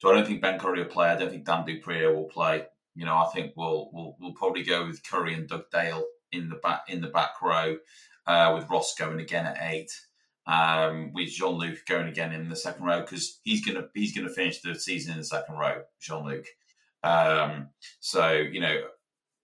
So 0.00 0.10
I 0.10 0.14
don't 0.14 0.26
think 0.26 0.40
Ben 0.40 0.58
Curry 0.58 0.82
will 0.82 0.90
play. 0.90 1.08
I 1.08 1.16
don't 1.16 1.30
think 1.30 1.44
Dan 1.44 1.64
du 1.64 1.80
Preez 1.80 2.14
will 2.14 2.24
play. 2.24 2.64
You 2.94 3.04
know, 3.04 3.16
I 3.16 3.28
think 3.32 3.52
we'll 3.54 3.90
we'll 3.92 4.16
we'll 4.18 4.32
probably 4.32 4.64
go 4.64 4.86
with 4.86 5.04
Curry 5.04 5.34
and 5.34 5.46
Doug 5.46 5.70
Dale 5.70 6.04
in 6.32 6.48
the 6.48 6.56
back 6.56 6.84
in 6.88 7.02
the 7.02 7.08
back 7.08 7.40
row, 7.42 7.76
uh, 8.26 8.52
with 8.54 8.68
Ross 8.70 8.94
going 8.98 9.20
again 9.20 9.46
at 9.46 9.58
eight, 9.60 9.90
um, 10.46 11.12
with 11.12 11.28
Jean 11.28 11.54
Luc 11.54 11.84
going 11.86 12.08
again 12.08 12.32
in 12.32 12.48
the 12.48 12.56
second 12.56 12.84
row 12.84 13.00
because 13.00 13.40
he's 13.42 13.64
gonna 13.64 13.88
he's 13.94 14.16
gonna 14.16 14.30
finish 14.30 14.60
the 14.60 14.74
season 14.74 15.12
in 15.12 15.18
the 15.18 15.24
second 15.24 15.56
row, 15.56 15.82
Jean 16.00 16.24
Luc. 16.24 16.46
Um, 17.02 17.68
so 18.00 18.32
you 18.32 18.60
know 18.60 18.80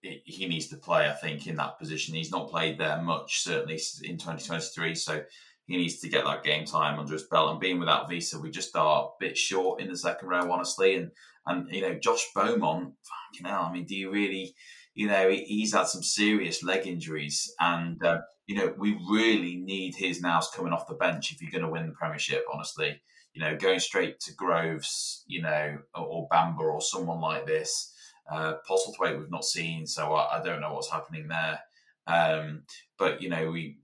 he 0.01 0.47
needs 0.47 0.69
to 0.69 0.77
play. 0.77 1.09
I 1.09 1.13
think 1.13 1.47
in 1.47 1.57
that 1.57 1.79
position, 1.79 2.15
he's 2.15 2.31
not 2.31 2.51
played 2.51 2.79
there 2.79 3.01
much 3.03 3.43
certainly 3.43 3.81
in 4.05 4.17
2023. 4.17 4.95
So 4.95 5.23
he 5.67 5.77
needs 5.77 5.99
to 6.01 6.09
get 6.09 6.25
that 6.25 6.45
game 6.45 6.65
time 6.65 6.99
under 6.99 7.13
his 7.13 7.25
belt. 7.25 7.51
And 7.51 7.61
being 7.61 7.81
without 7.81 8.09
Visa, 8.09 8.39
we 8.39 8.51
just 8.51 8.75
are 8.77 9.05
a 9.05 9.09
bit 9.19 9.37
short 9.37 9.81
in 9.81 9.89
the 9.89 9.97
second 9.97 10.29
row, 10.29 10.51
honestly. 10.51 10.95
And 10.95 11.11
and 11.47 11.69
you 11.71 11.83
know, 11.83 11.95
Josh 11.95 12.25
Beaumont, 12.35 12.95
fucking 13.33 13.47
hell, 13.47 13.67
I 13.69 13.73
mean, 13.73 13.85
do 13.85 13.95
you 13.95 14.11
really, 14.11 14.55
you 14.95 15.07
know, 15.07 15.29
he's 15.31 15.75
had 15.75 15.87
some 15.87 16.03
serious 16.03 16.63
leg 16.63 16.87
injuries, 16.87 17.53
and 17.61 18.03
uh, 18.03 18.21
you 18.47 18.57
know, 18.57 18.75
we 18.79 18.99
really 19.11 19.57
need 19.57 19.95
his 19.97 20.21
nows 20.21 20.51
coming 20.55 20.73
off 20.73 20.89
the 20.89 20.95
bench 20.95 21.33
if 21.33 21.43
you're 21.43 21.51
going 21.51 21.65
to 21.65 21.71
win 21.71 21.87
the 21.87 21.93
Premiership. 21.93 22.45
Honestly, 22.53 23.01
you 23.35 23.43
know, 23.43 23.57
going 23.57 23.81
straight 23.81 24.21
to 24.21 24.35
Groves, 24.35 25.25
you 25.27 25.43
know, 25.43 25.79
or 25.95 26.29
Bamba 26.29 26.61
or 26.61 26.81
someone 26.81 27.21
like 27.21 27.47
this. 27.47 27.93
Uh, 28.31 28.55
Postlethwaite 28.69 29.19
we've 29.19 29.31
not 29.31 29.45
seen, 29.45 29.87
so 29.87 30.13
I, 30.15 30.39
I 30.39 30.43
don't 30.43 30.61
know 30.61 30.75
what's 30.75 30.91
happening 30.91 31.29
there. 31.29 31.61
Um, 32.09 32.63
but 32.99 33.21
you 33.23 33.29
know, 33.29 33.51
we 33.51 33.79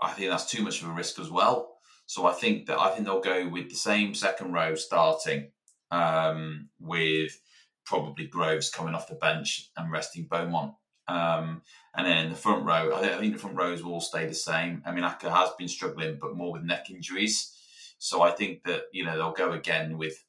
I 0.00 0.12
think 0.12 0.30
that's 0.30 0.50
too 0.50 0.62
much 0.62 0.82
of 0.82 0.88
a 0.88 0.92
risk 0.92 1.18
as 1.18 1.30
well. 1.30 1.76
So 2.06 2.26
I 2.26 2.32
think 2.32 2.66
that 2.66 2.78
I 2.78 2.90
think 2.90 3.04
they'll 3.04 3.20
go 3.20 3.48
with 3.48 3.68
the 3.68 3.76
same 3.76 4.14
second 4.14 4.52
row 4.52 4.74
starting 4.74 5.50
um, 5.90 6.68
with 6.78 7.38
probably 7.84 8.26
Groves 8.26 8.70
coming 8.70 8.94
off 8.94 9.08
the 9.08 9.14
bench 9.14 9.70
and 9.76 9.90
resting 9.90 10.26
Beaumont. 10.30 10.74
Um, 11.08 11.62
and 11.94 12.06
then 12.06 12.30
the 12.30 12.36
front 12.36 12.64
row, 12.64 12.94
I 12.94 13.18
think, 13.18 13.32
the 13.32 13.38
front 13.38 13.56
rows 13.56 13.82
will 13.82 13.94
all 13.94 14.00
stay 14.00 14.26
the 14.26 14.34
same. 14.34 14.82
I 14.84 14.92
mean, 14.92 15.04
Akker 15.04 15.30
has 15.30 15.50
been 15.58 15.68
struggling, 15.68 16.18
but 16.20 16.36
more 16.36 16.52
with 16.52 16.62
neck 16.62 16.90
injuries. 16.90 17.52
So 17.98 18.22
I 18.22 18.32
think 18.32 18.64
that 18.64 18.84
you 18.92 19.04
know 19.04 19.16
they'll 19.16 19.32
go 19.32 19.52
again 19.52 19.96
with 19.96 20.22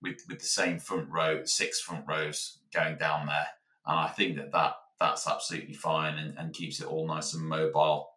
with 0.00 0.24
with 0.28 0.40
the 0.40 0.46
same 0.46 0.78
front 0.78 1.08
row, 1.08 1.44
six 1.44 1.80
front 1.80 2.04
rows 2.08 2.58
going 2.74 2.96
down 2.96 3.26
there, 3.26 3.48
and 3.86 3.98
I 3.98 4.08
think 4.08 4.36
that 4.36 4.52
that 4.52 4.74
that's 4.98 5.28
absolutely 5.28 5.74
fine 5.74 6.18
and, 6.18 6.36
and 6.38 6.52
keeps 6.52 6.80
it 6.80 6.86
all 6.86 7.06
nice 7.06 7.34
and 7.34 7.46
mobile. 7.46 8.11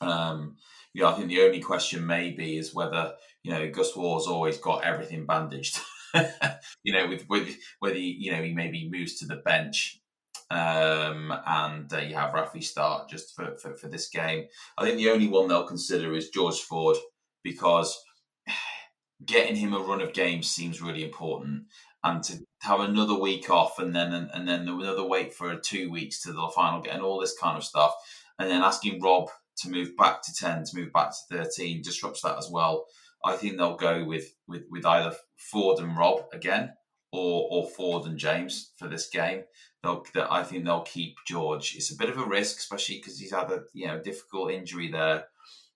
Um, 0.00 0.56
I 1.04 1.12
think 1.12 1.28
the 1.28 1.42
only 1.42 1.60
question 1.60 2.06
maybe 2.06 2.56
is 2.56 2.74
whether 2.74 3.14
you 3.42 3.52
know 3.52 3.70
Gus 3.70 3.94
Warr's 3.94 4.26
always 4.26 4.58
got 4.58 4.84
everything 4.84 5.26
bandaged. 5.26 5.78
you 6.82 6.92
know, 6.92 7.06
with, 7.08 7.28
with 7.28 7.56
whether 7.80 7.96
he, 7.96 8.16
you 8.18 8.32
know 8.32 8.42
he 8.42 8.54
maybe 8.54 8.88
moves 8.90 9.18
to 9.18 9.26
the 9.26 9.36
bench 9.36 10.00
um, 10.50 11.32
and 11.46 11.92
uh, 11.92 11.98
you 11.98 12.14
have 12.14 12.32
Raffi 12.32 12.62
start 12.62 13.08
just 13.08 13.34
for, 13.34 13.56
for, 13.56 13.74
for 13.74 13.88
this 13.88 14.08
game. 14.08 14.46
I 14.78 14.84
think 14.84 14.98
the 14.98 15.10
only 15.10 15.28
one 15.28 15.48
they'll 15.48 15.66
consider 15.66 16.14
is 16.14 16.30
George 16.30 16.60
Ford 16.60 16.96
because 17.42 17.98
getting 19.24 19.56
him 19.56 19.74
a 19.74 19.80
run 19.80 20.00
of 20.00 20.12
games 20.12 20.48
seems 20.48 20.82
really 20.82 21.04
important, 21.04 21.64
and 22.04 22.22
to 22.24 22.38
have 22.62 22.80
another 22.80 23.18
week 23.18 23.50
off 23.50 23.78
and 23.78 23.94
then 23.94 24.12
and, 24.12 24.30
and 24.32 24.46
then 24.46 24.68
another 24.68 25.04
wait 25.04 25.34
for 25.34 25.56
two 25.56 25.90
weeks 25.90 26.22
to 26.22 26.32
the 26.32 26.48
final 26.54 26.84
and 26.90 27.02
all 27.02 27.20
this 27.20 27.36
kind 27.36 27.56
of 27.56 27.64
stuff, 27.64 27.92
and 28.38 28.48
then 28.48 28.62
asking 28.62 29.02
Rob 29.02 29.28
to 29.58 29.70
move 29.70 29.96
back 29.96 30.22
to 30.22 30.34
10, 30.34 30.64
to 30.64 30.76
move 30.76 30.92
back 30.92 31.10
to 31.10 31.36
13, 31.36 31.82
disrupts 31.82 32.22
that 32.22 32.38
as 32.38 32.48
well. 32.50 32.86
I 33.24 33.36
think 33.36 33.56
they'll 33.56 33.76
go 33.76 34.04
with, 34.04 34.34
with, 34.46 34.64
with 34.70 34.84
either 34.84 35.16
Ford 35.36 35.80
and 35.80 35.96
Rob 35.96 36.24
again 36.32 36.72
or, 37.12 37.48
or 37.50 37.68
Ford 37.68 38.06
and 38.06 38.18
James 38.18 38.72
for 38.76 38.88
this 38.88 39.08
game. 39.08 39.42
They'll, 39.82 40.04
I 40.30 40.42
think 40.42 40.64
they'll 40.64 40.82
keep 40.82 41.16
George. 41.26 41.74
It's 41.76 41.92
a 41.92 41.96
bit 41.96 42.10
of 42.10 42.18
a 42.18 42.26
risk, 42.26 42.58
especially 42.58 42.96
because 42.96 43.18
he's 43.18 43.32
had 43.32 43.50
a 43.50 43.62
you 43.72 43.86
know 43.86 44.00
difficult 44.00 44.52
injury 44.52 44.90
there. 44.90 45.24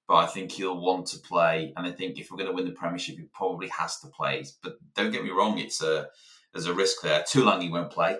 But 0.08 0.16
I 0.16 0.26
think 0.26 0.50
he'll 0.50 0.80
want 0.80 1.06
to 1.08 1.18
play, 1.20 1.72
and 1.76 1.86
I 1.86 1.92
think 1.92 2.18
if 2.18 2.30
we're 2.30 2.38
going 2.38 2.50
to 2.50 2.54
win 2.54 2.64
the 2.64 2.72
Premiership, 2.72 3.16
he 3.16 3.24
probably 3.32 3.68
has 3.68 4.00
to 4.00 4.08
play. 4.08 4.44
But 4.62 4.74
don't 4.96 5.12
get 5.12 5.22
me 5.22 5.30
wrong, 5.30 5.58
it's 5.58 5.82
a 5.82 6.08
there's 6.52 6.66
a 6.66 6.74
risk 6.74 7.02
there. 7.02 7.24
Too 7.26 7.44
long 7.44 7.60
he 7.60 7.68
won't 7.68 7.92
play, 7.92 8.18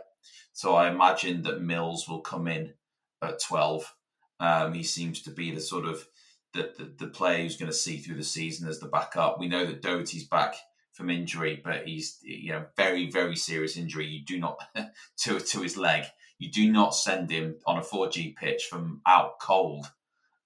so 0.53 0.75
I 0.75 0.89
imagine 0.89 1.43
that 1.43 1.63
Mills 1.63 2.09
will 2.09 2.21
come 2.21 2.47
in 2.47 2.75
at 3.23 3.41
twelve 3.41 3.93
um, 4.41 4.73
he 4.73 4.83
seems 4.83 5.23
to 5.23 5.31
be 5.31 5.51
the 5.51 5.61
sort 5.61 5.85
of 5.85 6.07
the, 6.55 6.73
the, 6.77 7.05
the 7.05 7.11
player 7.11 7.43
who's 7.43 7.57
going 7.57 7.71
to 7.71 7.77
see 7.77 7.99
through 7.99 8.17
the 8.17 8.25
season 8.25 8.69
as 8.69 8.81
the 8.81 8.89
backup. 8.89 9.39
We 9.39 9.49
know 9.49 9.67
that 9.67 9.83
Doherty's 9.83 10.27
back 10.27 10.57
from 10.93 11.11
injury, 11.11 11.61
but 11.63 11.87
he's 11.87 12.19
you 12.23 12.53
know 12.53 12.67
very 12.77 13.11
very 13.11 13.37
serious 13.37 13.77
injury. 13.77 14.07
You 14.07 14.25
do 14.25 14.39
not 14.39 14.59
to 15.19 15.39
to 15.39 15.61
his 15.61 15.77
leg. 15.77 16.05
You 16.39 16.51
do 16.51 16.73
not 16.73 16.95
send 16.95 17.31
him 17.31 17.57
on 17.67 17.77
a 17.77 17.83
4G 17.83 18.35
pitch 18.35 18.65
from 18.65 19.03
out 19.07 19.39
cold. 19.41 19.87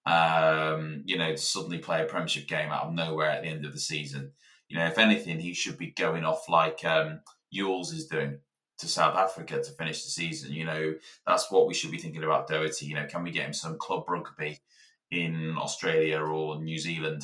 Um, 0.07 1.03
you 1.07 1.17
know, 1.17 1.31
to 1.31 1.39
suddenly 1.39 1.79
play 1.79 2.03
a 2.03 2.05
Premiership 2.05 2.47
game 2.47 2.71
out 2.71 2.87
of 2.87 2.95
nowhere 2.95 3.31
at 3.31 3.43
the 3.43 3.49
end 3.49 3.65
of 3.65 3.73
the 3.73 3.79
season. 3.79 4.33
You 4.69 4.77
know, 4.77 4.87
if 4.87 4.99
anything, 4.99 5.39
he 5.39 5.55
should 5.55 5.79
be 5.79 5.93
going 5.93 6.25
off 6.25 6.49
like 6.49 6.85
um, 6.85 7.21
Ewels 7.55 7.93
is 7.93 8.07
doing 8.07 8.41
to 8.85 8.91
South 8.91 9.16
Africa 9.16 9.62
to 9.62 9.70
finish 9.72 10.05
the 10.05 10.11
season. 10.11 10.53
You 10.53 10.64
know, 10.64 10.95
that's 11.26 11.51
what 11.51 11.66
we 11.66 11.74
should 11.74 11.91
be 11.91 11.99
thinking 11.99 12.22
about 12.22 12.47
Doherty. 12.47 12.87
You 12.87 12.95
know, 12.95 13.07
can 13.07 13.22
we 13.22 13.30
get 13.30 13.47
him 13.47 13.55
some 13.55 13.78
club 13.78 14.05
rugby 14.09 14.61
in 15.11 15.57
Australia 15.59 16.20
or 16.20 16.61
New 16.61 16.78
Zealand 16.78 17.22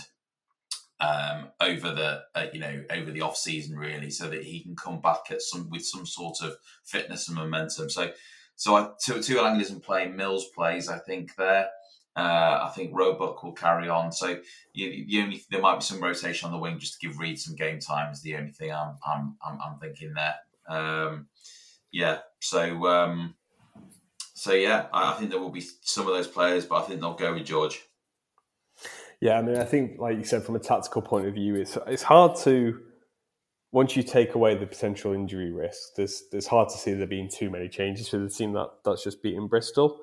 um, 1.01 1.49
over 1.61 1.93
the 1.93 2.23
uh, 2.35 2.47
you 2.53 2.61
know 2.61 2.83
over 2.91 3.11
the 3.11 3.23
off 3.23 3.37
season 3.37 3.77
really, 3.77 4.11
so 4.11 4.29
that 4.29 4.43
he 4.43 4.61
can 4.61 4.75
come 4.75 5.01
back 5.01 5.31
at 5.31 5.43
some 5.43 5.69
with 5.71 5.85
some 5.85 6.07
sort 6.07 6.43
of 6.43 6.57
fitness 6.85 7.29
and 7.29 7.37
momentum. 7.37 7.91
So, 7.91 8.11
so 8.57 8.77
I, 8.77 8.91
Tuilagi 9.07 9.59
doesn't 9.59 9.85
play, 9.85 10.09
Mills 10.09 10.47
plays. 10.55 10.89
I 10.89 10.99
think 10.99 11.37
there. 11.37 11.69
Uh, 12.17 12.67
I 12.69 12.73
think 12.75 12.91
Roebuck 12.93 13.43
will 13.43 13.53
carry 13.53 13.89
on. 13.89 14.11
So 14.13 14.41
you, 14.75 15.07
the 15.07 15.23
only 15.23 15.43
there 15.51 15.61
might 15.61 15.77
be 15.77 15.85
some 15.85 16.03
rotation 16.03 16.47
on 16.47 16.53
the 16.53 16.59
wing 16.59 16.79
just 16.79 17.01
to 17.01 17.07
give 17.07 17.19
Reed 17.19 17.39
some 17.39 17.55
game 17.55 17.79
time 17.79 18.13
is 18.13 18.21
the 18.23 18.37
only 18.37 18.51
thing 18.51 18.73
I'm 18.73 18.97
I'm 19.07 19.37
I'm, 19.47 19.59
I'm 19.65 19.79
thinking 19.79 20.15
there. 20.15 20.35
Um, 20.71 21.27
yeah. 21.93 22.19
So 22.41 22.87
um, 22.87 23.35
so 24.35 24.53
yeah, 24.53 24.87
I, 24.93 25.13
I 25.13 25.17
think 25.17 25.31
there 25.31 25.41
will 25.41 25.51
be 25.51 25.65
some 25.83 26.07
of 26.07 26.15
those 26.15 26.27
players, 26.27 26.65
but 26.65 26.77
I 26.77 26.87
think 26.87 27.01
they'll 27.01 27.15
go 27.15 27.35
with 27.35 27.45
George. 27.45 27.83
Yeah, 29.21 29.39
I 29.39 29.43
mean, 29.43 29.59
I 29.59 29.65
think, 29.65 29.99
like 29.99 30.17
you 30.17 30.25
said, 30.25 30.45
from 30.45 30.57
a 30.57 30.61
tactical 30.61 31.03
point 31.03 31.27
of 31.27 31.35
view, 31.35 31.57
it's 31.57 31.77
it's 31.87 32.03
hard 32.03 32.37
to 32.45 32.81
once 33.73 33.95
you 33.95 34.03
take 34.03 34.35
away 34.35 34.57
the 34.57 34.67
potential 34.67 35.13
injury 35.13 35.53
risk. 35.53 35.95
There's 35.97 36.25
it's 36.33 36.47
hard 36.47 36.71
to 36.71 36.79
see 36.79 36.95
there 36.95 37.07
being 37.07 37.29
too 37.29 37.51
many 37.51 37.69
changes 37.69 38.09
for 38.09 38.17
the 38.17 38.31
team 38.31 38.55
that 38.55 38.69
that's 38.85 39.05
just 39.05 39.23
beating 39.23 39.47
Bristol. 39.47 40.01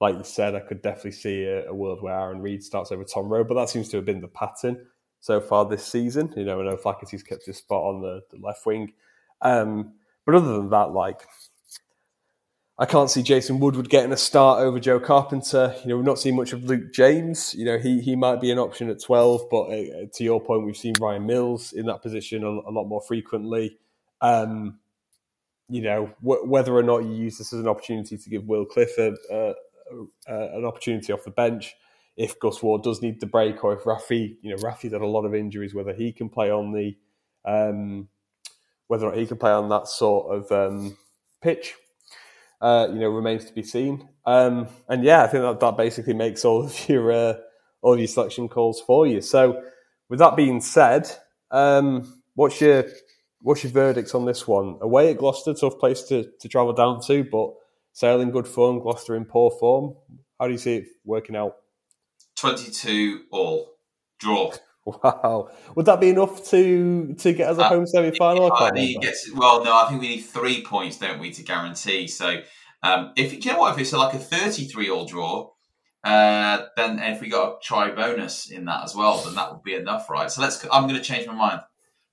Like 0.00 0.16
you 0.16 0.24
said, 0.24 0.54
I 0.54 0.60
could 0.60 0.82
definitely 0.82 1.12
see 1.12 1.42
a, 1.44 1.68
a 1.68 1.74
world 1.74 2.00
where 2.00 2.14
Aaron 2.14 2.40
Reed 2.40 2.62
starts 2.62 2.92
over 2.92 3.04
Tom 3.04 3.28
Rowe, 3.28 3.44
but 3.44 3.54
that 3.54 3.68
seems 3.68 3.88
to 3.88 3.96
have 3.96 4.06
been 4.06 4.20
the 4.20 4.28
pattern 4.28 4.86
so 5.18 5.40
far 5.40 5.68
this 5.68 5.84
season. 5.84 6.32
You 6.36 6.44
know, 6.44 6.60
I 6.60 6.64
know 6.64 6.76
Flaherty's 6.76 7.22
kept 7.22 7.44
his 7.44 7.58
spot 7.58 7.82
on 7.82 8.00
the, 8.00 8.22
the 8.30 8.38
left 8.38 8.64
wing, 8.64 8.92
um, 9.42 9.94
but 10.30 10.36
other 10.36 10.58
than 10.58 10.70
that, 10.70 10.92
like 10.92 11.26
I 12.78 12.86
can't 12.86 13.10
see 13.10 13.22
Jason 13.22 13.58
Woodward 13.58 13.90
getting 13.90 14.12
a 14.12 14.16
start 14.16 14.60
over 14.60 14.78
Joe 14.78 15.00
Carpenter. 15.00 15.74
You 15.82 15.88
know, 15.88 15.96
we've 15.96 16.04
not 16.04 16.20
seen 16.20 16.36
much 16.36 16.52
of 16.52 16.64
Luke 16.64 16.92
James. 16.92 17.52
You 17.54 17.64
know, 17.64 17.78
he 17.78 18.00
he 18.00 18.14
might 18.14 18.40
be 18.40 18.52
an 18.52 18.58
option 18.58 18.88
at 18.88 19.02
12, 19.02 19.42
but 19.50 19.62
uh, 19.62 20.06
to 20.14 20.24
your 20.24 20.40
point, 20.40 20.64
we've 20.64 20.76
seen 20.76 20.94
Ryan 21.00 21.26
Mills 21.26 21.72
in 21.72 21.86
that 21.86 22.00
position 22.00 22.44
a, 22.44 22.48
a 22.48 22.70
lot 22.70 22.84
more 22.84 23.02
frequently. 23.02 23.76
Um, 24.20 24.78
you 25.68 25.82
know, 25.82 26.12
whether 26.20 26.74
or 26.74 26.82
not 26.82 26.98
you 26.98 27.10
use 27.10 27.38
this 27.38 27.52
as 27.52 27.60
an 27.60 27.68
opportunity 27.68 28.16
to 28.16 28.30
give 28.30 28.44
Will 28.46 28.64
Cliff 28.64 28.90
a, 28.98 29.14
a, 29.30 29.54
an 30.26 30.64
opportunity 30.64 31.12
off 31.12 31.24
the 31.24 31.30
bench, 31.30 31.74
if 32.16 32.38
Gus 32.38 32.62
Warr 32.62 32.78
does 32.78 33.02
need 33.02 33.20
the 33.20 33.26
break, 33.26 33.62
or 33.64 33.72
if 33.72 33.82
Raffi, 33.82 34.36
you 34.42 34.50
know, 34.50 34.56
Raffi's 34.56 34.92
had 34.92 35.02
a 35.02 35.06
lot 35.06 35.24
of 35.24 35.34
injuries, 35.34 35.74
whether 35.74 35.92
he 35.92 36.12
can 36.12 36.28
play 36.28 36.50
on 36.50 36.72
the, 36.72 36.96
um, 37.44 38.08
whether 38.90 39.06
or 39.06 39.10
not 39.10 39.18
he 39.18 39.26
can 39.26 39.36
play 39.36 39.52
on 39.52 39.68
that 39.68 39.86
sort 39.86 40.34
of 40.34 40.50
um, 40.50 40.96
pitch 41.40 41.74
uh, 42.60 42.88
you 42.92 42.98
know, 42.98 43.08
remains 43.08 43.44
to 43.44 43.52
be 43.52 43.62
seen. 43.62 44.08
Um, 44.26 44.66
and 44.88 45.04
yeah, 45.04 45.22
I 45.22 45.28
think 45.28 45.44
that, 45.44 45.60
that 45.60 45.76
basically 45.76 46.12
makes 46.12 46.44
all 46.44 46.64
of 46.64 46.88
your 46.88 47.12
uh, 47.12 47.34
all 47.82 47.92
of 47.92 48.00
your 48.00 48.08
selection 48.08 48.48
calls 48.48 48.80
for 48.80 49.06
you. 49.06 49.20
So, 49.20 49.62
with 50.08 50.18
that 50.18 50.34
being 50.34 50.60
said, 50.60 51.08
um, 51.52 52.20
what's 52.34 52.60
your 52.60 52.84
what's 53.42 53.62
your 53.62 53.72
verdicts 53.72 54.12
on 54.12 54.26
this 54.26 54.48
one? 54.48 54.76
Away 54.80 55.12
at 55.12 55.18
Gloucester, 55.18 55.54
tough 55.54 55.78
place 55.78 56.02
to, 56.08 56.28
to 56.40 56.48
travel 56.48 56.72
down 56.72 57.00
to, 57.02 57.22
but 57.22 57.54
Sale 57.92 58.20
in 58.20 58.32
good 58.32 58.48
form, 58.48 58.80
Gloucester 58.80 59.14
in 59.14 59.24
poor 59.24 59.52
form. 59.52 59.94
How 60.40 60.46
do 60.46 60.52
you 60.52 60.58
see 60.58 60.78
it 60.78 60.88
working 61.04 61.36
out? 61.36 61.58
Twenty-two 62.34 63.20
all 63.30 63.76
draw. 64.18 64.52
Wow, 64.86 65.50
would 65.74 65.86
that 65.86 66.00
be 66.00 66.08
enough 66.08 66.44
to 66.50 67.14
to 67.14 67.32
get 67.32 67.50
us 67.50 67.58
a 67.58 67.64
uh, 67.64 67.68
home 67.68 67.86
semi 67.86 68.12
final? 68.16 68.50
well, 69.34 69.62
no, 69.62 69.76
I 69.76 69.86
think 69.88 70.00
we 70.00 70.08
need 70.08 70.22
three 70.22 70.64
points, 70.64 70.98
don't 70.98 71.20
we, 71.20 71.30
to 71.32 71.42
guarantee. 71.42 72.06
So, 72.06 72.40
um, 72.82 73.12
if 73.16 73.32
you 73.32 73.52
know 73.52 73.58
what, 73.58 73.74
if 73.74 73.80
it's 73.80 73.92
like 73.92 74.14
a 74.14 74.18
thirty-three 74.18 74.88
all 74.88 75.04
draw, 75.04 75.50
uh, 76.02 76.66
then 76.76 76.98
if 76.98 77.20
we 77.20 77.28
got 77.28 77.48
a 77.48 77.56
try 77.62 77.90
bonus 77.90 78.50
in 78.50 78.64
that 78.64 78.84
as 78.84 78.94
well, 78.94 79.18
then 79.18 79.34
that 79.34 79.52
would 79.52 79.62
be 79.62 79.74
enough, 79.74 80.08
right? 80.08 80.30
So 80.30 80.40
let's. 80.40 80.64
I'm 80.72 80.88
going 80.88 81.00
to 81.00 81.04
change 81.04 81.26
my 81.26 81.34
mind. 81.34 81.60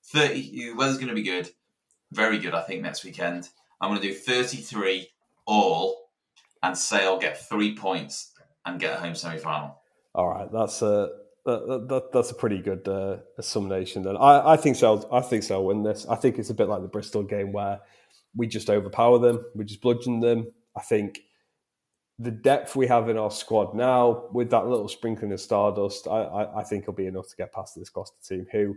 Thirty. 0.03 0.74
Weather's 0.74 0.97
going 0.97 1.07
to 1.07 1.15
be 1.15 1.24
good, 1.24 1.49
very 2.11 2.38
good. 2.38 2.53
I 2.53 2.61
think 2.61 2.82
next 2.82 3.05
weekend. 3.05 3.49
I'm 3.80 3.89
going 3.89 4.01
to 4.01 4.07
do 4.07 4.13
thirty-three 4.13 5.07
all, 5.45 6.09
and 6.61 6.78
Sale 6.78 7.20
get 7.20 7.47
three 7.47 7.76
points 7.76 8.34
and 8.65 8.80
get 8.80 8.97
a 8.97 8.99
home 8.99 9.15
semi 9.15 9.38
final. 9.38 9.82
All 10.13 10.28
right, 10.28 10.51
that's 10.51 10.82
a 10.82 11.09
that, 11.47 11.87
that, 11.89 12.11
that's 12.11 12.31
a 12.31 12.35
pretty 12.35 12.59
good 12.59 12.87
uh, 12.87 13.17
summation. 13.41 14.03
Then 14.03 14.17
I, 14.17 14.53
I 14.53 14.57
think 14.57 14.75
so. 14.75 15.07
I 15.11 15.21
think 15.21 15.43
so. 15.43 15.61
Win 15.61 15.81
this. 15.81 16.05
I 16.07 16.15
think 16.15 16.37
it's 16.37 16.49
a 16.49 16.53
bit 16.53 16.67
like 16.67 16.81
the 16.81 16.87
Bristol 16.87 17.23
game 17.23 17.51
where 17.51 17.79
we 18.35 18.47
just 18.47 18.69
overpower 18.69 19.17
them, 19.19 19.43
we 19.55 19.65
just 19.65 19.81
bludgeon 19.81 20.19
them. 20.19 20.51
I 20.75 20.81
think 20.81 21.21
the 22.19 22.31
depth 22.31 22.75
we 22.75 22.87
have 22.87 23.09
in 23.09 23.17
our 23.17 23.31
squad 23.31 23.75
now, 23.75 24.25
with 24.31 24.49
that 24.51 24.67
little 24.67 24.87
sprinkling 24.87 25.31
of 25.31 25.39
stardust, 25.39 26.07
I, 26.07 26.21
I, 26.21 26.59
I 26.59 26.63
think 26.63 26.87
will 26.87 26.93
be 26.93 27.07
enough 27.07 27.29
to 27.29 27.35
get 27.35 27.53
past 27.53 27.75
this 27.75 27.89
Gloucester 27.89 28.17
team, 28.27 28.47
who 28.51 28.75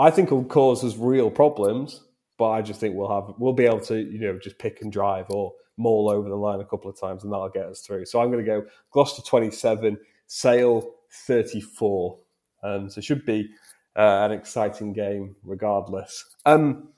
I 0.00 0.10
think 0.10 0.30
will 0.30 0.44
cause 0.44 0.84
us 0.84 0.96
real 0.96 1.30
problems. 1.30 2.02
But 2.38 2.50
I 2.50 2.62
just 2.62 2.78
think 2.78 2.94
we'll 2.94 3.12
have 3.12 3.34
we'll 3.38 3.52
be 3.52 3.66
able 3.66 3.80
to 3.80 3.98
you 3.98 4.20
know 4.20 4.38
just 4.38 4.58
pick 4.58 4.80
and 4.82 4.92
drive 4.92 5.26
or 5.30 5.52
maul 5.76 6.08
over 6.08 6.28
the 6.28 6.36
line 6.36 6.60
a 6.60 6.64
couple 6.64 6.88
of 6.88 6.98
times, 6.98 7.24
and 7.24 7.32
that'll 7.32 7.48
get 7.48 7.66
us 7.66 7.80
through. 7.80 8.06
So 8.06 8.20
I'm 8.20 8.30
going 8.30 8.44
to 8.44 8.48
go 8.48 8.64
Gloucester 8.92 9.22
twenty 9.22 9.50
seven, 9.50 9.98
Sale 10.28 10.88
34. 11.26 12.18
Um, 12.62 12.90
so 12.90 12.98
it 12.98 13.04
should 13.04 13.24
be 13.24 13.48
uh, 13.96 14.26
an 14.26 14.32
exciting 14.32 14.92
game 14.92 15.36
regardless. 15.42 16.24
Um, 16.46 16.88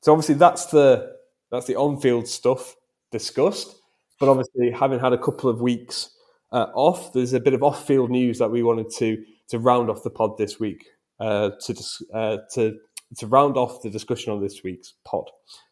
so 0.00 0.12
obviously 0.12 0.36
that's 0.36 0.66
the 0.66 1.16
that's 1.50 1.66
the 1.66 1.76
on-field 1.76 2.26
stuff 2.28 2.74
discussed. 3.12 3.76
But 4.18 4.28
obviously, 4.28 4.70
having 4.70 4.98
had 4.98 5.12
a 5.12 5.18
couple 5.18 5.50
of 5.50 5.60
weeks 5.60 6.10
uh, 6.52 6.66
off, 6.74 7.12
there's 7.12 7.34
a 7.34 7.40
bit 7.40 7.54
of 7.54 7.62
off-field 7.62 8.10
news 8.10 8.38
that 8.38 8.50
we 8.50 8.62
wanted 8.62 8.90
to 8.98 9.22
to 9.48 9.58
round 9.58 9.90
off 9.90 10.02
the 10.02 10.10
pod 10.10 10.38
this 10.38 10.58
week 10.58 10.86
uh, 11.20 11.50
to 11.64 11.74
uh, 12.14 12.38
to 12.54 12.78
to 13.16 13.26
round 13.26 13.56
off 13.56 13.82
the 13.82 13.90
discussion 13.90 14.32
on 14.32 14.40
this 14.40 14.62
week's 14.62 14.94
pod. 15.04 15.30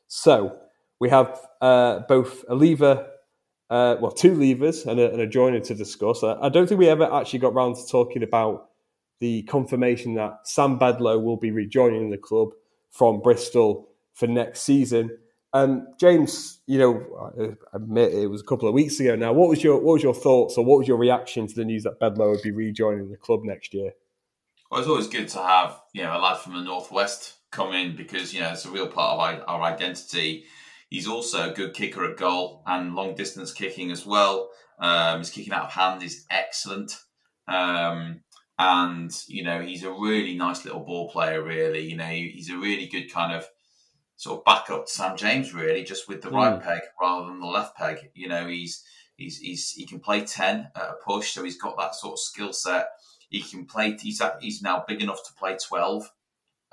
So 0.08 0.56
we 1.00 1.08
have 1.08 1.40
uh, 1.60 2.00
both 2.08 2.44
a 2.48 2.54
lever 2.54 3.06
uh, 3.70 3.96
well, 4.00 4.12
two 4.12 4.34
levers 4.34 4.84
and 4.84 5.00
a, 5.00 5.10
and 5.10 5.20
a, 5.20 5.26
joiner 5.26 5.60
to 5.60 5.74
discuss. 5.74 6.22
I, 6.22 6.48
don't 6.48 6.68
think 6.68 6.78
we 6.78 6.88
ever 6.88 7.12
actually 7.12 7.38
got 7.38 7.54
round 7.54 7.76
to 7.76 7.86
talking 7.86 8.22
about 8.22 8.68
the 9.20 9.42
confirmation 9.44 10.14
that 10.14 10.40
Sam 10.44 10.78
Bedlow 10.78 11.22
will 11.22 11.38
be 11.38 11.50
rejoining 11.50 12.10
the 12.10 12.18
club 12.18 12.50
from 12.90 13.20
Bristol 13.20 13.88
for 14.12 14.26
next 14.26 14.62
season. 14.62 15.16
Um, 15.54 15.86
James, 15.98 16.60
you 16.66 16.78
know, 16.78 17.56
I 17.72 17.76
admit 17.76 18.12
it 18.12 18.26
was 18.26 18.40
a 18.40 18.44
couple 18.44 18.68
of 18.68 18.74
weeks 18.74 18.98
ago 19.00 19.14
now. 19.14 19.32
What 19.32 19.48
was 19.48 19.62
your 19.62 19.76
what 19.76 19.94
was 19.94 20.02
your 20.02 20.14
thoughts 20.14 20.58
or 20.58 20.64
what 20.64 20.78
was 20.78 20.88
your 20.88 20.96
reaction 20.96 21.46
to 21.46 21.54
the 21.54 21.64
news 21.64 21.84
that 21.84 22.00
Bedlow 22.00 22.32
would 22.32 22.42
be 22.42 22.50
rejoining 22.50 23.10
the 23.10 23.16
club 23.16 23.44
next 23.44 23.72
year? 23.72 23.92
Well, 24.70 24.80
it's 24.80 24.88
always 24.88 25.06
good 25.06 25.28
to 25.28 25.38
have 25.38 25.80
you 25.92 26.02
know 26.02 26.16
a 26.16 26.18
lad 26.18 26.38
from 26.38 26.54
the 26.54 26.62
northwest 26.62 27.34
come 27.52 27.72
in 27.72 27.94
because 27.94 28.34
you 28.34 28.40
know 28.40 28.50
it's 28.50 28.64
a 28.64 28.70
real 28.70 28.88
part 28.88 29.12
of 29.12 29.20
our, 29.48 29.48
our 29.48 29.62
identity 29.62 30.44
He's 30.94 31.08
also 31.08 31.50
a 31.50 31.52
good 31.52 31.74
kicker 31.74 32.08
at 32.08 32.16
goal 32.16 32.62
and 32.68 32.94
long 32.94 33.16
distance 33.16 33.52
kicking 33.52 33.90
as 33.90 34.06
well. 34.06 34.50
Um, 34.78 35.18
his 35.18 35.30
kicking 35.30 35.52
out 35.52 35.64
of 35.64 35.72
hand 35.72 36.04
is 36.04 36.24
excellent. 36.30 36.96
Um, 37.48 38.20
and, 38.60 39.10
you 39.26 39.42
know, 39.42 39.60
he's 39.60 39.82
a 39.82 39.90
really 39.90 40.36
nice 40.36 40.64
little 40.64 40.84
ball 40.84 41.10
player, 41.10 41.42
really. 41.42 41.80
You 41.80 41.96
know, 41.96 42.06
he's 42.06 42.48
a 42.48 42.56
really 42.56 42.86
good 42.86 43.12
kind 43.12 43.34
of 43.34 43.44
sort 44.14 44.38
of 44.38 44.44
backup 44.44 44.86
to 44.86 44.92
Sam 44.92 45.16
James, 45.16 45.52
really, 45.52 45.82
just 45.82 46.08
with 46.08 46.22
the 46.22 46.30
mm. 46.30 46.34
right 46.34 46.62
peg 46.62 46.82
rather 47.00 47.26
than 47.26 47.40
the 47.40 47.46
left 47.46 47.76
peg. 47.76 48.12
You 48.14 48.28
know, 48.28 48.46
he's, 48.46 48.84
he's, 49.16 49.38
he's 49.38 49.70
he 49.72 49.86
can 49.86 49.98
play 49.98 50.24
10 50.24 50.68
at 50.76 50.80
a 50.80 50.94
push, 51.04 51.32
so 51.32 51.42
he's 51.42 51.60
got 51.60 51.76
that 51.76 51.96
sort 51.96 52.12
of 52.12 52.20
skill 52.20 52.52
set. 52.52 52.86
He 53.30 53.42
can 53.42 53.66
play, 53.66 53.96
he's, 54.00 54.22
he's 54.40 54.62
now 54.62 54.84
big 54.86 55.02
enough 55.02 55.24
to 55.26 55.34
play 55.34 55.56
12 55.60 56.08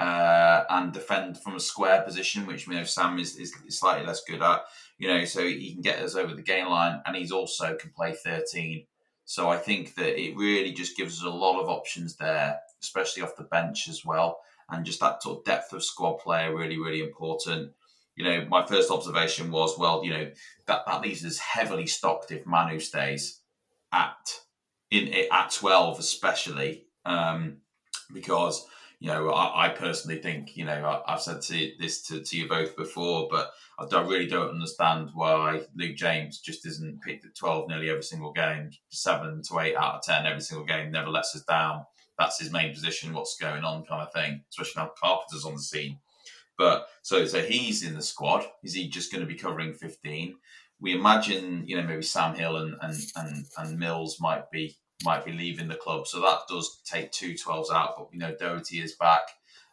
uh, 0.01 0.65
and 0.71 0.91
defend 0.91 1.37
from 1.37 1.55
a 1.55 1.59
square 1.59 2.01
position, 2.01 2.47
which 2.47 2.65
you 2.65 2.73
know 2.73 2.83
Sam 2.83 3.19
is, 3.19 3.37
is, 3.37 3.53
slightly 3.69 4.05
less 4.05 4.23
good 4.23 4.41
at. 4.41 4.63
You 4.97 5.07
know, 5.07 5.25
so 5.25 5.47
he 5.47 5.73
can 5.73 5.83
get 5.83 5.99
us 5.99 6.15
over 6.15 6.33
the 6.33 6.41
gain 6.41 6.67
line, 6.67 7.01
and 7.05 7.15
he's 7.15 7.31
also 7.31 7.75
can 7.75 7.91
play 7.91 8.13
13. 8.13 8.85
So 9.25 9.49
I 9.49 9.57
think 9.57 9.93
that 9.95 10.19
it 10.19 10.35
really 10.35 10.71
just 10.71 10.97
gives 10.97 11.19
us 11.19 11.23
a 11.23 11.29
lot 11.29 11.61
of 11.61 11.69
options 11.69 12.15
there, 12.15 12.59
especially 12.81 13.21
off 13.21 13.35
the 13.35 13.43
bench 13.43 13.87
as 13.87 14.03
well, 14.03 14.39
and 14.69 14.83
just 14.83 14.99
that 15.01 15.21
sort 15.21 15.37
of 15.39 15.45
depth 15.45 15.71
of 15.71 15.83
squad 15.83 16.13
player 16.13 16.55
really, 16.55 16.79
really 16.79 17.01
important. 17.01 17.71
You 18.15 18.25
know, 18.25 18.45
my 18.49 18.65
first 18.65 18.89
observation 18.89 19.51
was, 19.51 19.77
well, 19.77 20.03
you 20.03 20.09
know, 20.09 20.31
that 20.65 20.81
that 20.87 21.01
leaves 21.01 21.23
us 21.23 21.37
heavily 21.37 21.85
stocked 21.85 22.31
if 22.31 22.47
Manu 22.47 22.79
stays 22.79 23.39
at 23.93 24.39
in 24.89 25.13
at 25.31 25.51
12, 25.51 25.99
especially 25.99 26.85
um, 27.05 27.57
because 28.11 28.65
you 29.01 29.07
know, 29.07 29.31
I, 29.31 29.65
I, 29.65 29.69
personally 29.69 30.21
think, 30.21 30.55
you 30.55 30.63
know, 30.63 31.01
I, 31.07 31.13
have 31.13 31.21
said 31.23 31.41
to, 31.41 31.71
this 31.79 32.03
to, 32.03 32.21
to, 32.21 32.37
you 32.37 32.47
both 32.47 32.77
before, 32.77 33.27
but 33.31 33.49
I, 33.79 34.01
really 34.03 34.27
don't 34.27 34.51
understand 34.51 35.09
why 35.15 35.63
Luke 35.75 35.95
James 35.95 36.37
just 36.37 36.67
isn't 36.67 37.01
picked 37.01 37.25
at 37.25 37.33
12 37.33 37.67
nearly 37.67 37.89
every 37.89 38.03
single 38.03 38.31
game, 38.31 38.69
seven 38.89 39.41
to 39.49 39.59
eight 39.59 39.75
out 39.75 39.95
of 39.95 40.03
10 40.03 40.27
every 40.27 40.41
single 40.41 40.67
game, 40.67 40.91
never 40.91 41.09
lets 41.09 41.35
us 41.35 41.41
down. 41.45 41.83
That's 42.19 42.39
his 42.39 42.51
main 42.51 42.75
position, 42.75 43.11
what's 43.11 43.37
going 43.37 43.63
on 43.63 43.85
kind 43.85 44.03
of 44.03 44.13
thing, 44.13 44.43
especially 44.51 44.83
now 44.83 44.91
Carpenter's 45.01 45.45
on 45.45 45.55
the 45.55 45.61
scene. 45.61 45.97
But 46.55 46.85
so 47.01 47.25
so 47.25 47.41
he's 47.41 47.81
in 47.81 47.95
the 47.95 48.03
squad. 48.03 48.45
Is 48.63 48.75
he 48.75 48.87
just 48.87 49.11
going 49.11 49.21
to 49.21 49.27
be 49.27 49.33
covering 49.33 49.73
15? 49.73 50.35
We 50.79 50.93
imagine, 50.93 51.63
you 51.65 51.75
know, 51.75 51.87
maybe 51.87 52.03
Sam 52.03 52.35
Hill 52.35 52.57
and 52.57 52.75
and 52.83 52.95
and, 53.15 53.45
and 53.57 53.79
Mills 53.79 54.19
might 54.19 54.51
be 54.51 54.77
might 55.03 55.25
be 55.25 55.31
leaving 55.31 55.67
the 55.67 55.75
club. 55.75 56.07
So 56.07 56.21
that 56.21 56.41
does 56.49 56.81
take 56.85 57.11
two 57.11 57.33
12s 57.33 57.71
out. 57.71 57.95
But 57.97 58.09
you 58.11 58.19
know, 58.19 58.35
Doherty 58.35 58.79
is 58.79 58.93
back. 58.93 59.21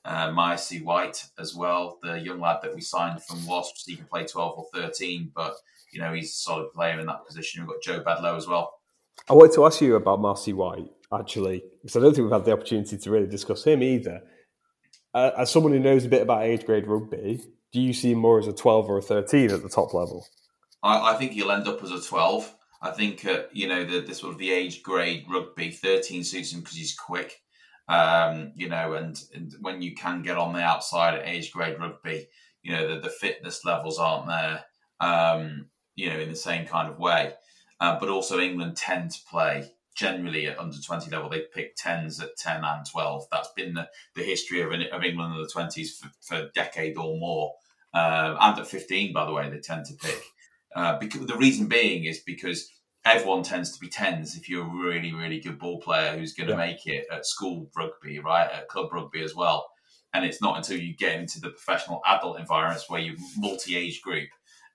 Uh, 0.04 0.30
Moises 0.30 0.82
White 0.82 1.24
as 1.38 1.54
well, 1.54 1.98
the 2.02 2.18
young 2.18 2.40
lad 2.40 2.60
that 2.62 2.74
we 2.74 2.80
signed 2.80 3.22
from 3.22 3.44
Wasps. 3.46 3.84
He 3.86 3.96
can 3.96 4.06
play 4.06 4.24
12 4.24 4.58
or 4.58 4.66
13, 4.72 5.32
but 5.34 5.54
you 5.92 6.00
know 6.00 6.12
he's 6.12 6.30
a 6.30 6.36
solid 6.36 6.72
player 6.72 6.98
in 6.98 7.06
that 7.06 7.26
position. 7.26 7.62
We've 7.62 7.74
got 7.74 7.82
Joe 7.82 8.02
Bedlow 8.02 8.36
as 8.36 8.46
well. 8.46 8.74
I 9.28 9.34
wanted 9.34 9.54
to 9.54 9.66
ask 9.66 9.80
you 9.80 9.96
about 9.96 10.20
Marcy 10.20 10.52
White 10.52 10.90
actually, 11.12 11.62
because 11.82 11.96
I 11.96 12.00
don't 12.00 12.14
think 12.14 12.24
we've 12.24 12.32
had 12.32 12.44
the 12.44 12.52
opportunity 12.52 12.96
to 12.96 13.10
really 13.10 13.26
discuss 13.26 13.64
him 13.64 13.82
either. 13.82 14.22
Uh, 15.14 15.30
as 15.38 15.50
someone 15.50 15.72
who 15.72 15.78
knows 15.78 16.04
a 16.04 16.08
bit 16.08 16.22
about 16.22 16.42
age 16.42 16.64
grade 16.66 16.86
rugby, 16.86 17.40
do 17.72 17.80
you 17.80 17.92
see 17.92 18.12
him 18.12 18.18
more 18.18 18.38
as 18.38 18.46
a 18.46 18.52
12 18.52 18.90
or 18.90 18.98
a 18.98 19.02
13 19.02 19.50
at 19.50 19.62
the 19.62 19.68
top 19.68 19.94
level? 19.94 20.26
I, 20.82 21.12
I 21.12 21.14
think 21.14 21.32
he'll 21.32 21.50
end 21.50 21.66
up 21.66 21.82
as 21.82 21.90
a 21.90 22.00
12. 22.00 22.54
I 22.80 22.90
think, 22.90 23.24
uh, 23.24 23.42
you 23.52 23.68
know, 23.68 23.84
the, 23.84 24.00
the 24.00 24.14
sort 24.14 24.32
of 24.32 24.38
the 24.38 24.52
age 24.52 24.82
grade 24.82 25.26
rugby, 25.28 25.70
13 25.70 26.22
suits 26.22 26.52
him 26.52 26.60
because 26.60 26.76
he's 26.76 26.94
quick. 26.94 27.42
Um, 27.88 28.52
you 28.54 28.68
know, 28.68 28.94
and, 28.94 29.20
and 29.34 29.54
when 29.60 29.80
you 29.82 29.94
can 29.94 30.22
get 30.22 30.36
on 30.36 30.52
the 30.52 30.60
outside 30.60 31.14
at 31.14 31.26
age 31.26 31.52
grade 31.52 31.78
rugby, 31.78 32.28
you 32.62 32.72
know, 32.72 32.86
the, 32.86 33.00
the 33.00 33.08
fitness 33.08 33.64
levels 33.64 33.98
aren't 33.98 34.28
there, 34.28 34.64
um, 35.00 35.66
you 35.96 36.10
know, 36.10 36.18
in 36.18 36.28
the 36.28 36.36
same 36.36 36.66
kind 36.66 36.88
of 36.88 36.98
way. 36.98 37.32
Uh, 37.80 37.98
but 37.98 38.08
also, 38.08 38.38
England 38.38 38.76
tend 38.76 39.10
to 39.12 39.18
play 39.30 39.70
generally 39.98 40.46
at 40.46 40.58
under 40.58 40.76
20 40.76 41.10
level, 41.10 41.28
they 41.28 41.42
pick 41.52 41.76
10s 41.76 42.22
at 42.22 42.36
10 42.36 42.62
and 42.62 42.86
12. 42.86 43.26
That's 43.32 43.50
been 43.56 43.74
the, 43.74 43.88
the 44.14 44.22
history 44.22 44.60
of, 44.60 44.70
of 44.70 45.04
England 45.04 45.34
in 45.34 45.42
the 45.42 45.52
20s 45.52 45.98
for, 45.98 46.10
for 46.20 46.36
a 46.36 46.50
decade 46.54 46.96
or 46.96 47.18
more. 47.18 47.52
Uh, 47.92 48.36
and 48.40 48.60
at 48.60 48.66
15, 48.66 49.12
by 49.12 49.24
the 49.24 49.32
way, 49.32 49.50
they 49.50 49.58
tend 49.58 49.86
to 49.86 49.94
pick. 49.94 50.22
Uh, 50.78 50.96
because 50.96 51.26
the 51.26 51.36
reason 51.36 51.66
being 51.66 52.04
is 52.04 52.20
because 52.20 52.70
everyone 53.04 53.42
tends 53.42 53.72
to 53.72 53.80
be 53.80 53.88
10s 53.88 54.36
if 54.36 54.48
you're 54.48 54.64
a 54.64 54.86
really, 54.86 55.12
really 55.12 55.40
good 55.40 55.58
ball 55.58 55.80
player 55.80 56.16
who's 56.16 56.34
going 56.34 56.46
to 56.46 56.52
yeah. 56.52 56.66
make 56.66 56.86
it 56.86 57.04
at 57.10 57.26
school 57.26 57.68
rugby, 57.76 58.20
right? 58.20 58.48
At 58.48 58.68
club 58.68 58.92
rugby 58.92 59.24
as 59.24 59.34
well. 59.34 59.68
And 60.14 60.24
it's 60.24 60.40
not 60.40 60.56
until 60.56 60.78
you 60.78 60.94
get 60.94 61.18
into 61.18 61.40
the 61.40 61.50
professional 61.50 62.00
adult 62.06 62.38
environments 62.38 62.88
where 62.88 63.00
you're 63.00 63.16
multi 63.36 63.76
age 63.76 64.02
group, 64.02 64.28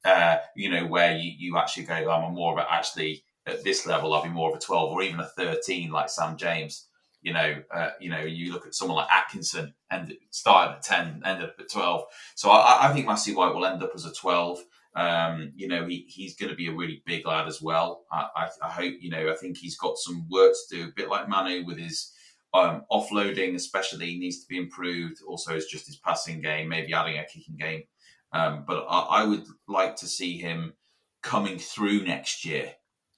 uh, 0.03 0.39
you 0.57 0.69
know, 0.69 0.85
where 0.85 1.15
you, 1.15 1.31
you 1.37 1.57
actually 1.57 1.85
go, 1.85 2.11
I'm 2.11 2.33
more 2.33 2.51
of 2.51 2.57
a, 2.59 2.69
actually 2.69 3.23
at 3.45 3.63
this 3.63 3.85
level, 3.85 4.13
I'll 4.13 4.23
be 4.23 4.27
more 4.27 4.49
of 4.49 4.57
a 4.57 4.59
12 4.59 4.91
or 4.91 5.01
even 5.03 5.21
a 5.21 5.29
13 5.37 5.89
like 5.89 6.09
Sam 6.09 6.35
James. 6.35 6.89
You 7.21 7.31
know, 7.31 7.63
uh, 7.73 7.91
you 8.01 8.09
know, 8.09 8.19
you 8.19 8.51
look 8.51 8.67
at 8.67 8.75
someone 8.75 8.97
like 8.97 9.09
Atkinson 9.09 9.73
and 9.89 10.17
started 10.31 10.73
at 10.73 10.81
10, 10.81 11.21
ended 11.23 11.47
up 11.47 11.55
at 11.57 11.71
12. 11.71 12.03
So 12.35 12.49
I, 12.49 12.89
I 12.89 12.93
think 12.93 13.07
Moises 13.07 13.37
White 13.37 13.55
will 13.55 13.65
end 13.65 13.81
up 13.81 13.91
as 13.95 14.03
a 14.03 14.13
12. 14.13 14.59
Um, 14.95 15.51
you 15.55 15.67
know, 15.67 15.87
he, 15.87 16.05
he's 16.07 16.35
going 16.35 16.51
to 16.51 16.55
be 16.55 16.67
a 16.67 16.73
really 16.73 17.01
big 17.05 17.25
lad 17.25 17.47
as 17.47 17.61
well. 17.61 18.05
I, 18.11 18.27
I, 18.35 18.49
I, 18.63 18.69
hope, 18.69 18.93
you 18.99 19.09
know, 19.09 19.31
I 19.31 19.35
think 19.35 19.57
he's 19.57 19.77
got 19.77 19.97
some 19.97 20.27
work 20.29 20.53
to 20.53 20.75
do, 20.75 20.83
a 20.83 20.91
bit 20.95 21.09
like 21.09 21.27
Manu 21.27 21.65
with 21.65 21.79
his 21.79 22.11
um, 22.53 22.83
offloading, 22.91 23.55
especially, 23.55 24.17
needs 24.17 24.41
to 24.41 24.47
be 24.47 24.57
improved. 24.57 25.21
Also, 25.27 25.55
it's 25.55 25.65
just 25.65 25.87
his 25.87 25.95
passing 25.95 26.41
game, 26.41 26.69
maybe 26.69 26.93
adding 26.93 27.17
a 27.17 27.25
kicking 27.25 27.57
game. 27.57 27.83
Um, 28.31 28.65
but 28.67 28.85
I, 28.89 28.99
I, 28.99 29.23
would 29.25 29.45
like 29.67 29.95
to 29.97 30.07
see 30.07 30.37
him 30.37 30.73
coming 31.21 31.59
through 31.59 32.03
next 32.03 32.45
year, 32.45 32.73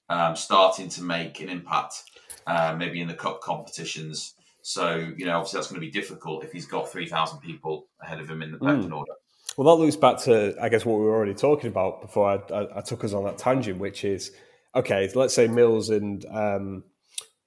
um, 0.09 0.35
starting 0.35 0.89
to 0.89 1.03
make 1.03 1.39
an 1.39 1.49
impact, 1.49 2.03
uh, 2.45 2.75
maybe 2.77 3.01
in 3.01 3.07
the 3.07 3.13
cup 3.13 3.41
competitions. 3.41 4.33
So, 4.61 5.11
you 5.15 5.25
know, 5.25 5.37
obviously 5.37 5.57
that's 5.57 5.67
going 5.67 5.79
to 5.79 5.85
be 5.85 5.91
difficult 5.91 6.43
if 6.43 6.51
he's 6.51 6.65
got 6.65 6.91
3,000 6.91 7.39
people 7.39 7.87
ahead 8.01 8.19
of 8.19 8.29
him 8.29 8.41
in 8.41 8.51
the 8.51 8.57
pecking 8.57 8.89
mm. 8.89 8.97
order. 8.97 9.13
Well, 9.57 9.75
that 9.75 9.81
loops 9.81 9.95
back 9.95 10.17
to, 10.23 10.55
I 10.61 10.69
guess, 10.69 10.85
what 10.85 10.99
we 10.99 11.05
were 11.05 11.15
already 11.15 11.33
talking 11.33 11.69
about 11.69 12.01
before 12.01 12.29
I, 12.29 12.53
I, 12.53 12.79
I 12.79 12.81
took 12.81 13.03
us 13.03 13.13
on 13.13 13.23
that 13.23 13.37
tangent, 13.37 13.79
which 13.79 14.03
is 14.03 14.31
okay, 14.75 15.09
let's 15.15 15.33
say 15.33 15.47
Mills 15.47 15.89
and 15.89 16.25
um, 16.25 16.83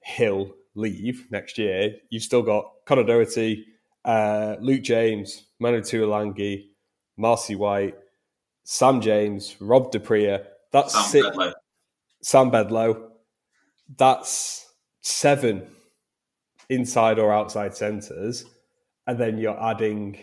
Hill 0.01 0.51
leave 0.75 1.27
next 1.29 1.57
year. 1.57 1.95
You've 2.09 2.23
still 2.23 2.41
got 2.41 2.65
Conor 2.85 3.03
Doherty, 3.03 3.65
uh, 4.05 4.55
Luke 4.59 4.81
James, 4.81 5.45
Manu 5.59 5.81
Tuilagi, 5.81 6.69
Moises 7.19 7.57
White, 7.57 7.95
Sam 8.63 9.01
James, 9.01 9.55
Rob 9.59 9.91
du 9.91 9.99
Preez. 9.99 10.43
That's 10.71 10.93
Sam 10.93 11.03
six, 11.03 11.27
Bedlow. 11.27 11.53
Sam 12.21 12.51
Bedlow. 12.51 13.09
That's 13.97 14.71
seven 15.01 15.67
inside 16.69 17.19
or 17.19 17.33
outside 17.33 17.75
centres. 17.75 18.45
And 19.05 19.19
then 19.19 19.37
you're 19.37 19.61
adding 19.61 20.17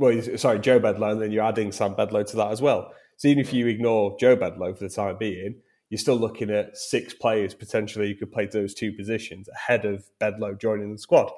well, 0.00 0.38
sorry, 0.38 0.58
Joe 0.60 0.80
Bedlow, 0.80 1.12
and 1.12 1.20
then 1.20 1.30
you're 1.30 1.44
adding 1.44 1.72
Sam 1.72 1.94
Bedlow 1.94 2.26
to 2.30 2.36
that 2.36 2.50
as 2.50 2.62
well. 2.62 2.90
So 3.18 3.28
even 3.28 3.42
if 3.42 3.52
you 3.52 3.66
ignore 3.66 4.16
Joe 4.18 4.34
Bedlow 4.34 4.76
for 4.76 4.84
the 4.84 4.88
time 4.88 5.18
being, 5.18 5.56
you're 5.90 5.98
still 5.98 6.16
looking 6.16 6.50
at 6.50 6.74
six 6.74 7.12
players 7.12 7.52
potentially 7.52 8.08
who 8.08 8.14
could 8.14 8.32
play 8.32 8.46
those 8.46 8.72
two 8.72 8.92
positions 8.92 9.46
ahead 9.48 9.84
of 9.84 10.04
Bedlow 10.18 10.58
joining 10.58 10.90
the 10.90 10.98
squad. 10.98 11.30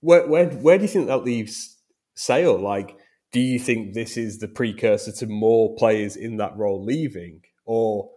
Where, 0.00 0.24
where, 0.28 0.50
where 0.50 0.78
do 0.78 0.82
you 0.82 0.88
think 0.88 1.08
that 1.08 1.24
leaves 1.24 1.78
Sale? 2.14 2.60
Like, 2.60 2.96
do 3.32 3.40
you 3.40 3.58
think 3.58 3.94
this 3.94 4.16
is 4.16 4.38
the 4.38 4.46
precursor 4.46 5.10
to 5.10 5.26
more 5.26 5.74
players 5.74 6.14
in 6.14 6.36
that 6.36 6.56
role 6.56 6.84
leaving, 6.84 7.40
or 7.64 8.08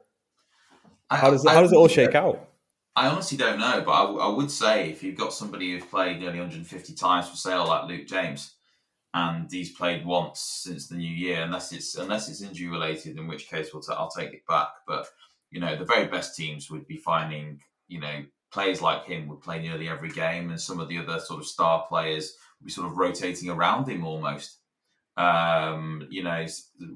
how 1.10 1.32
does 1.32 1.44
it, 1.44 1.50
how 1.50 1.62
does 1.62 1.72
it 1.72 1.78
all 1.78 1.88
shake 1.88 2.14
out? 2.14 2.48
I 2.96 3.08
honestly 3.08 3.38
don't 3.38 3.60
know, 3.60 3.82
but 3.84 3.92
I, 3.92 4.04
I 4.04 4.28
would 4.28 4.52
say 4.52 4.92
if 4.92 5.02
you've 5.02 5.18
got 5.18 5.34
somebody 5.34 5.72
who's 5.72 5.86
played 5.86 6.20
nearly 6.20 6.40
150 6.40 6.94
times 6.94 7.28
for 7.28 7.36
Sale 7.36 7.68
like 7.68 7.88
Luke 7.88 8.08
James, 8.08 8.55
and 9.16 9.50
he's 9.50 9.72
played 9.72 10.06
once 10.06 10.42
since 10.42 10.88
the 10.88 10.96
new 10.96 11.10
year, 11.10 11.42
unless 11.42 11.72
it's 11.72 11.96
unless 11.96 12.28
it's 12.28 12.42
injury 12.42 12.68
related, 12.68 13.18
in 13.18 13.28
which 13.28 13.50
case 13.50 13.74
we'll 13.74 13.82
t- 13.82 13.94
I'll 13.98 14.12
take 14.12 14.34
it 14.34 14.46
back. 14.46 14.68
But 14.86 15.08
you 15.50 15.62
know, 15.62 15.78
the 15.78 15.86
very 15.86 16.06
best 16.08 16.36
teams 16.36 16.70
would 16.70 16.86
be 16.86 16.98
finding 16.98 17.62
you 17.88 18.02
know 18.02 18.26
players 18.52 18.82
like 18.82 19.06
him 19.06 19.30
would 19.30 19.42
play 19.42 19.62
nearly 19.62 19.88
every 19.88 20.10
game, 20.10 20.50
and 20.50 20.60
some 20.60 20.82
of 20.82 20.90
the 20.90 21.00
other 21.00 21.20
sort 21.22 21.40
of 21.40 21.48
star 21.48 21.86
players 21.88 22.36
would 22.60 22.66
be 22.66 22.72
sort 22.72 22.88
of 22.88 22.98
rotating 22.98 23.50
around 23.50 23.88
him 23.88 24.06
almost. 24.06 24.58
Um, 25.16 26.06
you 26.10 26.22
know, 26.22 26.46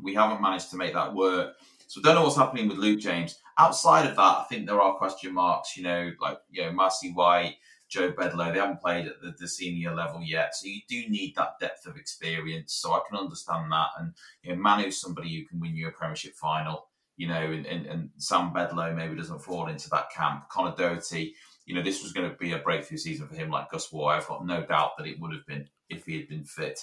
we 0.01 0.13
haven't 0.13 0.41
managed 0.41 0.71
to 0.71 0.77
make 0.77 0.93
that 0.93 1.15
work. 1.15 1.55
So 1.87 2.01
I 2.01 2.03
don't 2.03 2.15
know 2.15 2.23
what's 2.23 2.35
happening 2.35 2.67
with 2.67 2.77
Luke 2.77 2.99
James. 2.99 3.39
Outside 3.57 4.05
of 4.05 4.17
that, 4.17 4.37
I 4.39 4.45
think 4.49 4.67
there 4.67 4.81
are 4.81 4.97
question 4.97 5.33
marks. 5.33 5.77
You 5.77 5.83
know, 5.83 6.11
like 6.19 6.39
you 6.51 6.63
know, 6.63 6.71
Moises 6.71 7.15
White 7.15 7.55
Joe 7.89 8.11
Bedlow. 8.11 8.53
They 8.53 8.59
haven't 8.59 8.81
played 8.81 9.07
at 9.07 9.21
the, 9.21 9.33
the, 9.37 9.47
senior 9.47 9.93
level 9.93 10.21
yet, 10.21 10.55
so 10.55 10.67
you 10.67 10.81
do 10.87 11.09
need 11.09 11.35
that 11.35 11.59
depth 11.59 11.85
of 11.85 11.97
experience. 11.97 12.73
So 12.73 12.93
I 12.93 13.01
can 13.09 13.17
understand 13.17 13.71
that. 13.71 13.89
And 13.97 14.13
you 14.43 14.51
know, 14.55 14.61
Manu's 14.61 15.01
somebody 15.01 15.35
who 15.35 15.45
can 15.45 15.59
win 15.59 15.75
you 15.75 15.87
a 15.87 15.91
Premiership 15.91 16.35
final. 16.35 16.87
You 17.17 17.27
know, 17.27 17.51
and, 17.51 17.65
and, 17.65 17.85
and 17.85 18.09
Sam 18.17 18.53
Bedlow 18.53 18.95
maybe 18.95 19.15
doesn't 19.15 19.41
fall 19.41 19.67
into 19.67 19.89
that 19.89 20.09
camp. 20.09 20.47
Connor 20.49 20.73
Doherty, 20.77 21.35
you 21.65 21.75
know, 21.75 21.81
this 21.81 22.01
was 22.01 22.13
going 22.13 22.29
to 22.29 22.37
be 22.37 22.53
a 22.53 22.59
breakthrough 22.59 22.97
season 22.97 23.27
for 23.27 23.35
him, 23.35 23.49
like 23.49 23.69
Gus 23.69 23.91
Warr. 23.91 24.13
I've 24.13 24.27
got 24.27 24.45
no 24.45 24.65
doubt 24.65 24.91
that 24.97 25.05
it 25.05 25.19
would 25.19 25.33
have 25.33 25.45
been 25.45 25.67
if 25.89 26.05
he 26.05 26.15
had 26.15 26.29
been 26.29 26.45
fit. 26.45 26.79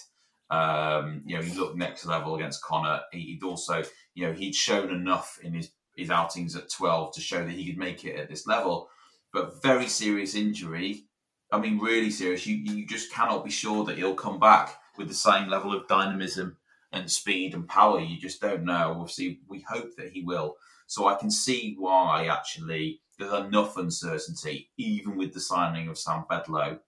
Um, 0.51 1.23
you 1.25 1.37
know, 1.37 1.43
he 1.43 1.57
looked 1.59 1.79
next 1.79 2.05
level 2.05 2.35
against 2.35 2.63
Connor. 2.63 3.01
He'd 3.13 3.43
also, 3.43 3.83
you 4.15 4.27
know, 4.27 4.33
he'd 4.35 4.55
shown 4.55 4.91
enough 4.91 5.39
in 5.43 5.55
his 5.55 5.71
his 5.97 6.11
outings 6.11 6.55
at 6.55 6.71
12 6.71 7.15
to 7.15 7.21
show 7.21 7.43
that 7.43 7.51
he 7.51 7.67
could 7.67 7.79
make 7.79 8.05
it 8.05 8.17
at 8.17 8.29
this 8.29 8.47
level 8.47 8.91
but 9.37 9.63
very 9.63 9.87
serious 9.87 10.35
injury. 10.35 11.05
I 11.53 11.61
mean, 11.61 11.79
really 11.79 12.11
serious. 12.11 12.47
You 12.47 12.57
you 12.57 12.87
just 12.87 13.13
cannot 13.13 13.45
be 13.45 13.51
sure 13.51 13.85
that 13.85 13.99
he'll 13.99 14.15
come 14.15 14.41
back 14.41 14.79
with 14.97 15.09
the 15.09 15.15
same 15.15 15.51
level 15.51 15.77
of 15.77 15.87
dynamism 15.89 16.57
and 16.91 17.11
speed 17.11 17.53
and 17.53 17.69
power. 17.69 18.01
You 18.01 18.19
just 18.19 18.41
don't 18.41 18.65
know. 18.65 18.97
Obviously, 18.99 19.41
we 19.47 19.61
hope 19.69 19.95
that 19.99 20.13
he 20.13 20.23
will. 20.23 20.57
So 20.87 21.07
I 21.07 21.17
can 21.17 21.31
see 21.31 21.77
why 21.79 22.29
actually 22.29 23.03
there's 23.19 23.45
enough 23.45 23.77
uncertainty, 23.77 24.71
even 24.79 25.19
with 25.19 25.35
the 25.35 25.41
signing 25.41 25.89
of 25.89 25.99
Sam 25.99 26.25
Bedlow, 26.31 26.79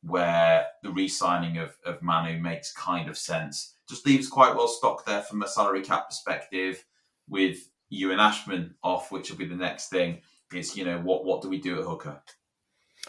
where 0.00 0.68
the 0.84 0.92
re-signing 0.92 1.58
of, 1.58 1.76
of 1.84 2.02
Manu 2.02 2.40
makes 2.40 2.72
kind 2.72 3.10
of 3.10 3.18
sense. 3.18 3.74
Just 3.88 4.06
leaves 4.06 4.28
quite 4.28 4.54
well 4.54 4.68
stocked 4.68 5.06
there 5.06 5.22
from 5.22 5.42
a 5.42 5.48
salary 5.48 5.82
cap 5.82 6.08
perspective, 6.08 6.84
with 7.28 7.68
Ewan 7.88 8.20
Ashman 8.20 8.76
off, 8.84 9.10
which 9.10 9.28
will 9.28 9.38
be 9.38 9.44
the 9.44 9.56
next 9.56 9.88
thing 9.88 10.20
is 10.54 10.76
you 10.76 10.84
know 10.84 10.98
what 10.98 11.24
what 11.24 11.42
do 11.42 11.48
we 11.48 11.60
do 11.60 11.78
at 11.78 11.84
hooker? 11.84 12.20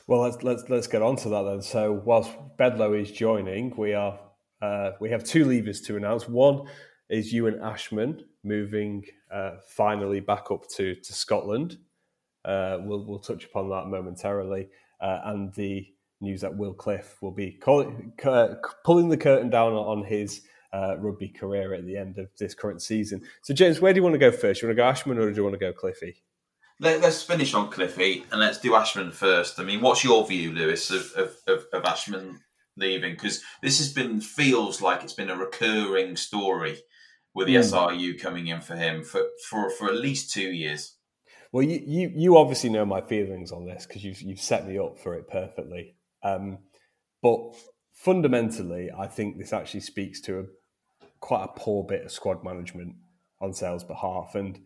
Well, 0.07 0.21
let's 0.21 0.43
let's 0.43 0.63
let's 0.69 0.87
get 0.87 1.01
on 1.01 1.15
to 1.17 1.29
that 1.29 1.43
then. 1.43 1.61
So 1.61 2.01
whilst 2.05 2.31
Bedlow 2.57 2.99
is 2.99 3.11
joining, 3.11 3.75
we 3.77 3.93
are 3.93 4.19
uh, 4.61 4.91
we 4.99 5.09
have 5.09 5.23
two 5.23 5.45
levers 5.45 5.81
to 5.81 5.97
announce. 5.97 6.27
One 6.27 6.67
is 7.09 7.33
Ewan 7.33 7.59
Ashman 7.61 8.23
moving 8.43 9.03
uh, 9.31 9.57
finally 9.67 10.19
back 10.19 10.51
up 10.51 10.67
to 10.75 10.95
to 10.95 11.13
Scotland. 11.13 11.77
Uh, 12.45 12.77
we'll 12.81 13.05
we'll 13.05 13.19
touch 13.19 13.45
upon 13.45 13.69
that 13.69 13.87
momentarily, 13.87 14.69
uh, 15.01 15.19
and 15.25 15.53
the 15.53 15.87
news 16.21 16.41
that 16.41 16.55
Will 16.55 16.73
Cliff 16.73 17.17
will 17.21 17.31
be 17.31 17.51
calling, 17.51 18.13
pulling 18.83 19.09
the 19.09 19.17
curtain 19.17 19.49
down 19.49 19.73
on 19.73 20.03
his 20.03 20.41
uh, 20.73 20.95
rugby 20.99 21.27
career 21.27 21.73
at 21.73 21.85
the 21.85 21.97
end 21.97 22.17
of 22.17 22.29
this 22.37 22.53
current 22.53 22.81
season. 22.81 23.21
So, 23.41 23.53
James, 23.53 23.81
where 23.81 23.91
do 23.91 23.97
you 23.97 24.03
want 24.03 24.13
to 24.13 24.19
go 24.19 24.31
first? 24.31 24.61
You 24.61 24.67
want 24.67 24.77
to 24.77 24.81
go 24.81 24.87
Ashman 24.87 25.17
or 25.17 25.29
do 25.29 25.35
you 25.35 25.43
want 25.43 25.55
to 25.55 25.59
go 25.59 25.73
Cliffy? 25.73 26.23
Let, 26.81 27.03
us 27.03 27.23
finish 27.23 27.53
on 27.53 27.69
Cliffy 27.69 28.25
and 28.31 28.41
let's 28.41 28.57
do 28.57 28.75
Ashman 28.75 29.11
first. 29.11 29.59
I 29.59 29.63
mean, 29.63 29.81
what's 29.81 30.03
your 30.03 30.27
view, 30.27 30.51
Lewis, 30.51 30.89
of, 30.89 31.13
of, 31.15 31.35
of, 31.47 31.65
of 31.71 31.85
Ashman 31.85 32.39
leaving 32.75 33.13
because 33.13 33.41
this 33.61 33.77
has 33.77 33.93
been 33.93 34.19
feels 34.19 34.81
like 34.81 35.03
it's 35.03 35.13
been 35.13 35.29
a 35.29 35.35
recurring 35.35 36.15
story 36.15 36.79
with 37.33 37.47
the 37.47 37.55
mm. 37.55 37.59
SRU 37.59 38.19
coming 38.19 38.47
in 38.47 38.61
for 38.61 38.75
him 38.75 39.03
for, 39.03 39.21
for 39.49 39.69
for 39.69 39.87
at 39.87 39.95
least 39.95 40.33
two 40.33 40.51
years. 40.51 40.95
Well, 41.51 41.63
you 41.63 41.81
you, 41.85 42.11
you 42.13 42.37
obviously 42.37 42.69
know 42.69 42.85
my 42.85 43.01
feelings 43.01 43.51
on 43.51 43.65
this 43.65 43.85
because 43.85 44.03
you've 44.03 44.21
you've 44.21 44.41
set 44.41 44.67
me 44.67 44.77
up 44.77 44.99
for 44.99 45.15
it 45.15 45.29
perfectly. 45.29 45.95
Um, 46.23 46.59
but 47.21 47.39
fundamentally, 47.93 48.89
I 48.97 49.07
think 49.07 49.37
this 49.37 49.53
actually 49.53 49.81
speaks 49.81 50.21
to 50.21 50.39
a, 50.39 50.43
quite 51.19 51.43
a 51.43 51.59
poor 51.59 51.83
bit 51.83 52.05
of 52.05 52.11
squad 52.11 52.43
management 52.43 52.95
on 53.39 53.53
Sale's 53.53 53.83
behalf. 53.83 54.35
And 54.35 54.59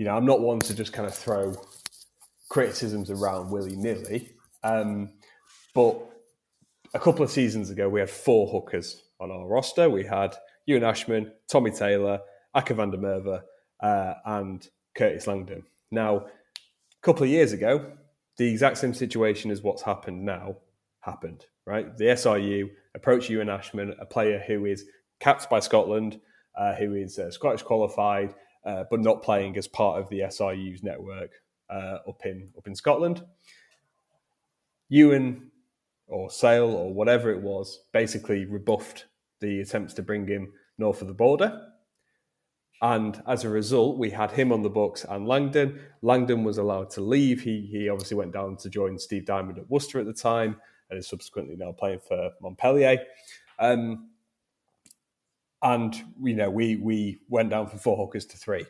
you 0.00 0.06
know, 0.06 0.16
I'm 0.16 0.24
not 0.24 0.40
one 0.40 0.60
to 0.60 0.74
just 0.74 0.94
kind 0.94 1.06
of 1.06 1.14
throw 1.14 1.54
criticisms 2.48 3.10
around 3.10 3.50
willy 3.50 3.76
nilly. 3.76 4.30
Um, 4.62 5.12
but 5.74 6.00
a 6.94 6.98
couple 6.98 7.22
of 7.22 7.30
seasons 7.30 7.68
ago, 7.68 7.86
we 7.86 8.00
had 8.00 8.08
four 8.08 8.48
hookers 8.48 9.02
on 9.20 9.30
our 9.30 9.46
roster. 9.46 9.90
We 9.90 10.06
had 10.06 10.34
Ewan 10.64 10.84
Ashman, 10.84 11.32
Tommy 11.48 11.70
Taylor, 11.70 12.18
Akker 12.56 12.76
van 12.76 12.90
der 12.90 12.96
Merwe, 12.96 13.42
uh, 13.82 14.14
and 14.24 14.66
Curtis 14.94 15.26
Langdon. 15.26 15.64
Now, 15.90 16.16
a 16.16 17.02
couple 17.02 17.24
of 17.24 17.28
years 17.28 17.52
ago, 17.52 17.92
the 18.38 18.48
exact 18.48 18.78
same 18.78 18.94
situation 18.94 19.50
as 19.50 19.60
what's 19.60 19.82
happened 19.82 20.24
now 20.24 20.56
happened, 21.00 21.44
right? 21.66 21.94
The 21.98 22.06
SRU 22.06 22.70
approached 22.94 23.28
Ewan 23.28 23.50
Ashman, 23.50 23.94
a 24.00 24.06
player 24.06 24.42
who 24.46 24.64
is 24.64 24.86
capped 25.20 25.50
by 25.50 25.60
Scotland, 25.60 26.18
uh, 26.58 26.74
who 26.76 26.94
is 26.94 27.18
uh, 27.18 27.30
Scottish 27.30 27.62
qualified, 27.62 28.34
uh, 28.64 28.84
but 28.90 29.00
not 29.00 29.22
playing 29.22 29.56
as 29.56 29.68
part 29.68 30.00
of 30.00 30.08
the 30.08 30.20
SRU's 30.20 30.82
network 30.82 31.30
uh, 31.70 31.98
up 32.08 32.24
in 32.24 32.50
up 32.56 32.66
in 32.66 32.74
Scotland. 32.74 33.24
Ewan 34.88 35.50
or 36.08 36.30
Sale 36.30 36.70
or 36.70 36.92
whatever 36.92 37.30
it 37.30 37.40
was 37.40 37.84
basically 37.92 38.44
rebuffed 38.44 39.06
the 39.40 39.60
attempts 39.60 39.94
to 39.94 40.02
bring 40.02 40.26
him 40.26 40.52
north 40.78 41.00
of 41.00 41.08
the 41.08 41.14
border. 41.14 41.66
And 42.82 43.22
as 43.26 43.44
a 43.44 43.48
result, 43.48 43.98
we 43.98 44.10
had 44.10 44.30
him 44.30 44.52
on 44.52 44.62
the 44.62 44.70
books 44.70 45.04
and 45.08 45.28
Langdon. 45.28 45.80
Langdon 46.02 46.44
was 46.44 46.58
allowed 46.58 46.90
to 46.90 47.02
leave. 47.02 47.42
He, 47.42 47.68
he 47.70 47.88
obviously 47.88 48.16
went 48.16 48.32
down 48.32 48.56
to 48.56 48.70
join 48.70 48.98
Steve 48.98 49.26
Diamond 49.26 49.58
at 49.58 49.70
Worcester 49.70 50.00
at 50.00 50.06
the 50.06 50.14
time 50.14 50.56
and 50.88 50.98
is 50.98 51.06
subsequently 51.06 51.56
now 51.56 51.72
playing 51.72 52.00
for 52.00 52.30
Montpellier. 52.40 52.98
Um, 53.58 54.09
and 55.62 55.94
you 56.22 56.34
know, 56.34 56.50
we 56.50 56.76
we 56.76 57.20
went 57.28 57.50
down 57.50 57.68
from 57.68 57.78
four 57.78 57.96
hookers 57.96 58.26
to 58.26 58.36
three. 58.36 58.64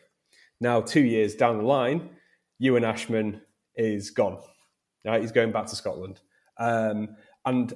Now, 0.60 0.80
two 0.80 1.02
years 1.02 1.34
down 1.34 1.58
the 1.58 1.64
line, 1.64 2.10
Ewan 2.58 2.84
Ashman 2.84 3.40
is 3.76 4.10
gone. 4.10 4.38
Right, 5.04 5.20
he's 5.20 5.32
going 5.32 5.52
back 5.52 5.66
to 5.66 5.76
Scotland. 5.76 6.20
Um, 6.58 7.16
and 7.46 7.72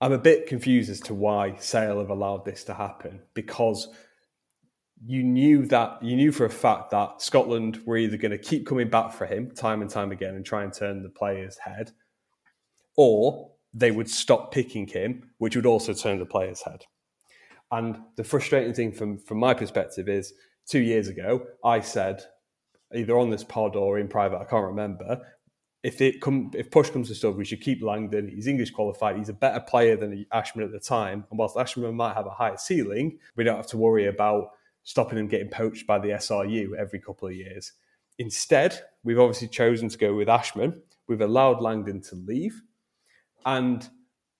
I'm 0.00 0.12
a 0.12 0.18
bit 0.18 0.46
confused 0.46 0.90
as 0.90 1.00
to 1.00 1.14
why 1.14 1.56
Sale 1.56 2.00
have 2.00 2.10
allowed 2.10 2.44
this 2.44 2.64
to 2.64 2.74
happen 2.74 3.22
because 3.32 3.88
you 5.04 5.22
knew 5.22 5.66
that 5.66 6.02
you 6.02 6.16
knew 6.16 6.32
for 6.32 6.44
a 6.44 6.50
fact 6.50 6.90
that 6.90 7.22
Scotland 7.22 7.80
were 7.86 7.96
either 7.96 8.16
going 8.16 8.32
to 8.32 8.38
keep 8.38 8.66
coming 8.66 8.88
back 8.88 9.12
for 9.12 9.26
him 9.26 9.50
time 9.50 9.82
and 9.82 9.90
time 9.90 10.12
again 10.12 10.34
and 10.34 10.44
try 10.44 10.64
and 10.64 10.72
turn 10.72 11.02
the 11.02 11.08
player's 11.08 11.56
head, 11.58 11.92
or 12.96 13.52
they 13.72 13.90
would 13.90 14.08
stop 14.08 14.52
picking 14.52 14.86
him, 14.86 15.30
which 15.38 15.56
would 15.56 15.66
also 15.66 15.92
turn 15.92 16.18
the 16.18 16.26
player's 16.26 16.62
head. 16.62 16.84
And 17.70 17.98
the 18.16 18.24
frustrating 18.24 18.74
thing 18.74 18.92
from 18.92 19.18
from 19.18 19.38
my 19.38 19.54
perspective 19.54 20.08
is 20.08 20.32
two 20.66 20.80
years 20.80 21.08
ago 21.08 21.46
I 21.64 21.80
said 21.80 22.24
either 22.94 23.18
on 23.18 23.30
this 23.30 23.44
pod 23.44 23.76
or 23.76 23.98
in 23.98 24.08
private 24.08 24.38
I 24.38 24.44
can't 24.44 24.66
remember 24.66 25.20
if 25.86 26.00
it 26.00 26.20
come 26.20 26.50
if 26.52 26.68
push 26.68 26.90
comes 26.90 27.06
to 27.06 27.14
shove, 27.14 27.36
we 27.36 27.44
should 27.44 27.60
keep 27.60 27.80
Langdon. 27.80 28.26
He's 28.26 28.48
English 28.48 28.72
qualified. 28.72 29.16
He's 29.16 29.28
a 29.28 29.32
better 29.32 29.60
player 29.60 29.96
than 29.96 30.26
Ashman 30.32 30.64
at 30.64 30.72
the 30.72 30.80
time. 30.80 31.24
And 31.30 31.38
whilst 31.38 31.56
Ashman 31.56 31.94
might 31.94 32.14
have 32.14 32.26
a 32.26 32.30
higher 32.30 32.56
ceiling, 32.56 33.20
we 33.36 33.44
don't 33.44 33.56
have 33.56 33.68
to 33.68 33.76
worry 33.76 34.06
about 34.06 34.50
stopping 34.82 35.16
him 35.16 35.28
getting 35.28 35.48
poached 35.48 35.86
by 35.86 36.00
the 36.00 36.08
SRU 36.08 36.74
every 36.76 36.98
couple 36.98 37.28
of 37.28 37.34
years. 37.34 37.72
Instead, 38.18 38.80
we've 39.04 39.20
obviously 39.20 39.46
chosen 39.46 39.88
to 39.88 39.96
go 39.96 40.12
with 40.12 40.28
Ashman. 40.28 40.82
We've 41.06 41.20
allowed 41.20 41.60
Langdon 41.60 42.00
to 42.02 42.16
leave, 42.16 42.62
and 43.44 43.88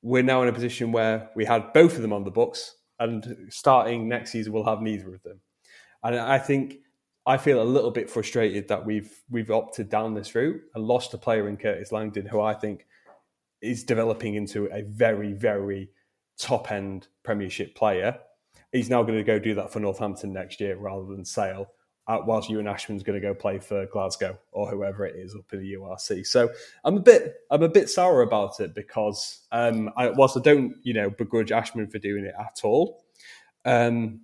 we're 0.02 0.24
now 0.24 0.42
in 0.42 0.48
a 0.48 0.52
position 0.52 0.90
where 0.90 1.30
we 1.36 1.44
had 1.44 1.72
both 1.72 1.94
of 1.94 2.02
them 2.02 2.12
on 2.12 2.24
the 2.24 2.30
books, 2.32 2.75
and 2.98 3.48
starting 3.50 4.08
next 4.08 4.32
season, 4.32 4.52
we'll 4.52 4.64
have 4.64 4.80
neither 4.80 5.14
of 5.14 5.22
them. 5.22 5.40
And 6.02 6.16
I 6.16 6.38
think 6.38 6.78
I 7.26 7.36
feel 7.36 7.60
a 7.60 7.64
little 7.64 7.90
bit 7.90 8.08
frustrated 8.08 8.68
that 8.68 8.84
we've 8.84 9.22
we've 9.30 9.50
opted 9.50 9.88
down 9.88 10.14
this 10.14 10.34
route 10.34 10.60
and 10.74 10.84
lost 10.84 11.14
a 11.14 11.18
player 11.18 11.48
in 11.48 11.56
Curtis 11.56 11.92
Langdon, 11.92 12.26
who 12.26 12.40
I 12.40 12.54
think 12.54 12.86
is 13.60 13.84
developing 13.84 14.34
into 14.34 14.66
a 14.72 14.82
very 14.82 15.32
very 15.32 15.90
top 16.38 16.70
end 16.70 17.08
Premiership 17.24 17.74
player. 17.74 18.16
He's 18.72 18.90
now 18.90 19.02
going 19.02 19.18
to 19.18 19.24
go 19.24 19.38
do 19.38 19.54
that 19.54 19.72
for 19.72 19.80
Northampton 19.80 20.32
next 20.32 20.60
year 20.60 20.76
rather 20.76 21.06
than 21.06 21.24
Sale. 21.24 21.66
Uh, 22.08 22.20
whilst 22.24 22.48
Ewan 22.48 22.68
Ashman's 22.68 23.02
going 23.02 23.20
to 23.20 23.26
go 23.26 23.34
play 23.34 23.58
for 23.58 23.84
Glasgow 23.86 24.38
or 24.52 24.70
whoever 24.70 25.04
it 25.04 25.16
is 25.16 25.34
up 25.34 25.52
in 25.52 25.58
the 25.58 25.74
URC. 25.74 26.24
So 26.24 26.48
I'm 26.84 26.96
a 26.96 27.00
bit 27.00 27.34
I'm 27.50 27.64
a 27.64 27.68
bit 27.68 27.90
sour 27.90 28.22
about 28.22 28.60
it 28.60 28.74
because 28.76 29.46
um, 29.50 29.90
I, 29.96 30.10
whilst 30.10 30.36
I 30.36 30.40
don't 30.40 30.76
you 30.84 30.94
know 30.94 31.10
begrudge 31.10 31.50
Ashman 31.50 31.88
for 31.88 31.98
doing 31.98 32.24
it 32.24 32.34
at 32.38 32.60
all, 32.62 33.04
um, 33.64 34.20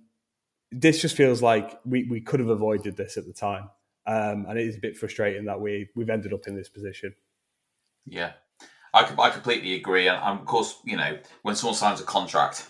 this 0.71 1.01
just 1.01 1.17
feels 1.17 1.41
like 1.41 1.79
we, 1.85 2.05
we 2.05 2.21
could 2.21 2.39
have 2.39 2.49
avoided 2.49 2.95
this 2.97 3.17
at 3.17 3.25
the 3.25 3.33
time. 3.33 3.69
Um, 4.05 4.45
and 4.47 4.57
it 4.57 4.65
is 4.67 4.75
a 4.75 4.79
bit 4.79 4.97
frustrating 4.97 5.45
that 5.45 5.59
we 5.59 5.89
we've 5.95 6.09
ended 6.09 6.33
up 6.33 6.47
in 6.47 6.55
this 6.55 6.69
position. 6.69 7.13
Yeah, 8.05 8.33
I, 8.93 9.13
I 9.17 9.29
completely 9.29 9.75
agree. 9.75 10.07
And, 10.07 10.39
of 10.39 10.45
course, 10.45 10.79
you 10.83 10.97
know, 10.97 11.17
when 11.41 11.55
someone 11.55 11.75
signs 11.75 12.01
a 12.01 12.03
contract, 12.03 12.67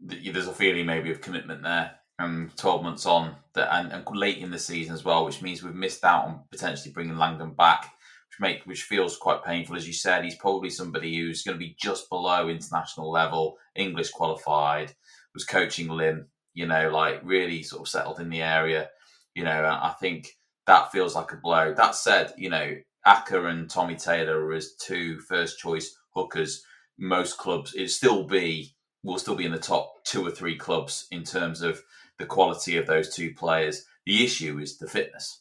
there's 0.00 0.46
a 0.46 0.52
feeling 0.52 0.86
maybe 0.86 1.10
of 1.10 1.20
commitment 1.20 1.62
there. 1.62 1.92
Um, 2.20 2.50
12 2.56 2.82
months 2.82 3.06
on, 3.06 3.34
that, 3.54 3.74
and, 3.74 3.92
and 3.92 4.04
late 4.14 4.38
in 4.38 4.50
the 4.50 4.58
season 4.58 4.94
as 4.94 5.04
well, 5.04 5.24
which 5.24 5.40
means 5.40 5.62
we've 5.62 5.74
missed 5.74 6.04
out 6.04 6.26
on 6.26 6.40
potentially 6.50 6.92
bringing 6.92 7.16
Langdon 7.16 7.54
back, 7.54 7.94
which 8.28 8.40
make 8.40 8.62
which 8.64 8.82
feels 8.82 9.16
quite 9.16 9.42
painful. 9.42 9.74
As 9.74 9.86
you 9.86 9.94
said, 9.94 10.22
he's 10.24 10.34
probably 10.34 10.68
somebody 10.68 11.16
who's 11.16 11.42
going 11.42 11.58
to 11.58 11.64
be 11.64 11.76
just 11.80 12.10
below 12.10 12.48
international 12.48 13.10
level, 13.10 13.56
English 13.74 14.10
qualified, 14.10 14.92
was 15.32 15.44
coaching 15.44 15.88
Lymm 15.88 16.26
you 16.54 16.66
know, 16.66 16.90
like 16.90 17.20
really 17.22 17.62
sort 17.62 17.82
of 17.82 17.88
settled 17.88 18.20
in 18.20 18.30
the 18.30 18.42
area. 18.42 18.90
You 19.34 19.44
know, 19.44 19.64
I 19.64 19.94
think 20.00 20.28
that 20.66 20.92
feels 20.92 21.14
like 21.14 21.32
a 21.32 21.36
blow. 21.36 21.74
That 21.74 21.94
said, 21.94 22.32
you 22.36 22.50
know, 22.50 22.76
Akker 23.06 23.48
and 23.48 23.70
Tommy 23.70 23.96
Taylor 23.96 24.44
are 24.44 24.52
his 24.52 24.74
two 24.74 25.20
first 25.20 25.58
choice 25.58 25.96
hookers. 26.14 26.64
Most 26.98 27.38
clubs, 27.38 27.74
it 27.74 27.90
still 27.90 28.24
be 28.24 28.74
will 29.02 29.18
still 29.18 29.36
be 29.36 29.46
in 29.46 29.52
the 29.52 29.58
top 29.58 30.04
two 30.04 30.26
or 30.26 30.30
three 30.30 30.56
clubs 30.56 31.06
in 31.10 31.24
terms 31.24 31.62
of 31.62 31.82
the 32.20 32.26
quality 32.26 32.76
of 32.76 32.86
those 32.86 33.12
two 33.12 33.34
players. 33.34 33.84
The 34.06 34.24
issue 34.24 34.60
is 34.60 34.78
the 34.78 34.86
fitness. 34.86 35.40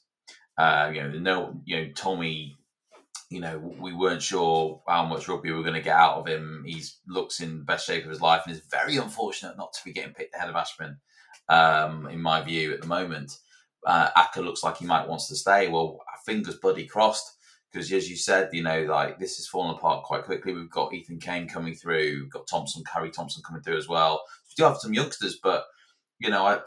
Uh, 0.57 0.91
you 0.93 1.01
know, 1.03 1.19
no, 1.19 1.61
you 1.65 1.77
know, 1.77 1.91
Tommy 1.95 2.59
you 3.30 3.39
know, 3.39 3.59
we 3.80 3.93
weren't 3.93 4.23
sure 4.23 4.82
how 4.88 5.05
much 5.05 5.27
rugby 5.27 5.51
we 5.51 5.57
were 5.57 5.63
going 5.63 5.75
to 5.75 5.82
get 5.82 5.95
out 5.95 6.17
of 6.17 6.27
him. 6.27 6.63
He 6.65 6.84
looks 7.07 7.41
in 7.41 7.59
the 7.59 7.63
best 7.63 7.86
shape 7.86 8.03
of 8.03 8.09
his 8.09 8.21
life 8.21 8.41
and 8.45 8.55
is 8.55 8.61
very 8.71 8.97
unfortunate 8.97 9.55
not 9.55 9.71
to 9.73 9.82
be 9.86 9.93
getting 9.93 10.13
picked 10.13 10.36
ahead 10.36 10.49
of 10.49 10.55
Ashman, 10.55 10.97
um, 11.47 12.07
in 12.07 12.21
my 12.21 12.41
view, 12.41 12.73
at 12.73 12.82
the 12.82 12.88
moment. 12.88 13.38
Uh, 13.86 14.09
Akker 14.17 14.43
looks 14.43 14.63
like 14.63 14.77
he 14.77 14.86
might 14.86 15.07
wants 15.07 15.27
to 15.27 15.36
stay. 15.36 15.67
Well, 15.67 15.99
fingers 16.25 16.55
bloody 16.55 16.88
crossed, 16.88 17.38
because 17.71 17.91
as 17.91 18.09
you 18.09 18.15
said, 18.15 18.49
you 18.51 18.63
know, 18.63 18.82
like 18.86 19.19
this 19.19 19.38
is 19.38 19.47
falling 19.47 19.77
apart 19.77 20.05
quite 20.05 20.23
quickly. 20.23 20.53
We've 20.53 20.69
got 20.69 20.93
Ethan 20.93 21.19
Kane 21.19 21.47
coming 21.47 21.75
through, 21.75 22.21
we've 22.21 22.32
got 22.32 22.47
Thompson, 22.47 22.84
Harry 22.91 23.11
Thompson 23.11 23.43
coming 23.45 23.61
through 23.61 23.77
as 23.77 23.88
well. 23.88 24.23
We 24.49 24.55
do 24.57 24.67
have 24.67 24.77
some 24.77 24.93
youngsters, 24.93 25.38
but 25.41 25.65
you 26.20 26.30
know, 26.30 26.45
I, 26.45 26.59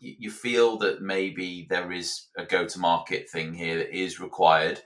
you 0.00 0.30
feel 0.30 0.78
that 0.78 1.02
maybe 1.02 1.66
there 1.68 1.92
is 1.92 2.28
a 2.36 2.44
go-to-market 2.44 3.30
thing 3.30 3.54
here 3.54 3.78
that 3.78 3.96
is 3.96 4.20
required 4.20 4.80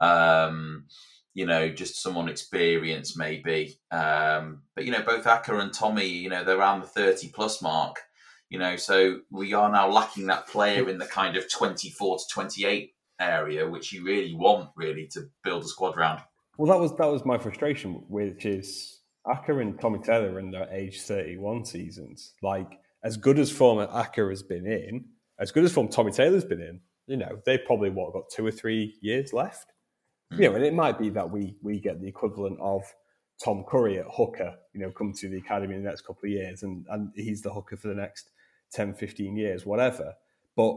um, 0.00 0.86
you 1.34 1.46
know, 1.46 1.68
just 1.68 2.02
someone 2.02 2.28
experienced 2.28 3.18
maybe. 3.18 3.78
Um, 3.90 4.62
but 4.74 4.84
you 4.84 4.92
know, 4.92 5.02
both 5.02 5.24
Akker 5.24 5.60
and 5.60 5.72
Tommy, 5.72 6.06
you 6.06 6.30
know, 6.30 6.44
they're 6.44 6.58
around 6.58 6.80
the 6.80 6.86
thirty 6.86 7.28
plus 7.28 7.60
mark. 7.60 8.00
You 8.48 8.58
know, 8.58 8.76
so 8.76 9.20
we 9.30 9.52
are 9.54 9.70
now 9.70 9.90
lacking 9.90 10.26
that 10.26 10.46
player 10.46 10.88
in 10.88 10.98
the 10.98 11.06
kind 11.06 11.36
of 11.36 11.50
twenty 11.50 11.90
four 11.90 12.18
to 12.18 12.24
twenty 12.32 12.64
eight 12.64 12.94
area, 13.20 13.68
which 13.68 13.92
you 13.92 14.04
really 14.04 14.34
want, 14.34 14.70
really, 14.76 15.08
to 15.12 15.28
build 15.42 15.64
a 15.64 15.68
squad 15.68 15.96
round. 15.96 16.20
Well, 16.56 16.72
that 16.72 16.80
was 16.80 16.96
that 16.96 17.10
was 17.10 17.24
my 17.24 17.38
frustration, 17.38 18.04
which 18.08 18.46
is 18.46 19.00
Akker 19.26 19.60
and 19.60 19.78
Tommy 19.80 19.98
Taylor 19.98 20.38
in 20.38 20.50
their 20.50 20.70
age 20.70 21.02
thirty 21.02 21.36
one 21.36 21.64
seasons. 21.64 22.34
Like 22.42 22.78
as 23.06 23.16
good 23.16 23.38
as 23.38 23.52
form 23.52 23.78
Akker 23.86 24.30
has 24.30 24.42
been 24.42 24.66
in, 24.66 25.04
as 25.38 25.52
good 25.52 25.62
as 25.62 25.72
form 25.72 25.86
Tommy 25.86 26.10
Taylor's 26.10 26.44
been 26.44 26.60
in, 26.60 26.80
you 27.06 27.16
know, 27.16 27.38
they've 27.46 27.64
probably 27.64 27.88
what 27.88 28.12
got 28.12 28.28
two 28.28 28.44
or 28.44 28.50
three 28.50 28.96
years 29.00 29.32
left. 29.32 29.72
Mm. 30.32 30.40
You 30.40 30.48
know, 30.48 30.56
and 30.56 30.64
it 30.64 30.74
might 30.74 30.98
be 30.98 31.10
that 31.10 31.30
we 31.30 31.54
we 31.62 31.78
get 31.78 32.00
the 32.00 32.08
equivalent 32.08 32.58
of 32.60 32.82
Tom 33.42 33.64
Curry 33.68 34.00
at 34.00 34.06
hooker, 34.10 34.56
you 34.72 34.80
know, 34.80 34.90
come 34.90 35.12
to 35.12 35.28
the 35.28 35.38
academy 35.38 35.76
in 35.76 35.84
the 35.84 35.88
next 35.88 36.00
couple 36.00 36.24
of 36.24 36.30
years 36.30 36.64
and, 36.64 36.84
and 36.90 37.12
he's 37.14 37.42
the 37.42 37.52
hooker 37.52 37.76
for 37.76 37.86
the 37.86 37.94
next 37.94 38.30
10, 38.72 38.94
15 38.94 39.36
years, 39.36 39.64
whatever. 39.64 40.14
But 40.56 40.76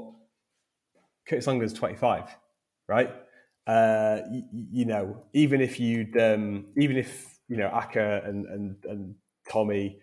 Curtis 1.28 1.48
Langdon's 1.48 1.74
25, 1.74 2.26
right? 2.88 3.10
Uh, 3.66 4.20
you, 4.32 4.44
you, 4.52 4.86
know, 4.86 5.26
even 5.34 5.62
if 5.62 5.80
you'd, 5.80 6.16
um, 6.18 6.68
even 6.78 6.96
if 6.96 7.40
you 7.48 7.58
know 7.58 7.70
Akker 7.70 8.28
and 8.30 8.46
and 8.46 8.76
and 8.86 9.16
Tommy 9.50 10.00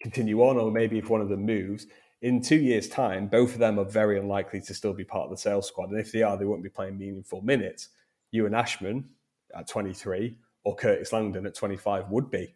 continue 0.00 0.42
on, 0.42 0.56
or 0.56 0.70
maybe 0.70 0.98
if 0.98 1.10
one 1.10 1.20
of 1.20 1.28
them 1.28 1.44
moves, 1.44 1.86
in 2.22 2.42
two 2.42 2.56
years' 2.56 2.88
time, 2.88 3.28
both 3.28 3.52
of 3.52 3.58
them 3.58 3.78
are 3.78 3.84
very 3.84 4.18
unlikely 4.18 4.60
to 4.62 4.74
still 4.74 4.92
be 4.92 5.04
part 5.04 5.24
of 5.24 5.30
the 5.30 5.36
Sale's 5.36 5.68
squad. 5.68 5.90
And 5.90 6.00
if 6.00 6.10
they 6.10 6.22
are, 6.22 6.36
they 6.36 6.44
won't 6.44 6.62
be 6.62 6.68
playing 6.68 6.98
meaningful 6.98 7.42
minutes. 7.42 7.90
Ewan 8.32 8.54
Ashman 8.54 9.08
at 9.54 9.68
23 9.68 10.36
or 10.64 10.74
Curtis 10.74 11.12
Langdon 11.12 11.46
at 11.46 11.54
25 11.54 12.10
would 12.10 12.30
be. 12.30 12.54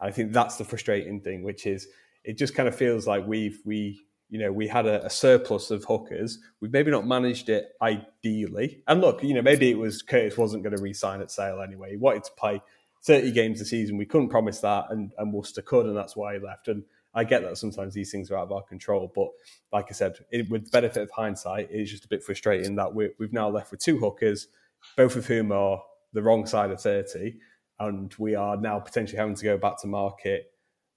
And 0.00 0.08
I 0.08 0.10
think 0.10 0.32
that's 0.32 0.56
the 0.56 0.64
frustrating 0.64 1.20
thing, 1.20 1.42
which 1.42 1.66
is 1.66 1.88
it 2.24 2.38
just 2.38 2.54
kind 2.54 2.68
of 2.68 2.74
feels 2.74 3.06
like 3.06 3.26
we've 3.26 3.60
we 3.64 4.00
you 4.30 4.38
know 4.38 4.52
we 4.52 4.66
had 4.66 4.86
a, 4.86 5.04
a, 5.04 5.10
surplus 5.10 5.70
of 5.70 5.84
hookers. 5.84 6.38
We've 6.60 6.72
maybe 6.72 6.90
not 6.90 7.06
managed 7.06 7.48
it 7.48 7.72
ideally. 7.82 8.82
And 8.86 9.00
look, 9.00 9.22
you 9.22 9.34
know 9.34 9.42
maybe 9.42 9.70
it 9.70 9.78
was 9.78 10.02
Curtis 10.02 10.38
wasn't 10.38 10.62
going 10.62 10.76
to 10.76 10.82
re-sign 10.82 11.20
at 11.20 11.30
Sale 11.30 11.60
anyway. 11.60 11.90
He 11.90 11.96
wanted 11.96 12.24
to 12.24 12.32
play 12.32 12.62
30 13.04 13.32
games 13.32 13.60
a 13.60 13.64
season. 13.64 13.96
We 13.96 14.06
couldn't 14.06 14.28
promise 14.28 14.60
that, 14.60 14.86
and 14.90 15.12
and 15.18 15.32
Worcester 15.32 15.62
could, 15.62 15.86
and 15.86 15.96
that's 15.96 16.16
why 16.16 16.34
he 16.34 16.40
left. 16.40 16.68
And 16.68 16.84
I 17.14 17.24
get 17.24 17.42
that 17.42 17.58
sometimes 17.58 17.94
these 17.94 18.10
things 18.10 18.30
are 18.30 18.38
out 18.38 18.44
of 18.44 18.52
our 18.52 18.62
control, 18.62 19.12
but 19.14 19.28
like 19.72 19.86
I 19.90 19.92
said, 19.92 20.16
it, 20.30 20.48
with 20.48 20.64
the 20.64 20.70
benefit 20.70 21.02
of 21.02 21.10
hindsight, 21.10 21.68
it's 21.70 21.90
just 21.90 22.04
a 22.04 22.08
bit 22.08 22.22
frustrating 22.22 22.74
that 22.76 22.94
we 22.94 23.10
have 23.20 23.32
now 23.32 23.48
left 23.48 23.70
with 23.70 23.80
two 23.80 23.98
hookers, 23.98 24.48
both 24.96 25.16
of 25.16 25.26
whom 25.26 25.52
are 25.52 25.82
the 26.14 26.22
wrong 26.22 26.46
side 26.46 26.70
of 26.70 26.80
30, 26.80 27.34
and 27.80 28.14
we 28.18 28.34
are 28.34 28.56
now 28.56 28.78
potentially 28.78 29.18
having 29.18 29.34
to 29.34 29.44
go 29.44 29.58
back 29.58 29.80
to 29.80 29.86
market 29.86 30.52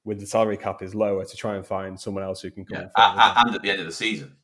with 0.05 0.19
the 0.19 0.25
salary 0.25 0.55
cap 0.55 0.81
is 0.81 0.95
lower 0.95 1.25
to 1.25 1.35
try 1.35 1.55
and 1.55 1.65
find 1.65 1.99
someone 1.99 2.23
else 2.23 2.41
who 2.41 2.51
can 2.51 2.63
come. 2.63 2.87
Yeah. 2.97 3.33
And, 3.35 3.47
and 3.47 3.55
at 3.55 3.61
the 3.61 3.71
end 3.71 3.79
of 3.79 3.87
the 3.87 3.91
season, 3.91 4.35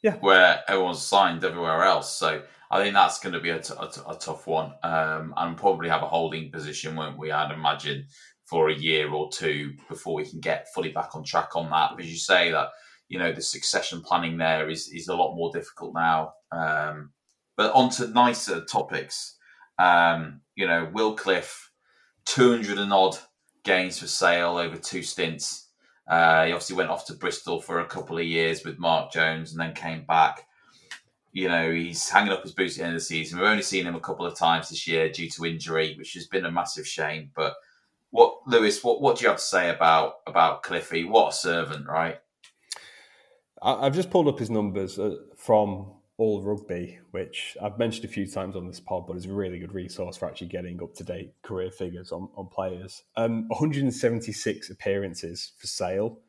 yeah, 0.00 0.14
where 0.16 0.62
everyone's 0.68 1.02
signed 1.02 1.44
everywhere 1.44 1.82
else, 1.82 2.14
so 2.14 2.42
I 2.70 2.82
think 2.82 2.94
that's 2.94 3.18
going 3.18 3.32
to 3.32 3.40
be 3.40 3.50
a, 3.50 3.60
t- 3.60 3.74
a, 3.78 3.88
t- 3.88 4.00
a 4.06 4.14
tough 4.14 4.46
one, 4.46 4.72
um, 4.82 5.32
and 5.36 5.56
probably 5.56 5.88
have 5.88 6.02
a 6.02 6.08
holding 6.08 6.50
position, 6.50 6.96
won't 6.96 7.18
we? 7.18 7.30
I'd 7.30 7.52
imagine 7.52 8.06
for 8.44 8.68
a 8.68 8.74
year 8.74 9.10
or 9.10 9.30
two 9.32 9.72
before 9.88 10.14
we 10.14 10.28
can 10.28 10.40
get 10.40 10.68
fully 10.74 10.90
back 10.90 11.14
on 11.14 11.24
track 11.24 11.56
on 11.56 11.70
that. 11.70 11.96
Because 11.96 12.10
you 12.10 12.18
say 12.18 12.50
that 12.50 12.68
you 13.08 13.18
know 13.18 13.32
the 13.32 13.42
succession 13.42 14.02
planning 14.02 14.36
there 14.36 14.68
is 14.68 14.88
is 14.88 15.08
a 15.08 15.16
lot 15.16 15.34
more 15.34 15.50
difficult 15.52 15.94
now. 15.94 16.32
Um, 16.52 17.10
but 17.56 17.72
on 17.72 17.90
to 17.90 18.08
nicer 18.08 18.64
topics. 18.64 19.36
Um, 19.78 20.40
you 20.56 20.66
know, 20.66 20.90
Will 20.92 21.14
Cliff, 21.14 21.70
two 22.26 22.50
hundred 22.50 22.78
and 22.78 22.92
odd 22.92 23.16
games 23.64 23.98
for 23.98 24.06
Sale 24.06 24.56
over 24.56 24.76
two 24.76 25.02
stints. 25.02 25.70
Uh, 26.08 26.46
he 26.46 26.52
obviously 26.52 26.76
went 26.76 26.88
off 26.88 27.06
to 27.06 27.14
Bristol 27.14 27.60
for 27.60 27.80
a 27.80 27.86
couple 27.86 28.16
of 28.16 28.24
years 28.24 28.64
with 28.64 28.78
Mark 28.78 29.12
Jones 29.12 29.52
and 29.52 29.60
then 29.60 29.74
came 29.74 30.04
back. 30.06 30.46
You 31.32 31.48
know, 31.48 31.70
he's 31.70 32.08
hanging 32.08 32.32
up 32.32 32.42
his 32.42 32.52
boots 32.52 32.76
at 32.76 32.78
the 32.78 32.84
end 32.84 32.94
of 32.94 33.00
the 33.00 33.04
season. 33.04 33.38
We've 33.38 33.48
only 33.48 33.62
seen 33.62 33.86
him 33.86 33.94
a 33.94 34.00
couple 34.00 34.26
of 34.26 34.36
times 34.36 34.70
this 34.70 34.86
year 34.86 35.10
due 35.10 35.28
to 35.30 35.46
injury, 35.46 35.94
which 35.96 36.14
has 36.14 36.26
been 36.26 36.46
a 36.46 36.50
massive 36.50 36.86
shame. 36.86 37.30
But 37.34 37.54
what 38.10 38.38
Lewis, 38.46 38.82
what 38.82 39.00
what 39.00 39.16
do 39.16 39.22
you 39.24 39.28
have 39.28 39.38
to 39.38 39.44
say 39.44 39.70
about 39.70 40.14
about 40.26 40.62
Cliffy? 40.62 41.04
What 41.04 41.32
a 41.32 41.36
servant, 41.36 41.86
right? 41.86 42.18
I've 43.60 43.94
just 43.94 44.10
pulled 44.10 44.28
up 44.28 44.38
his 44.38 44.50
numbers 44.50 44.98
uh, 44.98 45.16
from 45.36 45.92
All 46.16 46.42
Rugby, 46.42 47.00
which 47.10 47.56
I've 47.60 47.78
mentioned 47.78 48.04
a 48.04 48.08
few 48.08 48.26
times 48.26 48.54
on 48.54 48.66
this 48.66 48.78
pod, 48.78 49.06
but 49.06 49.16
is 49.16 49.26
a 49.26 49.32
really 49.32 49.58
good 49.58 49.74
resource 49.74 50.16
for 50.16 50.26
actually 50.26 50.46
getting 50.46 50.80
up 50.82 50.94
to 50.94 51.04
date 51.04 51.32
career 51.42 51.70
figures 51.72 52.12
on, 52.12 52.28
on 52.36 52.46
players. 52.46 53.02
Um, 53.16 53.48
176 53.48 54.70
appearances 54.70 55.52
for 55.58 55.66
Sale 55.66 56.20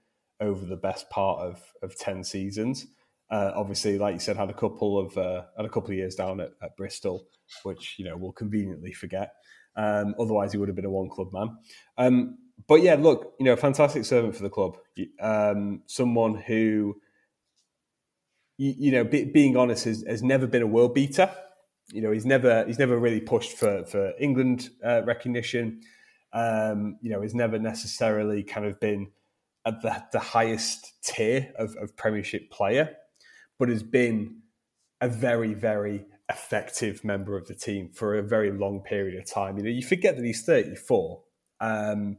over 0.41 0.65
the 0.65 0.75
best 0.75 1.09
part 1.09 1.39
of, 1.39 1.61
of 1.83 1.95
10 1.97 2.23
seasons. 2.23 2.87
Uh, 3.31 3.51
obviously, 3.55 3.97
like 3.99 4.13
you 4.13 4.19
said, 4.19 4.35
had 4.35 4.49
a 4.49 4.53
couple 4.53 4.97
of 4.97 5.17
uh, 5.17 5.43
had 5.55 5.65
a 5.65 5.69
couple 5.69 5.91
of 5.91 5.97
years 5.97 6.15
down 6.15 6.39
at, 6.39 6.51
at 6.63 6.75
Bristol, 6.77 7.27
which 7.63 7.95
you 7.97 8.05
know 8.05 8.17
we'll 8.17 8.31
conveniently 8.31 8.91
forget. 8.91 9.33
Um, 9.75 10.15
otherwise, 10.19 10.51
he 10.51 10.57
would 10.57 10.67
have 10.67 10.75
been 10.75 10.85
a 10.85 10.89
one 10.89 11.09
club 11.09 11.31
man. 11.31 11.57
Um, 11.97 12.37
but 12.67 12.81
yeah, 12.81 12.95
look, 12.95 13.33
you 13.39 13.45
know, 13.45 13.55
fantastic 13.55 14.05
servant 14.05 14.35
for 14.35 14.43
the 14.43 14.49
club. 14.49 14.77
Um, 15.21 15.83
someone 15.85 16.35
who, 16.35 16.99
you, 18.57 18.73
you 18.77 18.91
know, 18.91 19.03
be, 19.03 19.25
being 19.25 19.55
honest, 19.55 19.85
has, 19.85 20.03
has, 20.07 20.21
never 20.21 20.45
been 20.45 20.61
a 20.61 20.67
world 20.67 20.93
beater. 20.93 21.31
You 21.93 22.01
know, 22.01 22.11
he's 22.11 22.25
never 22.25 22.65
he's 22.65 22.79
never 22.79 22.97
really 22.97 23.21
pushed 23.21 23.57
for 23.57 23.85
for 23.85 24.13
England 24.19 24.69
uh, 24.83 25.03
recognition. 25.03 25.81
Um, 26.33 26.97
you 27.01 27.09
know, 27.09 27.21
he's 27.21 27.33
never 27.33 27.57
necessarily 27.57 28.43
kind 28.43 28.65
of 28.65 28.79
been 28.79 29.11
at 29.65 29.81
the, 29.81 30.03
the 30.11 30.19
highest 30.19 30.93
tier 31.03 31.51
of, 31.57 31.75
of 31.77 31.95
Premiership 31.95 32.51
player, 32.51 32.95
but 33.59 33.69
has 33.69 33.83
been 33.83 34.37
a 35.01 35.07
very, 35.07 35.53
very 35.53 36.05
effective 36.29 37.03
member 37.03 37.37
of 37.37 37.47
the 37.47 37.55
team 37.55 37.89
for 37.93 38.17
a 38.17 38.23
very 38.23 38.51
long 38.51 38.79
period 38.79 39.19
of 39.19 39.25
time. 39.25 39.57
You 39.57 39.63
know, 39.63 39.69
you 39.69 39.83
forget 39.83 40.15
that 40.15 40.25
he's 40.25 40.43
34, 40.43 41.21
um, 41.59 42.17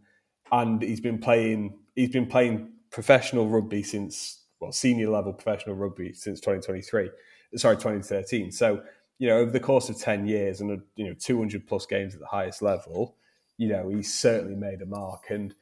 and 0.53 0.83
he's 0.83 1.01
been 1.01 1.19
playing. 1.19 1.79
He's 1.97 2.11
been 2.11 2.27
playing 2.27 2.71
professional 2.91 3.49
rugby 3.49 3.83
since 3.83 4.45
well, 4.61 4.73
senior 4.73 5.09
level 5.09 5.33
professional 5.33 5.77
rugby 5.77 6.13
since 6.13 6.41
2023. 6.41 7.11
Sorry, 7.57 7.77
2013. 7.77 8.53
So 8.53 8.83
you 9.19 9.29
know, 9.29 9.37
over 9.37 9.51
the 9.51 9.61
course 9.61 9.91
of 9.91 9.99
10 9.99 10.27
years 10.27 10.61
and 10.61 10.81
you 10.97 11.07
know 11.07 11.15
200 11.19 11.67
plus 11.67 11.87
games 11.87 12.15
at 12.15 12.21
the 12.21 12.27
highest 12.27 12.63
level, 12.63 13.17
you 13.57 13.69
know, 13.69 13.89
he's 13.89 14.13
certainly 14.13 14.57
made 14.57 14.83
a 14.83 14.87
mark 14.87 15.25
and. 15.31 15.55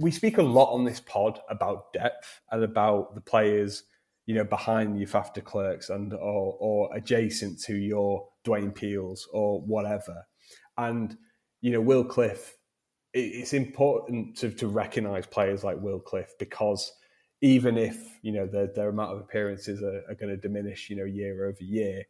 We 0.00 0.10
speak 0.10 0.38
a 0.38 0.42
lot 0.42 0.72
on 0.72 0.84
this 0.84 1.00
pod 1.00 1.38
about 1.50 1.92
depth 1.92 2.40
and 2.50 2.64
about 2.64 3.14
the 3.14 3.20
players 3.20 3.84
you 4.26 4.34
know, 4.34 4.44
behind 4.44 4.98
your 4.98 5.08
Faf 5.08 5.32
de 5.32 5.40
Klerks 5.40 5.88
and 5.88 6.12
or, 6.12 6.56
or 6.58 6.94
adjacent 6.94 7.60
to 7.62 7.76
your 7.76 8.28
Dwayne 8.44 8.74
Peels 8.74 9.28
or 9.32 9.60
whatever. 9.60 10.26
And, 10.76 11.16
you 11.60 11.70
know, 11.70 11.80
Will 11.80 12.04
Cliff, 12.04 12.56
it's 13.14 13.54
important 13.54 14.36
to, 14.38 14.50
to 14.50 14.66
recognise 14.66 15.26
players 15.26 15.64
like 15.64 15.80
Will 15.80 16.00
Cliff 16.00 16.34
because 16.38 16.92
even 17.40 17.78
if, 17.78 17.96
you 18.22 18.32
know, 18.32 18.46
their, 18.46 18.66
their 18.66 18.88
amount 18.88 19.12
of 19.12 19.20
appearances 19.20 19.82
are, 19.82 20.02
are 20.08 20.16
going 20.16 20.30
to 20.30 20.36
diminish, 20.36 20.90
you 20.90 20.96
know, 20.96 21.04
year 21.04 21.46
over 21.46 21.62
year, 21.62 22.02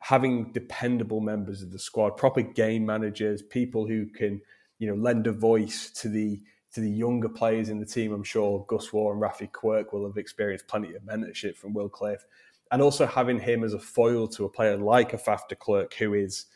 having 0.00 0.52
dependable 0.52 1.20
members 1.20 1.62
of 1.62 1.70
the 1.70 1.78
squad, 1.78 2.10
proper 2.16 2.42
game 2.42 2.84
managers, 2.84 3.42
people 3.42 3.86
who 3.86 4.06
can, 4.06 4.40
you 4.78 4.88
know, 4.88 4.94
lend 4.94 5.26
a 5.26 5.32
voice 5.32 5.90
to 5.90 6.08
the 6.08 6.40
to 6.74 6.80
the 6.80 6.90
younger 6.90 7.28
players 7.28 7.68
in 7.68 7.78
the 7.78 7.86
team, 7.86 8.12
I'm 8.12 8.24
sure 8.24 8.64
Gus 8.68 8.92
Warr 8.92 9.12
and 9.12 9.22
Raffi 9.22 9.50
Quirke 9.50 9.92
will 9.92 10.06
have 10.06 10.16
experienced 10.16 10.66
plenty 10.66 10.94
of 10.94 11.02
mentorship 11.02 11.56
from 11.56 11.72
Will 11.72 11.88
Cliff. 11.88 12.24
And 12.72 12.82
also 12.82 13.06
having 13.06 13.38
him 13.38 13.62
as 13.62 13.74
a 13.74 13.78
foil 13.78 14.26
to 14.28 14.44
a 14.44 14.48
player 14.48 14.76
like 14.76 15.12
a 15.12 15.18
Faf 15.18 15.48
de 15.48 15.54
Klerk, 15.54 15.94
who 15.94 16.14
is, 16.14 16.46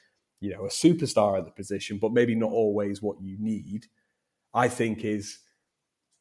you 0.40 0.50
know, 0.50 0.64
a 0.64 0.68
superstar 0.68 1.38
at 1.38 1.44
the 1.44 1.52
position, 1.52 1.98
but 1.98 2.12
maybe 2.12 2.34
not 2.34 2.50
always 2.50 3.00
what 3.00 3.20
you 3.20 3.36
need, 3.38 3.86
I 4.52 4.68
think 4.68 5.04
is 5.04 5.38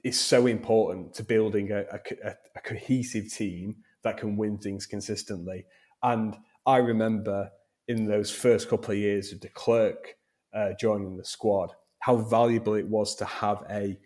is 0.04 0.20
so 0.20 0.46
important 0.46 1.14
to 1.16 1.24
building 1.24 1.72
a, 1.72 1.80
a, 1.92 2.36
a 2.56 2.62
cohesive 2.64 3.34
team 3.34 3.78
that 4.04 4.18
can 4.18 4.38
win 4.38 4.58
things 4.58 4.86
consistently. 4.86 5.66
And 6.04 6.38
I 6.66 6.78
remember 6.78 7.50
in 7.88 8.06
those 8.06 8.30
first 8.30 8.70
couple 8.70 8.92
of 8.92 8.98
years 8.98 9.34
of 9.34 9.40
de 9.40 9.50
Klerk 9.50 10.16
uh, 10.54 10.74
joining 10.80 11.18
the 11.18 11.26
squad, 11.26 11.72
how 12.00 12.18
valuable 12.18 12.76
it 12.76 12.88
was 12.88 13.16
to 13.16 13.26
have 13.26 13.64
a 13.70 13.98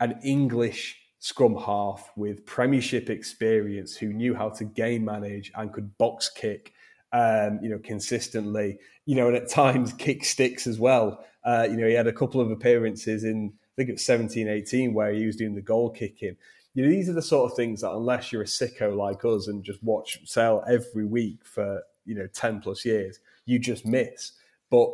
an 0.00 0.18
English 0.24 0.98
scrum 1.20 1.54
half 1.54 2.10
with 2.16 2.44
Premiership 2.44 3.08
experience 3.08 3.96
who 3.96 4.12
knew 4.12 4.34
how 4.34 4.48
to 4.48 4.64
game 4.64 5.04
manage 5.04 5.52
and 5.54 5.72
could 5.72 5.96
box 5.96 6.28
kick, 6.28 6.72
um, 7.12 7.60
you 7.62 7.68
know, 7.68 7.78
consistently. 7.78 8.78
You 9.06 9.16
know, 9.16 9.28
and 9.28 9.36
at 9.36 9.48
times 9.48 9.92
kick 9.92 10.24
sticks 10.24 10.66
as 10.66 10.78
well. 10.78 11.24
Uh, 11.44 11.66
you 11.70 11.76
know, 11.76 11.86
he 11.86 11.94
had 11.94 12.06
a 12.06 12.12
couple 12.12 12.40
of 12.40 12.50
appearances 12.50 13.24
in 13.24 13.52
I 13.54 13.74
think 13.76 13.88
it 13.88 13.92
was 13.92 14.04
17, 14.04 14.48
18 14.48 14.92
where 14.92 15.12
he 15.12 15.24
was 15.24 15.36
doing 15.36 15.54
the 15.54 15.62
goal 15.62 15.90
kicking. 15.90 16.36
You 16.74 16.84
know, 16.84 16.90
these 16.90 17.08
are 17.08 17.14
the 17.14 17.22
sort 17.22 17.50
of 17.50 17.56
things 17.56 17.80
that 17.80 17.92
unless 17.92 18.32
you're 18.32 18.42
a 18.42 18.46
sicko 18.46 18.96
like 18.96 19.24
us 19.24 19.48
and 19.48 19.64
just 19.64 19.82
watch 19.82 20.18
Sale 20.24 20.64
every 20.68 21.04
week 21.04 21.44
for 21.44 21.82
you 22.04 22.14
know 22.14 22.26
10 22.26 22.60
plus 22.60 22.84
years, 22.84 23.20
you 23.46 23.58
just 23.58 23.86
miss. 23.86 24.32
But 24.70 24.90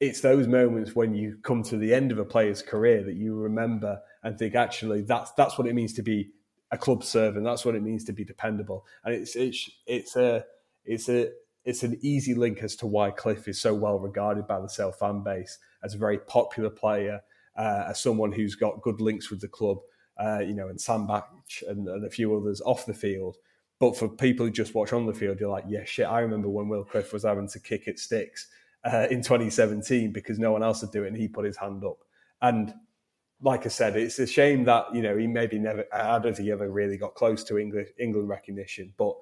it's 0.00 0.20
those 0.20 0.46
moments 0.46 0.94
when 0.94 1.14
you 1.14 1.38
come 1.42 1.62
to 1.64 1.76
the 1.76 1.94
end 1.94 2.12
of 2.12 2.18
a 2.18 2.24
player's 2.24 2.62
career 2.62 3.02
that 3.04 3.14
you 3.14 3.34
remember 3.34 4.00
and 4.22 4.38
think 4.38 4.54
actually 4.54 5.02
that's 5.02 5.32
that's 5.32 5.56
what 5.56 5.66
it 5.66 5.74
means 5.74 5.92
to 5.94 6.02
be 6.02 6.30
a 6.70 6.78
club 6.78 7.04
servant. 7.04 7.44
That's 7.44 7.64
what 7.64 7.74
it 7.74 7.82
means 7.82 8.04
to 8.04 8.12
be 8.12 8.24
dependable. 8.24 8.84
And 9.04 9.14
it's 9.14 9.36
it's 9.36 9.70
it's 9.86 10.16
a 10.16 10.44
it's 10.84 11.08
a 11.08 11.30
it's 11.64 11.82
an 11.82 11.98
easy 12.02 12.34
link 12.34 12.62
as 12.62 12.76
to 12.76 12.86
why 12.86 13.10
Cliff 13.10 13.48
is 13.48 13.60
so 13.60 13.74
well 13.74 13.98
regarded 13.98 14.46
by 14.46 14.60
the 14.60 14.68
Sale 14.68 14.92
fan 14.92 15.22
base 15.22 15.58
as 15.82 15.94
a 15.94 15.98
very 15.98 16.18
popular 16.18 16.70
player 16.70 17.20
uh, 17.56 17.84
as 17.88 18.00
someone 18.00 18.32
who's 18.32 18.54
got 18.54 18.82
good 18.82 19.00
links 19.00 19.30
with 19.30 19.40
the 19.40 19.48
club 19.48 19.78
uh, 20.18 20.40
you 20.40 20.54
know 20.54 20.68
and 20.68 20.80
Sandbach 20.80 21.28
and, 21.68 21.88
and 21.88 22.04
a 22.04 22.10
few 22.10 22.36
others 22.36 22.60
off 22.60 22.86
the 22.86 22.94
field. 22.94 23.36
But 23.78 23.96
for 23.96 24.08
people 24.08 24.46
who 24.46 24.52
just 24.52 24.74
watch 24.74 24.92
on 24.92 25.06
the 25.06 25.14
field 25.14 25.40
you're 25.40 25.50
like 25.50 25.64
yeah 25.68 25.84
shit 25.84 26.06
I 26.06 26.20
remember 26.20 26.48
when 26.48 26.68
Will 26.68 26.84
Cliff 26.84 27.12
was 27.12 27.24
having 27.24 27.48
to 27.48 27.60
kick 27.60 27.88
at 27.88 27.98
sticks 27.98 28.48
uh, 28.86 29.06
in 29.10 29.20
2017 29.22 30.12
because 30.12 30.38
no 30.38 30.52
one 30.52 30.62
else 30.62 30.80
would 30.82 30.92
do 30.92 31.04
it 31.04 31.08
and 31.08 31.16
he 31.16 31.28
put 31.28 31.44
his 31.44 31.56
hand 31.56 31.84
up. 31.84 31.98
And 32.40 32.72
like 33.42 33.66
I 33.66 33.68
said, 33.68 33.96
it's 33.96 34.18
a 34.18 34.26
shame 34.26 34.64
that 34.64 34.94
you 34.94 35.02
know 35.02 35.16
he 35.16 35.26
maybe 35.26 35.58
never. 35.58 35.84
I 35.92 36.18
don't 36.18 36.34
think 36.34 36.46
he 36.46 36.52
ever 36.52 36.70
really 36.70 36.96
got 36.96 37.14
close 37.14 37.44
to 37.44 37.58
English 37.58 37.88
England 37.98 38.28
recognition. 38.28 38.92
But 38.96 39.16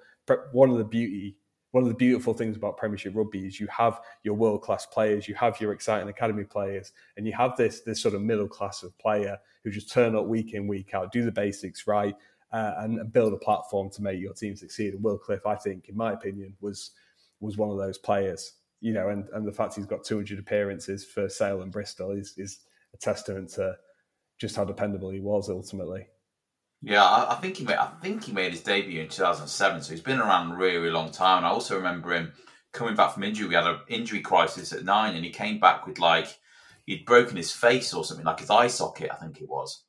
one 0.52 0.70
of 0.70 0.78
the 0.78 0.84
beauty, 0.84 1.36
one 1.72 1.82
of 1.82 1.88
the 1.88 1.94
beautiful 1.94 2.32
things 2.34 2.56
about 2.56 2.76
Premiership 2.76 3.14
rugby 3.16 3.46
is 3.46 3.58
you 3.58 3.66
have 3.68 4.00
your 4.22 4.34
world 4.34 4.62
class 4.62 4.86
players, 4.86 5.26
you 5.26 5.34
have 5.34 5.60
your 5.60 5.72
exciting 5.72 6.08
academy 6.08 6.44
players, 6.44 6.92
and 7.16 7.26
you 7.26 7.32
have 7.32 7.56
this 7.56 7.80
this 7.80 8.00
sort 8.00 8.14
of 8.14 8.22
middle 8.22 8.48
class 8.48 8.82
of 8.82 8.96
player 8.98 9.36
who 9.64 9.70
just 9.70 9.90
turn 9.90 10.14
up 10.14 10.26
week 10.26 10.54
in 10.54 10.68
week 10.68 10.94
out, 10.94 11.10
do 11.10 11.24
the 11.24 11.32
basics 11.32 11.86
right, 11.86 12.14
uh, 12.52 12.74
and, 12.78 13.00
and, 13.00 13.12
build 13.12 13.32
a 13.32 13.38
platform 13.38 13.90
to 13.90 14.02
make 14.02 14.20
your 14.20 14.34
team 14.34 14.54
succeed. 14.54 14.94
And 14.94 15.02
Will 15.02 15.18
Cliff, 15.18 15.46
I 15.46 15.56
think, 15.56 15.88
in 15.88 15.96
my 15.96 16.12
opinion, 16.12 16.54
was 16.60 16.92
was 17.40 17.56
one 17.56 17.70
of 17.70 17.78
those 17.78 17.98
players. 17.98 18.52
You 18.84 18.92
know, 18.92 19.08
and, 19.08 19.26
and 19.32 19.46
the 19.46 19.52
fact 19.52 19.76
he's 19.76 19.86
got 19.86 20.04
200 20.04 20.38
appearances 20.38 21.06
for 21.06 21.26
Sale 21.26 21.62
and 21.62 21.72
Bristol 21.72 22.10
is 22.10 22.34
is 22.36 22.60
a 22.92 22.98
testament 22.98 23.48
to 23.54 23.76
just 24.38 24.56
how 24.56 24.64
dependable 24.64 25.08
he 25.08 25.20
was 25.20 25.48
ultimately. 25.48 26.06
Yeah, 26.82 27.02
I, 27.02 27.32
I, 27.32 27.34
think 27.36 27.56
he 27.56 27.64
made. 27.64 27.76
I 27.76 27.86
think 28.02 28.24
he 28.24 28.32
made 28.32 28.52
his 28.52 28.62
debut 28.62 29.00
in 29.00 29.08
2007, 29.08 29.82
so 29.82 29.90
he's 29.90 30.02
been 30.02 30.20
around 30.20 30.52
a 30.52 30.56
really, 30.56 30.90
long 30.90 31.10
time. 31.10 31.38
And 31.38 31.46
I 31.46 31.48
also 31.48 31.76
remember 31.76 32.12
him 32.12 32.34
coming 32.72 32.94
back 32.94 33.14
from 33.14 33.22
injury. 33.22 33.48
We 33.48 33.54
had 33.54 33.66
an 33.66 33.78
injury 33.88 34.20
crisis 34.20 34.70
at 34.74 34.84
nine, 34.84 35.16
and 35.16 35.24
he 35.24 35.30
came 35.30 35.58
back 35.58 35.86
with 35.86 35.98
like 35.98 36.38
he'd 36.84 37.06
broken 37.06 37.38
his 37.38 37.52
face 37.52 37.94
or 37.94 38.04
something, 38.04 38.26
like 38.26 38.40
his 38.40 38.50
eye 38.50 38.66
socket, 38.66 39.10
I 39.10 39.16
think 39.16 39.40
it 39.40 39.48
was. 39.48 39.82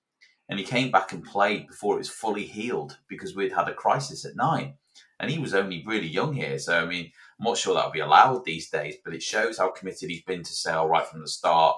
And 0.48 0.58
he 0.58 0.64
came 0.64 0.89
back 0.89 1.12
and 1.12 1.22
played 1.22 1.68
before 1.68 1.96
it 1.96 2.00
was 2.00 2.10
fully 2.10 2.46
healed 2.46 2.98
because 3.10 3.36
we'd 3.36 3.52
had 3.52 3.68
a 3.68 3.74
crisis 3.74 4.24
at 4.24 4.38
nine, 4.38 4.76
and 5.20 5.30
he 5.30 5.38
was 5.38 5.54
only 5.54 5.84
really 5.86 6.08
young 6.08 6.34
here. 6.34 6.58
So 6.60 6.80
I 6.80 6.86
mean, 6.86 7.12
I'm 7.40 7.46
not 7.46 7.58
sure 7.58 7.74
that'll 7.74 7.92
be 7.92 8.00
allowed 8.00 8.46
these 8.46 8.70
days, 8.70 8.96
but 9.04 9.14
it 9.14 9.22
shows 9.22 9.58
how 9.58 9.70
committed 9.70 10.10
he's 10.10 10.24
been 10.24 10.44
to 10.44 10.54
Sale 10.54 10.88
right 10.88 11.06
from 11.06 11.22
the 11.22 11.28
start. 11.28 11.78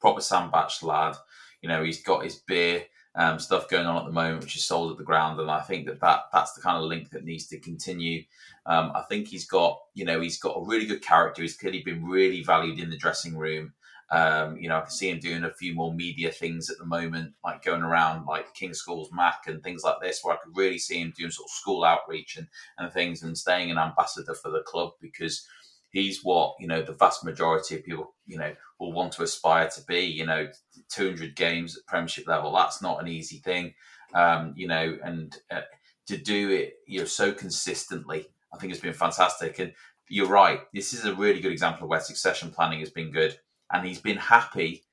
Proper 0.00 0.20
sandbach 0.20 0.82
lad. 0.82 1.16
You 1.62 1.68
know, 1.68 1.84
he's 1.84 2.02
got 2.02 2.24
his 2.24 2.36
beer 2.36 2.84
um, 3.14 3.38
stuff 3.38 3.68
going 3.68 3.86
on 3.86 3.96
at 3.96 4.04
the 4.04 4.12
moment, 4.12 4.42
which 4.42 4.56
is 4.56 4.64
sold 4.64 4.92
at 4.92 4.98
the 4.98 5.04
ground, 5.04 5.40
and 5.40 5.50
I 5.50 5.60
think 5.60 5.86
that, 5.86 6.00
that 6.00 6.20
that's 6.32 6.52
the 6.52 6.60
kind 6.60 6.76
of 6.76 6.84
link 6.84 7.10
that 7.10 7.24
needs 7.24 7.46
to 7.48 7.58
continue. 7.58 8.22
Um, 8.66 8.92
I 8.94 9.02
think 9.02 9.28
he's 9.28 9.46
got, 9.46 9.78
you 9.94 10.04
know, 10.04 10.20
he's 10.20 10.38
got 10.38 10.56
a 10.56 10.64
really 10.64 10.86
good 10.86 11.02
character. 11.02 11.42
He's 11.42 11.56
clearly 11.56 11.82
been 11.82 12.04
really 12.04 12.42
valued 12.42 12.78
in 12.78 12.90
the 12.90 12.96
dressing 12.96 13.36
room. 13.36 13.72
Um, 14.12 14.56
you 14.56 14.68
know, 14.68 14.76
I 14.76 14.80
can 14.80 14.90
see 14.90 15.08
him 15.08 15.20
doing 15.20 15.44
a 15.44 15.54
few 15.54 15.72
more 15.74 15.94
media 15.94 16.32
things 16.32 16.68
at 16.68 16.78
the 16.78 16.84
moment, 16.84 17.34
like 17.44 17.64
going 17.64 17.82
around 17.82 18.26
like 18.26 18.54
King 18.54 18.74
Schools 18.74 19.10
Mac 19.12 19.46
and 19.46 19.62
things 19.62 19.84
like 19.84 20.00
this, 20.02 20.20
where 20.22 20.34
I 20.34 20.38
could 20.38 20.56
really 20.56 20.78
see 20.78 21.00
him 21.00 21.12
doing 21.16 21.30
sort 21.30 21.46
of 21.46 21.52
school 21.52 21.84
outreach 21.84 22.36
and, 22.36 22.48
and 22.78 22.92
things 22.92 23.22
and 23.22 23.38
staying 23.38 23.70
an 23.70 23.78
ambassador 23.78 24.34
for 24.34 24.50
the 24.50 24.62
club 24.62 24.92
because 25.00 25.46
he's 25.90 26.24
what 26.24 26.54
you 26.58 26.66
know 26.66 26.82
the 26.82 26.92
vast 26.92 27.24
majority 27.24 27.74
of 27.74 27.84
people 27.84 28.14
you 28.26 28.38
know 28.38 28.54
will 28.78 28.92
want 28.92 29.12
to 29.12 29.22
aspire 29.22 29.68
to 29.68 29.82
be 29.84 30.00
you 30.00 30.24
know 30.24 30.48
200 30.88 31.36
games 31.36 31.76
at 31.76 31.86
premiership 31.86 32.26
level. 32.26 32.52
That's 32.52 32.82
not 32.82 33.00
an 33.00 33.08
easy 33.08 33.38
thing. 33.38 33.74
Um, 34.12 34.54
you 34.56 34.66
know 34.66 34.98
and 35.04 35.36
uh, 35.52 35.60
to 36.08 36.16
do 36.16 36.50
it 36.50 36.74
you 36.88 36.98
know 36.98 37.04
so 37.04 37.32
consistently 37.32 38.26
i 38.52 38.58
think 38.58 38.72
it's 38.72 38.82
been 38.82 38.92
fantastic. 38.92 39.60
And 39.60 39.72
you're 40.08 40.26
right 40.26 40.62
this 40.74 40.92
is 40.92 41.04
a 41.04 41.14
really 41.14 41.38
good 41.38 41.52
example 41.52 41.84
of 41.84 41.90
where 41.90 42.00
succession 42.00 42.50
planning 42.50 42.80
has 42.80 42.90
been 42.90 43.12
good 43.12 43.38
and 43.72 43.86
he's 43.86 44.00
been 44.00 44.18
happy 44.18 44.84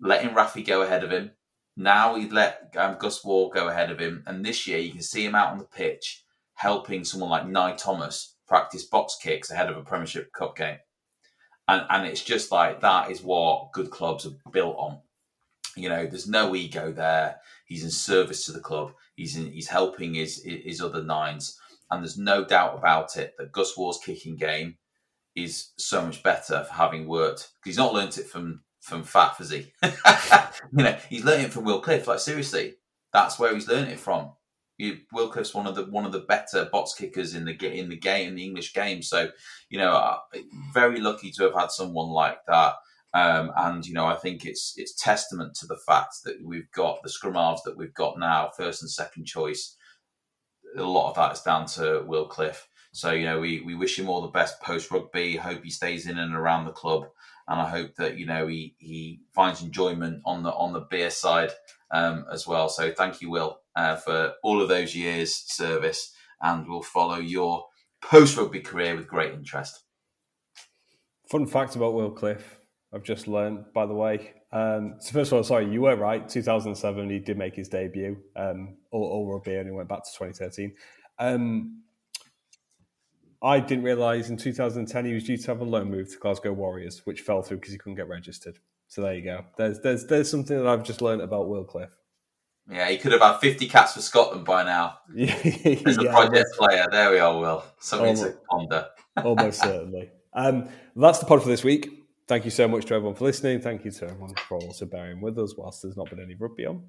letting 0.00 0.30
Raffi 0.30 0.66
go 0.66 0.82
ahead 0.82 1.04
of 1.04 1.10
him 1.10 1.32
now 1.76 2.14
he'd 2.14 2.32
let 2.32 2.74
um, 2.76 2.96
Gus 2.98 3.24
Warr 3.24 3.50
go 3.52 3.68
ahead 3.68 3.90
of 3.90 3.98
him 3.98 4.22
and 4.26 4.44
this 4.44 4.66
year 4.66 4.78
you 4.78 4.92
can 4.92 5.02
see 5.02 5.24
him 5.24 5.34
out 5.34 5.52
on 5.52 5.58
the 5.58 5.64
pitch 5.64 6.24
helping 6.60 7.04
someone 7.04 7.30
like 7.30 7.48
Nye 7.48 7.74
Thomas 7.74 8.36
practice 8.46 8.84
box 8.84 9.16
kicks 9.22 9.50
ahead 9.50 9.70
of 9.70 9.78
a 9.78 9.82
Premiership 9.82 10.30
Cup 10.32 10.56
game. 10.56 10.76
And, 11.68 11.86
and 11.88 12.06
it's 12.06 12.22
just 12.22 12.52
like 12.52 12.80
that 12.80 13.10
is 13.10 13.22
what 13.22 13.72
good 13.72 13.90
clubs 13.90 14.26
are 14.26 14.50
built 14.50 14.76
on. 14.76 14.98
You 15.74 15.88
know, 15.88 16.04
there's 16.06 16.28
no 16.28 16.54
ego 16.54 16.92
there. 16.92 17.36
He's 17.64 17.84
in 17.84 17.90
service 17.90 18.44
to 18.44 18.52
the 18.52 18.60
club. 18.60 18.92
He's 19.14 19.36
in, 19.36 19.52
he's 19.52 19.68
helping 19.68 20.14
his 20.14 20.42
his 20.44 20.82
other 20.82 21.02
nines, 21.02 21.56
and 21.90 22.02
there's 22.02 22.18
no 22.18 22.44
doubt 22.44 22.76
about 22.76 23.16
it 23.16 23.34
that 23.38 23.52
Gus 23.52 23.76
Warr's 23.76 24.00
kicking 24.04 24.36
game 24.36 24.76
is 25.36 25.70
so 25.78 26.04
much 26.04 26.22
better 26.22 26.64
for 26.64 26.72
having 26.74 27.06
worked. 27.06 27.50
He's 27.64 27.78
not 27.78 27.94
learnt 27.94 28.18
it 28.18 28.26
from 28.26 28.62
from 28.80 29.02
Fat 29.02 29.36
Fizzy. 29.36 29.72
you 29.82 30.84
know, 30.84 30.96
he's 31.08 31.24
learning 31.24 31.46
it 31.46 31.52
from 31.52 31.64
Will 31.64 31.80
Cliff. 31.80 32.06
Like 32.06 32.18
seriously, 32.18 32.76
that's 33.12 33.38
where 33.38 33.54
he's 33.54 33.68
learned 33.68 33.90
it 33.90 34.00
from. 34.00 34.32
Will 35.12 35.28
Cliff's 35.28 35.54
one 35.54 35.66
of 35.66 35.74
the 35.74 35.84
one 35.84 36.06
of 36.06 36.12
the 36.12 36.20
better 36.20 36.64
box 36.64 36.94
kickers 36.94 37.34
in 37.34 37.44
the 37.44 37.52
in 37.66 37.90
the 37.90 37.96
game 37.96 38.28
in 38.28 38.34
the 38.34 38.44
English 38.44 38.72
game. 38.72 39.02
So, 39.02 39.30
you 39.68 39.78
know, 39.78 39.92
uh, 39.92 40.18
very 40.72 41.00
lucky 41.00 41.30
to 41.32 41.44
have 41.44 41.54
had 41.54 41.70
someone 41.70 42.08
like 42.08 42.38
that. 42.46 42.74
Um, 43.12 43.52
and 43.56 43.86
you 43.86 43.92
know, 43.92 44.06
I 44.06 44.14
think 44.14 44.46
it's 44.46 44.74
it's 44.76 44.94
testament 44.94 45.54
to 45.56 45.66
the 45.66 45.78
fact 45.86 46.16
that 46.24 46.36
we've 46.42 46.70
got 46.72 47.02
the 47.02 47.10
scrum 47.10 47.34
halves 47.34 47.62
that 47.64 47.76
we've 47.76 47.94
got 47.94 48.18
now, 48.18 48.50
first 48.56 48.82
and 48.82 48.90
second 48.90 49.26
choice. 49.26 49.76
A 50.76 50.82
lot 50.82 51.10
of 51.10 51.16
that 51.16 51.32
is 51.32 51.42
down 51.42 51.66
to 51.66 52.04
Will 52.06 52.26
Cliff. 52.26 52.66
So 52.92 53.12
you 53.12 53.24
know, 53.24 53.40
we 53.40 53.60
we 53.60 53.74
wish 53.74 53.98
him 53.98 54.08
all 54.08 54.22
the 54.22 54.28
best 54.28 54.60
post 54.60 54.90
rugby. 54.90 55.36
Hope 55.36 55.62
he 55.62 55.70
stays 55.70 56.06
in 56.06 56.18
and 56.18 56.34
around 56.34 56.64
the 56.64 56.72
club, 56.72 57.06
and 57.48 57.60
I 57.60 57.68
hope 57.68 57.94
that 57.96 58.18
you 58.18 58.26
know 58.26 58.46
he 58.46 58.74
he 58.78 59.20
finds 59.32 59.62
enjoyment 59.62 60.22
on 60.24 60.42
the 60.42 60.50
on 60.50 60.72
the 60.72 60.80
beer 60.80 61.10
side 61.10 61.50
um, 61.90 62.26
as 62.32 62.46
well. 62.46 62.68
So 62.68 62.92
thank 62.92 63.20
you, 63.20 63.30
Will, 63.30 63.60
uh, 63.76 63.96
for 63.96 64.34
all 64.42 64.60
of 64.60 64.68
those 64.68 64.94
years' 64.94 65.34
service, 65.34 66.12
and 66.42 66.68
we'll 66.68 66.82
follow 66.82 67.16
your 67.16 67.66
post 68.02 68.36
rugby 68.36 68.60
career 68.60 68.96
with 68.96 69.06
great 69.06 69.34
interest. 69.34 69.84
Fun 71.28 71.46
fact 71.46 71.76
about 71.76 71.94
Will 71.94 72.10
Cliff, 72.10 72.60
I've 72.92 73.04
just 73.04 73.28
learned, 73.28 73.66
by 73.72 73.86
the 73.86 73.94
way. 73.94 74.32
Um, 74.52 74.96
so 74.98 75.12
first 75.12 75.30
of 75.30 75.36
all, 75.36 75.44
sorry, 75.44 75.70
you 75.70 75.82
were 75.82 75.94
right. 75.94 76.28
2007, 76.28 77.08
he 77.08 77.20
did 77.20 77.38
make 77.38 77.54
his 77.54 77.68
debut. 77.68 78.16
Um, 78.34 78.78
all, 78.90 79.04
all 79.04 79.32
rugby, 79.32 79.54
and 79.54 79.66
he 79.66 79.72
went 79.72 79.88
back 79.88 80.02
to 80.04 80.10
2013. 80.10 80.72
Um, 81.20 81.82
I 83.42 83.60
didn't 83.60 83.84
realise 83.84 84.28
in 84.28 84.36
2010 84.36 85.04
he 85.04 85.14
was 85.14 85.24
due 85.24 85.36
to 85.36 85.46
have 85.46 85.60
a 85.60 85.64
loan 85.64 85.90
move 85.90 86.10
to 86.10 86.18
Glasgow 86.18 86.52
Warriors, 86.52 87.02
which 87.04 87.22
fell 87.22 87.42
through 87.42 87.58
because 87.58 87.72
he 87.72 87.78
couldn't 87.78 87.96
get 87.96 88.08
registered. 88.08 88.58
So 88.88 89.02
there 89.02 89.14
you 89.14 89.22
go. 89.22 89.44
There's 89.56 89.80
there's 89.80 90.06
there's 90.06 90.30
something 90.30 90.56
that 90.56 90.66
I've 90.66 90.82
just 90.82 91.00
learned 91.00 91.22
about 91.22 91.48
Will 91.48 91.64
Cliff. 91.64 91.90
Yeah, 92.70 92.88
he 92.88 92.98
could 92.98 93.12
have 93.12 93.20
had 93.20 93.38
50 93.38 93.66
caps 93.68 93.94
for 93.94 94.02
Scotland 94.02 94.44
by 94.44 94.62
now. 94.62 94.98
As 95.18 95.98
a 95.98 96.04
yeah, 96.04 96.12
project 96.12 96.50
player, 96.56 96.86
there 96.90 97.10
we 97.10 97.18
are, 97.18 97.38
Will. 97.38 97.64
Something 97.80 98.16
almost, 98.16 98.22
to 98.24 98.38
ponder. 98.48 98.86
almost 99.24 99.62
certainly. 99.62 100.10
Um, 100.34 100.68
that's 100.94 101.18
the 101.18 101.26
pod 101.26 101.42
for 101.42 101.48
this 101.48 101.64
week. 101.64 101.88
Thank 102.28 102.44
you 102.44 102.50
so 102.52 102.68
much 102.68 102.84
to 102.86 102.94
everyone 102.94 103.16
for 103.16 103.24
listening. 103.24 103.60
Thank 103.60 103.84
you 103.84 103.90
to 103.90 104.04
everyone 104.04 104.34
for 104.46 104.58
also 104.58 104.86
bearing 104.86 105.20
with 105.20 105.36
us 105.38 105.56
whilst 105.56 105.82
there's 105.82 105.96
not 105.96 106.10
been 106.10 106.20
any 106.20 106.36
rugby 106.36 106.66
on. 106.66 106.84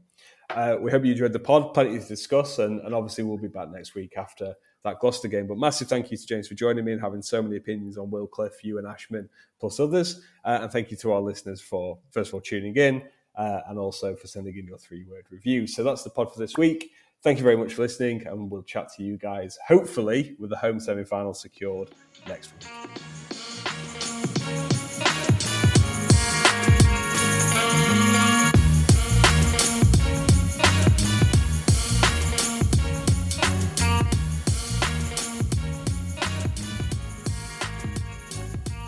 Uh, 0.51 0.75
we 0.79 0.91
hope 0.91 1.03
you 1.03 1.13
enjoyed 1.13 1.33
the 1.33 1.39
pod. 1.39 1.73
Plenty 1.73 1.97
to 1.97 2.05
discuss, 2.05 2.59
and, 2.59 2.79
and 2.81 2.93
obviously 2.93 3.23
we'll 3.23 3.39
be 3.39 3.47
back 3.47 3.71
next 3.71 3.95
week 3.95 4.13
after 4.17 4.53
that 4.83 4.99
Gloucester 4.99 5.27
game. 5.27 5.47
But 5.47 5.57
massive 5.57 5.87
thank 5.87 6.11
you 6.11 6.17
to 6.17 6.25
James 6.25 6.47
for 6.47 6.55
joining 6.55 6.85
me 6.85 6.93
and 6.93 7.01
having 7.01 7.21
so 7.21 7.41
many 7.41 7.57
opinions 7.57 7.97
on 7.97 8.09
Will 8.09 8.27
Cliff, 8.27 8.63
Ewan 8.63 8.85
Ashman, 8.85 9.29
plus 9.59 9.79
others. 9.79 10.21
Uh, 10.43 10.59
and 10.61 10.71
thank 10.71 10.91
you 10.91 10.97
to 10.97 11.11
our 11.13 11.21
listeners 11.21 11.61
for, 11.61 11.97
first 12.11 12.29
of 12.29 12.35
all, 12.35 12.41
tuning 12.41 12.75
in 12.75 13.03
uh, 13.35 13.61
and 13.67 13.77
also 13.77 14.15
for 14.15 14.27
sending 14.27 14.57
in 14.57 14.65
your 14.65 14.77
three 14.77 15.03
word 15.05 15.25
review. 15.29 15.67
So 15.67 15.83
that's 15.83 16.03
the 16.03 16.09
pod 16.09 16.33
for 16.33 16.39
this 16.39 16.57
week. 16.57 16.91
Thank 17.23 17.37
you 17.37 17.43
very 17.43 17.57
much 17.57 17.75
for 17.75 17.83
listening, 17.83 18.25
and 18.25 18.49
we'll 18.49 18.63
chat 18.63 18.91
to 18.97 19.03
you 19.03 19.15
guys 19.15 19.57
hopefully 19.67 20.35
with 20.39 20.49
the 20.49 20.57
home 20.57 20.79
semi 20.79 21.03
final 21.03 21.35
secured 21.35 21.91
next 22.27 22.51
week. 22.53 23.01